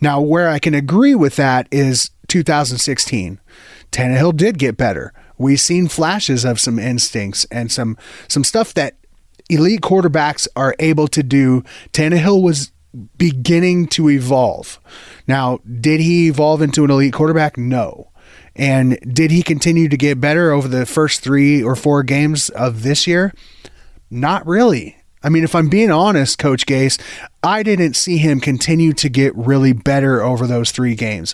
Now, 0.02 0.20
where 0.20 0.50
I 0.50 0.60
can 0.60 0.74
agree 0.74 1.16
with 1.16 1.38
that 1.38 1.68
is 1.72 2.12
2016. 2.28 3.40
Tannehill 3.92 4.36
did 4.36 4.60
get 4.60 4.76
better 4.76 5.14
we've 5.38 5.60
seen 5.60 5.88
flashes 5.88 6.46
of 6.46 6.60
some 6.60 6.80
instincts 6.80 7.46
and 7.52 7.72
some 7.72 7.98
some 8.28 8.44
stuff 8.44 8.74
that 8.74 8.96
elite 9.50 9.82
quarterbacks 9.82 10.48
are 10.56 10.76
able 10.80 11.08
to 11.10 11.24
do. 11.24 11.64
Tannehill 11.92 12.42
was 12.42 12.72
beginning 13.18 13.88
to 13.88 14.10
evolve. 14.10 14.80
Now, 15.28 15.60
did 15.80 16.00
he 16.00 16.28
evolve 16.28 16.62
into 16.62 16.84
an 16.84 16.92
elite 16.92 17.14
quarterback? 17.14 17.58
No. 17.58 18.12
And 18.56 19.00
did 19.02 19.32
he 19.32 19.42
continue 19.42 19.90
to 19.90 19.98
get 19.98 20.22
better 20.22 20.52
over 20.52 20.68
the 20.68 20.86
first 20.86 21.22
three 21.22 21.64
or 21.64 21.76
four 21.76 22.04
games 22.04 22.50
of 22.50 22.84
this 22.84 23.08
year? 23.08 23.34
Not 24.12 24.46
really. 24.46 24.98
I 25.24 25.30
mean, 25.30 25.44
if 25.44 25.56
I'm 25.56 25.70
being 25.70 25.90
honest, 25.90 26.38
Coach 26.38 26.66
Gase, 26.66 27.02
I 27.42 27.64
didn't 27.64 27.96
see 27.96 28.18
him 28.18 28.40
continue 28.40 28.94
to 28.94 29.10
get 29.10 29.36
really 29.36 29.74
better 29.74 30.22
over 30.22 30.46
those 30.46 30.72
three 30.72 30.96
games. 30.96 31.34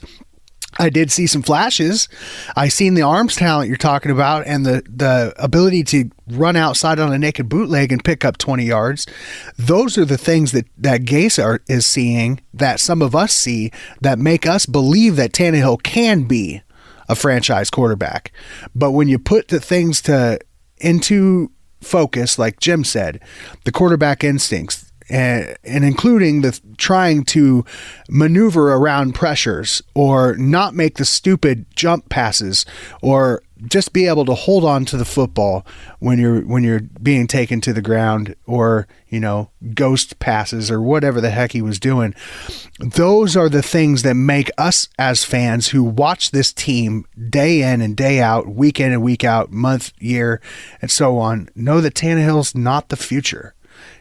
I 0.80 0.90
did 0.90 1.12
see 1.12 1.28
some 1.28 1.42
flashes. 1.42 2.08
I 2.56 2.70
seen 2.70 2.94
the 2.94 3.02
arms 3.02 3.36
talent 3.36 3.68
you're 3.68 3.78
talking 3.78 4.12
about 4.12 4.48
and 4.48 4.66
the 4.66 4.82
the 4.88 5.34
ability 5.38 5.84
to 5.86 6.10
run 6.30 6.56
outside 6.56 7.00
on 7.00 7.12
a 7.12 7.20
naked 7.20 7.50
bootleg 7.50 7.92
and 7.92 8.04
pick 8.04 8.24
up 8.24 8.38
20 8.38 8.64
yards. 8.64 9.06
Those 9.58 9.98
are 9.98 10.06
the 10.06 10.18
things 10.18 10.54
that 10.54 10.68
that 10.78 11.02
Gase 11.02 11.44
are, 11.44 11.62
is 11.68 11.86
seeing 11.86 12.40
that 12.54 12.80
some 12.80 13.02
of 13.02 13.14
us 13.14 13.34
see 13.34 13.72
that 14.02 14.18
make 14.18 14.46
us 14.46 14.66
believe 14.66 15.18
that 15.18 15.34
Tannehill 15.34 15.84
can 15.84 16.24
be 16.24 16.62
a 17.10 17.16
franchise 17.16 17.70
quarterback. 17.70 18.32
But 18.74 18.92
when 18.92 19.10
you 19.10 19.20
put 19.20 19.50
the 19.50 19.60
things 19.60 20.02
to 20.04 20.40
into 20.78 21.52
focus, 21.82 22.40
like 22.40 22.60
Jim 22.60 22.84
said, 22.84 23.20
the 23.66 23.72
quarterback 23.72 24.24
instincts, 24.24 24.89
and, 25.10 25.58
and 25.64 25.84
including 25.84 26.42
the 26.42 26.60
trying 26.78 27.24
to 27.26 27.66
maneuver 28.10 28.74
around 28.74 29.14
pressures 29.14 29.82
or 29.96 30.36
not 30.36 30.74
make 30.76 30.96
the 30.96 31.06
stupid 31.06 31.66
jump 31.76 32.10
passes 32.10 32.66
or 33.02 33.42
just 33.68 33.92
be 33.92 34.08
able 34.08 34.26
to 34.26 34.34
hold 34.34 34.64
on 34.64 34.86
to 34.86 34.96
the 34.96 35.06
football 35.06 35.66
when 36.00 36.18
you're 36.18 36.42
when 36.42 36.64
you're 36.64 36.80
being 36.80 37.28
taken 37.28 37.60
to 37.60 37.74
the 37.74 37.82
ground 37.82 38.36
or 38.46 38.88
you 39.10 39.20
know 39.20 39.50
ghost 39.74 40.18
passes 40.20 40.72
or 40.72 40.82
whatever 40.82 41.20
the 41.20 41.30
heck 41.30 41.52
he 41.52 41.62
was 41.62 41.80
doing. 41.80 42.16
Those 42.80 43.36
are 43.36 43.50
the 43.50 43.62
things 43.62 44.04
that 44.04 44.14
make 44.14 44.50
us 44.58 44.88
as 44.98 45.26
fans 45.26 45.70
who 45.70 45.84
watch 45.84 46.32
this 46.32 46.54
team 46.54 47.06
day 47.30 47.62
in 47.62 47.82
and 47.82 47.98
day 47.98 48.22
out 48.22 48.48
week 48.48 48.80
in 48.80 48.94
and 48.94 49.02
week 49.02 49.24
out 49.24 49.52
month 49.52 49.92
year 50.00 50.40
and 50.82 50.90
so 50.90 51.18
on 51.18 51.50
know 51.56 51.82
that 51.82 51.96
Tannehill's 51.96 52.56
not 52.56 52.90
the 52.90 52.96
future 52.96 53.54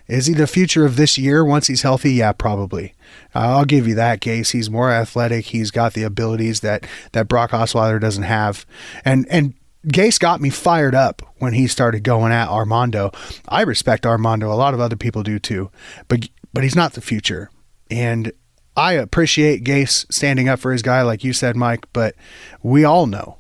is 0.09 0.27
he 0.27 0.35
the 0.35 0.47
future 0.47 0.87
of 0.87 0.97
this 0.97 1.19
year 1.19 1.45
once 1.45 1.67
he's 1.67 1.83
healthy? 1.83 2.13
Yeah, 2.13 2.33
probably. 2.33 2.95
Uh, 3.35 3.57
I'll 3.59 3.65
give 3.67 3.87
you 3.87 3.95
that 3.97 4.21
Gase. 4.21 4.53
He's 4.53 4.71
more 4.71 4.91
athletic. 4.91 5.47
He's 5.47 5.71
got 5.71 5.93
the 5.93 6.03
abilities 6.03 6.61
that 6.61 6.87
that 7.13 7.29
Brock 7.29 7.51
Osweiler 7.51 8.01
doesn't 8.01 8.23
have. 8.23 8.65
And 9.05 9.27
and 9.31 9.55
Gase 9.87 10.19
got 10.19 10.41
me 10.41 10.51
fired 10.51 10.95
up 10.95 11.23
when 11.39 11.53
he 11.53 11.67
started 11.67 12.03
going 12.03 12.33
at 12.33 12.49
Armando. 12.49 13.13
I 13.49 13.63
respect 13.63 14.07
Armando. 14.07 14.51
A 14.51 14.55
lot 14.55 14.75
of 14.75 14.81
other 14.81 14.97
people 14.97 15.23
do 15.23 15.39
too, 15.39 15.71
but 16.09 16.29
but 16.55 16.65
he's 16.65 16.77
not 16.77 16.95
the 16.95 17.01
future. 17.03 17.51
And 17.91 18.33
I 18.77 18.95
appreciate 18.95 19.65
Gase 19.65 20.11
standing 20.13 20.49
up 20.49 20.59
for 20.59 20.73
his 20.73 20.83
guy, 20.83 21.03
like 21.03 21.23
you 21.23 21.33
said, 21.33 21.55
Mike. 21.57 21.87
But 21.93 22.15
we 22.63 22.85
all 22.85 23.07
know 23.07 23.38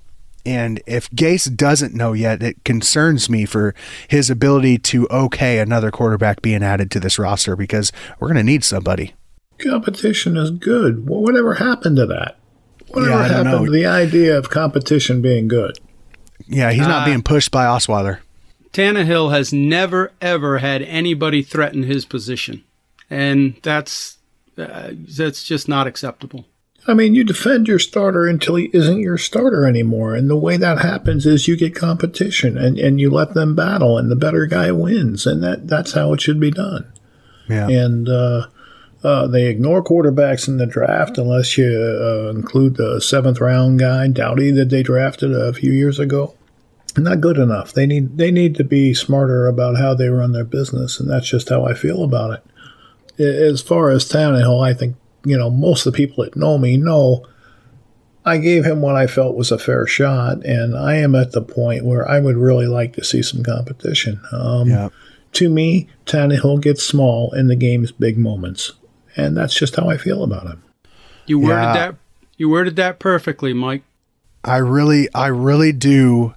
and 0.48 0.80
if 0.86 1.10
Gase 1.10 1.54
doesn't 1.54 1.94
know 1.94 2.12
yet, 2.14 2.42
it 2.42 2.64
concerns 2.64 3.28
me 3.28 3.44
for 3.44 3.74
his 4.08 4.30
ability 4.30 4.78
to 4.78 5.06
okay 5.10 5.58
another 5.58 5.90
quarterback 5.90 6.40
being 6.42 6.62
added 6.62 6.90
to 6.92 7.00
this 7.00 7.18
roster 7.18 7.54
because 7.54 7.92
we're 8.18 8.28
going 8.28 8.38
to 8.38 8.42
need 8.42 8.64
somebody. 8.64 9.14
Competition 9.58 10.36
is 10.36 10.50
good. 10.50 11.08
Well, 11.08 11.20
whatever 11.20 11.54
happened 11.54 11.96
to 11.96 12.06
that? 12.06 12.38
Whatever 12.88 13.10
Yeah, 13.12 13.28
happened 13.28 13.50
know. 13.50 13.64
to 13.66 13.70
the 13.70 13.86
idea 13.86 14.38
of 14.38 14.48
competition 14.48 15.20
being 15.20 15.48
good? 15.48 15.78
Yeah, 16.46 16.70
he's 16.72 16.86
not 16.86 17.02
Uh, 17.02 17.06
being 17.06 17.22
pushed 17.22 17.50
by 17.50 17.66
Osweiler. 17.66 18.18
Tannehill 18.72 19.32
has 19.32 19.52
never 19.52 20.12
ever 20.20 20.58
had 20.58 20.82
anybody 20.82 21.42
threaten 21.42 21.82
his 21.82 22.04
position, 22.04 22.62
and 23.10 23.56
that's 23.62 24.16
uh, 24.56 24.90
that's 25.16 25.42
just 25.44 25.68
not 25.68 25.86
acceptable. 25.86 26.46
I 26.88 26.94
mean, 26.94 27.14
you 27.14 27.22
defend 27.22 27.68
your 27.68 27.78
starter 27.78 28.26
until 28.26 28.54
he 28.54 28.70
isn't 28.72 29.00
your 29.00 29.18
starter 29.18 29.66
anymore. 29.66 30.14
And 30.14 30.30
the 30.30 30.36
way 30.36 30.56
that 30.56 30.78
happens 30.78 31.26
is 31.26 31.46
you 31.46 31.56
get 31.56 31.74
competition 31.74 32.56
and, 32.56 32.78
and 32.78 32.98
you 32.98 33.10
let 33.10 33.34
them 33.34 33.54
battle, 33.54 33.98
and 33.98 34.10
the 34.10 34.16
better 34.16 34.46
guy 34.46 34.72
wins. 34.72 35.26
And 35.26 35.42
that, 35.42 35.68
that's 35.68 35.92
how 35.92 36.14
it 36.14 36.20
should 36.22 36.40
be 36.40 36.50
done. 36.50 36.90
Yeah. 37.48 37.68
And 37.68 38.08
uh, 38.08 38.46
uh, 39.04 39.26
they 39.26 39.46
ignore 39.46 39.84
quarterbacks 39.84 40.48
in 40.48 40.56
the 40.56 40.66
draft 40.66 41.18
unless 41.18 41.56
you 41.58 41.68
uh, 41.68 42.30
include 42.30 42.76
the 42.76 43.00
seventh 43.00 43.40
round 43.40 43.78
guy, 43.78 44.08
Doughty, 44.08 44.50
that 44.52 44.70
they 44.70 44.82
drafted 44.82 45.32
a 45.32 45.52
few 45.52 45.72
years 45.72 45.98
ago. 45.98 46.34
Not 46.96 47.20
good 47.20 47.36
enough. 47.36 47.72
They 47.72 47.86
need 47.86 48.16
they 48.16 48.32
need 48.32 48.56
to 48.56 48.64
be 48.64 48.92
smarter 48.92 49.46
about 49.46 49.76
how 49.76 49.94
they 49.94 50.08
run 50.08 50.32
their 50.32 50.44
business, 50.44 50.98
and 50.98 51.08
that's 51.08 51.28
just 51.28 51.48
how 51.48 51.64
I 51.64 51.74
feel 51.74 52.02
about 52.02 52.40
it. 53.18 53.22
As 53.22 53.60
far 53.60 53.90
as 53.90 54.08
Tannehill, 54.08 54.66
I 54.66 54.74
think 54.74 54.96
you 55.24 55.36
know 55.36 55.50
most 55.50 55.86
of 55.86 55.92
the 55.92 55.96
people 55.96 56.24
that 56.24 56.36
know 56.36 56.58
me 56.58 56.76
know 56.76 57.24
I 58.24 58.36
gave 58.38 58.64
him 58.64 58.82
what 58.82 58.94
I 58.94 59.06
felt 59.06 59.36
was 59.36 59.50
a 59.50 59.58
fair 59.58 59.86
shot, 59.86 60.44
and 60.44 60.76
I 60.76 60.96
am 60.96 61.14
at 61.14 61.32
the 61.32 61.40
point 61.40 61.84
where 61.84 62.06
I 62.06 62.20
would 62.20 62.36
really 62.36 62.66
like 62.66 62.92
to 62.94 63.04
see 63.04 63.22
some 63.22 63.42
competition. 63.42 64.20
Um, 64.32 64.68
Yeah. 64.68 64.88
To 65.34 65.48
me, 65.48 65.88
Tannehill 66.04 66.60
gets 66.60 66.82
small 66.82 67.32
in 67.32 67.46
the 67.48 67.56
game's 67.56 67.90
big 67.92 68.18
moments, 68.18 68.72
and 69.16 69.36
that's 69.36 69.54
just 69.58 69.76
how 69.76 69.88
I 69.88 69.96
feel 69.96 70.22
about 70.22 70.46
him. 70.46 70.62
You 71.26 71.38
worded 71.38 71.56
Yeah. 71.58 71.72
that 71.74 71.94
you 72.36 72.48
worded 72.50 72.76
that 72.76 72.98
perfectly, 72.98 73.52
Mike. 73.54 73.82
I 74.44 74.58
really, 74.58 75.08
I 75.14 75.26
really 75.28 75.72
do 75.72 76.34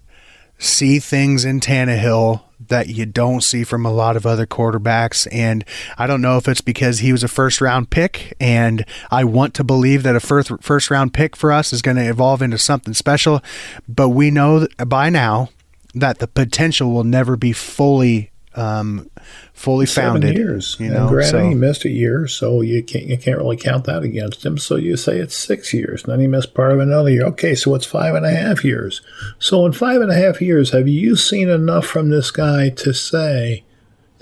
see 0.57 0.99
things 0.99 1.43
in 1.45 1.59
Tannehill 1.59 2.41
that 2.71 2.87
you 2.87 3.05
don't 3.05 3.41
see 3.41 3.63
from 3.63 3.85
a 3.85 3.91
lot 3.91 4.17
of 4.17 4.25
other 4.25 4.47
quarterbacks. 4.47 5.27
And 5.31 5.63
I 5.97 6.07
don't 6.07 6.21
know 6.21 6.37
if 6.37 6.47
it's 6.47 6.61
because 6.61 6.99
he 6.99 7.11
was 7.11 7.23
a 7.23 7.27
first 7.27 7.61
round 7.61 7.91
pick, 7.91 8.33
and 8.39 8.83
I 9.11 9.23
want 9.25 9.53
to 9.55 9.63
believe 9.63 10.01
that 10.03 10.15
a 10.15 10.19
first 10.19 10.51
first 10.61 10.89
round 10.89 11.13
pick 11.13 11.35
for 11.35 11.51
us 11.51 11.71
is 11.71 11.83
going 11.83 11.97
to 11.97 12.09
evolve 12.09 12.41
into 12.41 12.57
something 12.57 12.95
special. 12.95 13.43
But 13.87 14.09
we 14.09 14.31
know 14.31 14.67
by 14.87 15.09
now 15.11 15.49
that 15.93 16.19
the 16.19 16.27
potential 16.27 16.91
will 16.91 17.03
never 17.03 17.35
be 17.37 17.53
fully. 17.53 18.30
Um, 18.53 19.09
fully 19.53 19.85
Seven 19.85 20.21
founded. 20.21 20.35
years, 20.37 20.75
you 20.77 20.87
and 20.87 20.95
know. 20.95 21.07
granted, 21.07 21.29
so- 21.31 21.47
he 21.49 21.55
missed 21.55 21.85
a 21.85 21.89
year, 21.89 22.27
so 22.27 22.59
you 22.61 22.83
can't 22.83 23.05
you 23.05 23.17
can't 23.17 23.37
really 23.37 23.55
count 23.55 23.85
that 23.85 24.03
against 24.03 24.45
him. 24.45 24.57
So 24.57 24.75
you 24.75 24.97
say 24.97 25.19
it's 25.19 25.37
six 25.37 25.73
years, 25.73 26.03
and 26.03 26.11
then 26.11 26.19
he 26.19 26.27
missed 26.27 26.53
part 26.53 26.73
of 26.73 26.79
another 26.79 27.09
year. 27.09 27.25
Okay, 27.27 27.55
so 27.55 27.73
it's 27.75 27.85
five 27.85 28.13
and 28.13 28.25
a 28.25 28.31
half 28.31 28.65
years. 28.65 29.01
So 29.39 29.65
in 29.65 29.71
five 29.71 30.01
and 30.01 30.11
a 30.11 30.15
half 30.15 30.41
years, 30.41 30.71
have 30.71 30.87
you 30.89 31.15
seen 31.15 31.47
enough 31.49 31.85
from 31.85 32.09
this 32.09 32.29
guy 32.29 32.69
to 32.71 32.93
say 32.93 33.63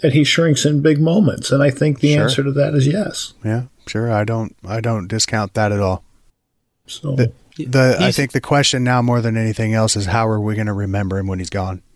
that 0.04 0.14
he 0.14 0.24
shrinks 0.24 0.64
in 0.64 0.82
big 0.82 1.02
moments? 1.02 1.52
And 1.52 1.64
I 1.64 1.72
think 1.72 2.00
the 2.00 2.14
Sure. 2.14 2.24
answer 2.24 2.44
to 2.44 2.52
that 2.52 2.76
is 2.76 2.86
yes. 2.86 3.34
yeah, 3.44 3.64
sure. 3.88 4.12
I 4.12 4.24
don't. 4.26 4.56
I 4.64 4.80
don't 4.80 5.08
discount 5.08 5.56
that 5.56 5.72
at 5.72 5.80
all. 5.80 6.04
So 6.86 7.16
The, 7.16 7.32
the 7.58 7.98
I 8.00 8.12
think 8.12 8.32
the 8.34 8.42
question 8.42 8.84
now 8.84 9.02
more 9.02 9.22
than 9.22 9.38
anything 9.38 9.74
else 9.74 9.96
is 9.96 10.06
how 10.06 10.28
are 10.28 10.40
we 10.40 10.54
going 10.54 10.68
to 10.68 10.74
remember 10.74 11.18
him 11.18 11.26
when 11.28 11.40
he's 11.40 11.50
gone? 11.50 11.82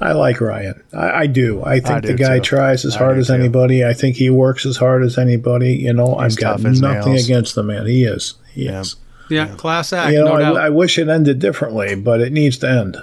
I 0.00 0.12
like 0.12 0.40
Ryan. 0.40 0.82
I, 0.92 1.10
I 1.22 1.26
do. 1.26 1.62
I 1.64 1.74
think 1.80 1.90
I 1.90 2.00
the 2.00 2.14
guy 2.14 2.38
too. 2.38 2.44
tries 2.44 2.84
as 2.84 2.96
I 2.96 2.98
hard 2.98 3.18
as 3.18 3.28
too. 3.28 3.34
anybody. 3.34 3.84
I 3.84 3.94
think 3.94 4.16
he 4.16 4.28
works 4.28 4.66
as 4.66 4.76
hard 4.76 5.02
as 5.04 5.16
anybody. 5.18 5.74
You 5.76 5.92
know, 5.92 6.16
He's 6.18 6.34
I've 6.36 6.40
got 6.40 6.60
nothing 6.60 6.80
nails. 7.12 7.24
against 7.24 7.54
the 7.54 7.62
man. 7.62 7.86
He 7.86 8.04
is. 8.04 8.34
He 8.52 8.66
Yeah. 8.66 8.80
is. 8.80 8.96
Yeah, 9.30 9.46
class 9.56 9.92
act, 9.94 10.12
You 10.12 10.18
know, 10.18 10.26
no 10.26 10.34
I, 10.34 10.40
doubt. 10.40 10.56
I 10.58 10.68
wish 10.68 10.98
it 10.98 11.08
ended 11.08 11.38
differently, 11.38 11.94
but 11.94 12.20
it 12.20 12.30
needs 12.32 12.58
to 12.58 12.68
end. 12.68 12.98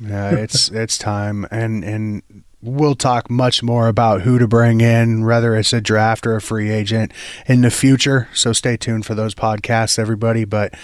Yeah, 0.00 0.30
it's 0.30 0.70
it's 0.70 0.96
time, 0.96 1.46
and 1.50 1.84
and 1.84 2.22
we'll 2.62 2.94
talk 2.94 3.30
much 3.30 3.62
more 3.62 3.88
about 3.88 4.22
who 4.22 4.38
to 4.38 4.48
bring 4.48 4.80
in, 4.80 5.24
whether 5.24 5.54
it's 5.54 5.72
a 5.72 5.80
draft 5.80 6.26
or 6.26 6.36
a 6.36 6.40
free 6.40 6.70
agent 6.70 7.12
in 7.46 7.60
the 7.60 7.70
future. 7.70 8.28
So 8.34 8.52
stay 8.52 8.76
tuned 8.76 9.06
for 9.06 9.14
those 9.14 9.34
podcasts, 9.34 9.98
everybody. 9.98 10.44
But 10.44 10.74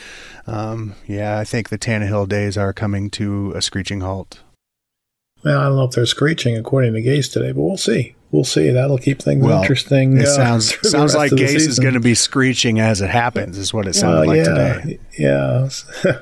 um, 0.46 0.94
yeah, 1.06 1.38
I 1.38 1.44
think 1.44 1.68
the 1.68 1.78
Tannehill 1.78 2.28
days 2.28 2.56
are 2.56 2.72
coming 2.72 3.10
to 3.10 3.52
a 3.54 3.62
screeching 3.62 4.00
halt. 4.00 4.40
Well, 5.44 5.60
I 5.60 5.64
don't 5.64 5.76
know 5.76 5.84
if 5.84 5.92
they're 5.92 6.06
screeching 6.06 6.56
according 6.56 6.94
to 6.94 7.02
Gase 7.02 7.30
today, 7.30 7.52
but 7.52 7.62
we'll 7.62 7.76
see. 7.76 8.14
We'll 8.30 8.44
see. 8.44 8.70
That'll 8.70 8.98
keep 8.98 9.20
things 9.20 9.44
Well, 9.44 9.60
interesting. 9.60 10.16
It 10.16 10.24
uh, 10.26 10.26
sounds 10.36 10.76
the 10.80 10.88
sounds 10.88 11.14
like 11.14 11.30
the 11.30 11.36
Gase 11.36 11.68
is 11.68 11.78
going 11.78 11.94
to 11.94 12.00
be 12.00 12.14
screeching 12.14 12.80
as 12.80 13.00
it 13.00 13.10
happens. 13.10 13.58
Is 13.58 13.74
what 13.74 13.86
it 13.86 13.94
sounded 13.94 14.26
Well, 14.26 14.36
like 14.36 14.44
today. 14.44 14.98
yeah. 15.18 15.68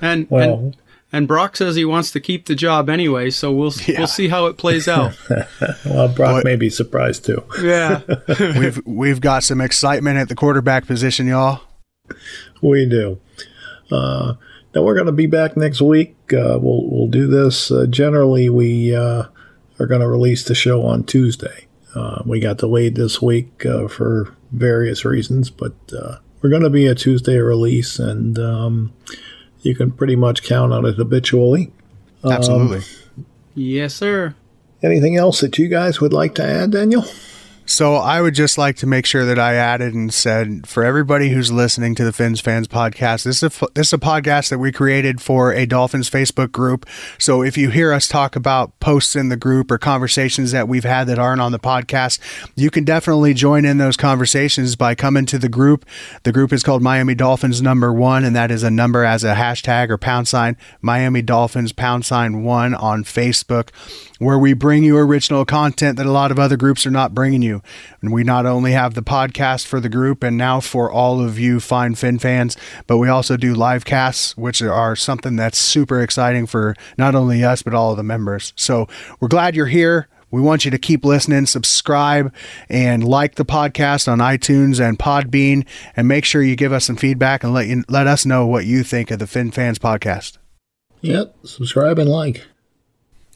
and, 0.03 0.29
well, 0.29 0.55
and 0.59 0.77
and 1.13 1.29
Brock 1.29 1.57
says 1.57 1.77
he 1.77 1.85
wants 1.85 2.11
to 2.13 2.21
keep 2.21 2.47
the 2.47 2.55
job 2.55 2.89
anyway, 2.89 3.31
so 3.31 3.53
we'll 3.53 3.73
Yeah. 3.87 3.99
we'll 3.99 4.07
see 4.07 4.29
how 4.29 4.47
it 4.47 4.57
plays 4.57 4.89
out. 4.89 5.17
well, 5.85 6.09
Brock 6.09 6.35
What- 6.35 6.45
may 6.45 6.57
be 6.57 6.71
surprised 6.71 7.25
too. 7.25 7.43
yeah. 7.63 8.01
we've 8.59 8.81
we've 8.87 9.21
got 9.21 9.45
some 9.45 9.61
excitement 9.61 10.19
at 10.19 10.29
the 10.29 10.35
quarterback 10.35 10.87
position, 10.87 11.27
y'all. 11.27 11.61
We 12.61 12.87
do. 12.89 13.21
Uh, 13.91 14.35
now 14.75 14.83
we're 14.83 14.95
going 14.95 15.07
to 15.07 15.13
be 15.13 15.27
back 15.27 15.57
next 15.57 15.83
week. 15.83 16.17
Uh, 16.33 16.59
we'll 16.61 16.89
we'll 16.91 17.09
do 17.09 17.27
this. 17.27 17.71
Uh, 17.71 17.87
generally, 17.89 18.49
we 18.49 18.95
uh, 18.95 19.25
are 19.79 19.87
going 19.87 20.01
to 20.01 20.09
release 20.09 20.45
the 20.45 20.55
show 20.55 20.83
on 20.87 21.05
Tuesday. 21.05 21.67
Uh, 21.95 22.23
we 22.25 22.41
got 22.41 22.57
delayed 22.59 22.95
this 22.95 23.21
week 23.21 23.67
uh, 23.67 23.87
for 23.87 24.35
various 24.51 25.05
reasons, 25.05 25.51
but 25.51 25.75
uh, 25.93 26.17
we're 26.41 26.49
going 26.51 26.63
to 26.63 26.71
be 26.71 26.87
a 26.87 26.95
Tuesday 26.95 27.37
release, 27.39 27.99
and 27.99 28.39
um, 28.39 28.93
you 29.63 29.75
can 29.75 29.91
pretty 29.91 30.17
much 30.17 30.43
count 30.43 30.73
on 30.73 30.85
it 30.85 30.97
habitually. 30.97 31.73
Absolutely. 32.25 32.79
Um, 32.79 33.27
yes, 33.55 33.95
sir. 33.95 34.35
Anything 34.83 35.17
else 35.17 35.41
that 35.41 35.59
you 35.59 35.69
guys 35.69 36.01
would 36.01 36.13
like 36.13 36.35
to 36.37 36.45
add, 36.45 36.73
Daniel? 36.73 37.05
So 37.65 37.95
I 37.95 38.21
would 38.21 38.35
just 38.35 38.59
like 38.59 38.77
to 38.77 38.87
make 38.87 39.07
sure 39.07 39.25
that 39.25 39.39
I 39.39 39.55
added 39.55 39.95
and 39.95 40.13
said 40.13 40.67
for 40.67 40.85
everybody 40.85 41.31
who's 41.31 41.53
listening 41.53 41.95
to 41.95 42.05
the 42.05 42.13
Fins 42.13 42.41
Fans 42.41 42.67
podcast, 42.67 43.23
this 43.23 43.43
is 43.43 43.63
a, 43.63 43.67
this 43.75 43.87
is 43.89 43.93
a 43.93 43.99
podcast 43.99 44.51
that 44.51 44.59
we 44.59 44.73
created 44.73 45.21
for 45.21 45.53
a 45.53 45.65
Dolphins 45.65 46.11
Facebook 46.11 46.51
group. 46.51 46.87
So 47.19 47.43
if 47.43 47.57
you 47.57 47.71
hear 47.71 47.93
us 47.93 48.09
talk 48.09 48.35
about 48.35 48.79
posts 48.81 49.15
in 49.15 49.29
the 49.29 49.37
group 49.37 49.71
or 49.71 49.79
conversations 49.79 50.51
that 50.51 50.67
we've 50.67 50.85
had 50.85 51.07
that 51.07 51.21
aren't 51.21 51.41
on 51.41 51.53
the 51.53 51.59
podcast, 51.61 52.19
you 52.57 52.69
can 52.69 52.85
definitely 52.85 53.33
join 53.33 53.65
in 53.65 53.79
those 53.79 53.97
conversations 53.97 54.75
by 54.75 54.97
coming 54.97 55.25
to 55.27 55.39
the 55.39 55.49
group. 55.49 55.87
The 56.25 56.33
group 56.33 56.53
is 56.53 56.65
called 56.65 56.83
Miami 56.83 57.15
Dolphins 57.15 57.63
Number 57.63 57.93
One, 57.93 58.25
and 58.25 58.35
that 58.35 58.51
is 58.51 58.65
a 58.65 58.71
number 58.71 59.05
as 59.05 59.23
a 59.23 59.35
hashtag 59.35 59.89
or 59.89 59.99
pound 59.99 60.27
sign 60.27 60.57
Miami 60.81 61.23
Dolphins 61.23 61.73
pound 61.73 62.05
sign 62.05 62.43
one 62.43 62.75
on 62.75 63.05
Facebook 63.05 63.71
where 64.23 64.39
we 64.39 64.53
bring 64.53 64.85
you 64.85 64.97
original 64.97 65.45
content 65.45 65.97
that 65.97 66.07
a 66.07 66.13
lot 66.13 66.31
of 66.31 66.39
other 66.39 66.57
groups 66.57 66.87
are 66.87 66.93
not 66.93 67.13
bringing 67.13 67.43
you. 67.43 67.52
And 68.01 68.13
we 68.13 68.23
not 68.23 68.47
only 68.47 68.73
have 68.73 68.95
the 68.95 69.03
podcast 69.03 69.67
for 69.67 69.81
the 69.81 69.89
group 69.89 70.23
and 70.23 70.39
now 70.39 70.61
for 70.61 70.91
all 70.91 71.21
of 71.21 71.39
you 71.39 71.59
fine 71.59 71.95
Fin 71.97 72.19
fans, 72.19 72.57
but 72.87 72.99
we 72.99 73.09
also 73.09 73.37
do 73.37 73.55
live 73.55 73.85
casts, 73.85 74.37
which 74.37 74.63
are 74.63 74.95
something 74.95 75.37
that's 75.37 75.59
super 75.59 76.01
exciting 76.01 76.47
for 76.47 76.77
not 76.97 77.15
only 77.15 77.43
us, 77.45 77.63
but 77.63 77.75
all 77.75 77.91
of 77.91 77.97
the 77.97 78.03
members. 78.03 78.53
So 78.57 78.87
we're 79.21 79.29
glad 79.29 79.57
you're 79.57 79.67
here. 79.67 80.09
We 80.31 80.41
want 80.41 80.65
you 80.65 80.71
to 80.71 80.79
keep 80.79 81.05
listening, 81.05 81.45
subscribe, 81.45 82.35
and 82.71 83.05
like 83.05 83.35
the 83.35 83.45
podcast 83.45 84.11
on 84.11 84.19
iTunes 84.19 84.81
and 84.81 84.99
Podbean, 84.99 85.67
and 85.95 86.09
make 86.09 86.25
sure 86.25 86.43
you 86.43 86.57
give 86.57 86.73
us 86.73 86.87
some 86.87 86.97
feedback 86.97 87.45
and 87.45 87.53
let 87.53 87.67
you 87.67 87.85
let 87.89 88.07
us 88.07 88.25
know 88.25 88.47
what 88.47 88.65
you 88.65 88.83
think 88.83 89.11
of 89.11 89.19
the 89.19 89.27
Fin 89.27 89.51
Fans 89.51 89.79
podcast. 89.79 90.39
Yep. 91.03 91.37
Subscribe 91.45 91.99
and 91.99 92.09
like. 92.09 92.47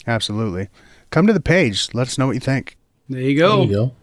Absolutely. 0.07 0.69
Come 1.11 1.27
to 1.27 1.35
the 1.35 1.41
page. 1.41 1.89
Let 1.93 2.07
us 2.07 2.17
know 2.17 2.29
what 2.29 2.35
you 2.35 2.41
think. 2.41 2.79
There 3.11 3.21
you 3.21 3.37
go. 3.37 3.59
There 3.59 3.67
you 3.67 3.75
go. 3.75 3.95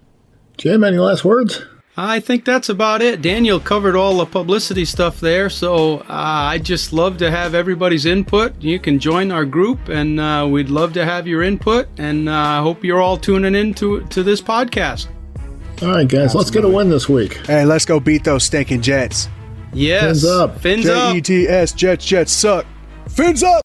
Jim, 0.58 0.84
any 0.84 0.97
last 0.97 1.26
words? 1.26 1.62
I 1.95 2.20
think 2.20 2.43
that's 2.43 2.70
about 2.70 3.04
it. 3.04 3.22
Daniel 3.22 3.60
covered 3.60 3.95
all 3.95 4.18
the 4.18 4.26
publicity 4.26 4.84
stuff 4.84 5.20
there, 5.20 5.47
so 5.47 5.99
uh, 5.99 6.06
I 6.10 6.58
just 6.58 6.91
love 6.91 7.18
to 7.20 7.30
have 7.30 7.54
everybody's 7.54 8.08
input. 8.08 8.60
You 8.60 8.80
can 8.80 8.97
join 8.97 9.32
our 9.32 9.45
group, 9.45 9.89
and 9.89 10.20
uh, 10.20 10.47
we'd 10.49 10.70
love 10.70 10.93
to 10.93 11.06
have 11.06 11.28
your 11.28 11.43
input. 11.43 11.88
And 11.97 12.28
uh, 12.28 12.34
I 12.34 12.62
hope 12.62 12.84
you're 12.84 12.99
all 12.99 13.18
tuning 13.18 13.54
in 13.54 13.76
to 13.76 14.01
to 14.06 14.24
this 14.24 14.41
podcast. 14.41 15.08
All 15.84 15.89
right, 15.89 16.08
guys, 16.08 16.34
let's 16.34 16.49
get 16.49 16.66
a 16.66 16.70
win 16.70 16.89
this 16.89 17.08
week. 17.08 17.45
Hey, 17.45 17.64
let's 17.64 17.86
go 17.86 17.99
beat 17.99 18.24
those 18.24 18.43
stinking 18.43 18.82
Jets. 18.82 19.30
Yes. 19.72 20.04
Fins 20.22 20.26
up. 20.26 20.60
Fins 20.62 20.86
J 20.86 20.93
up. 20.93 21.16
E 21.16 21.22
T 21.22 21.47
S 21.47 21.74
Jets 21.74 22.06
Jets 22.06 22.32
suck. 22.32 22.66
Fins 23.08 23.43
up. 23.43 23.62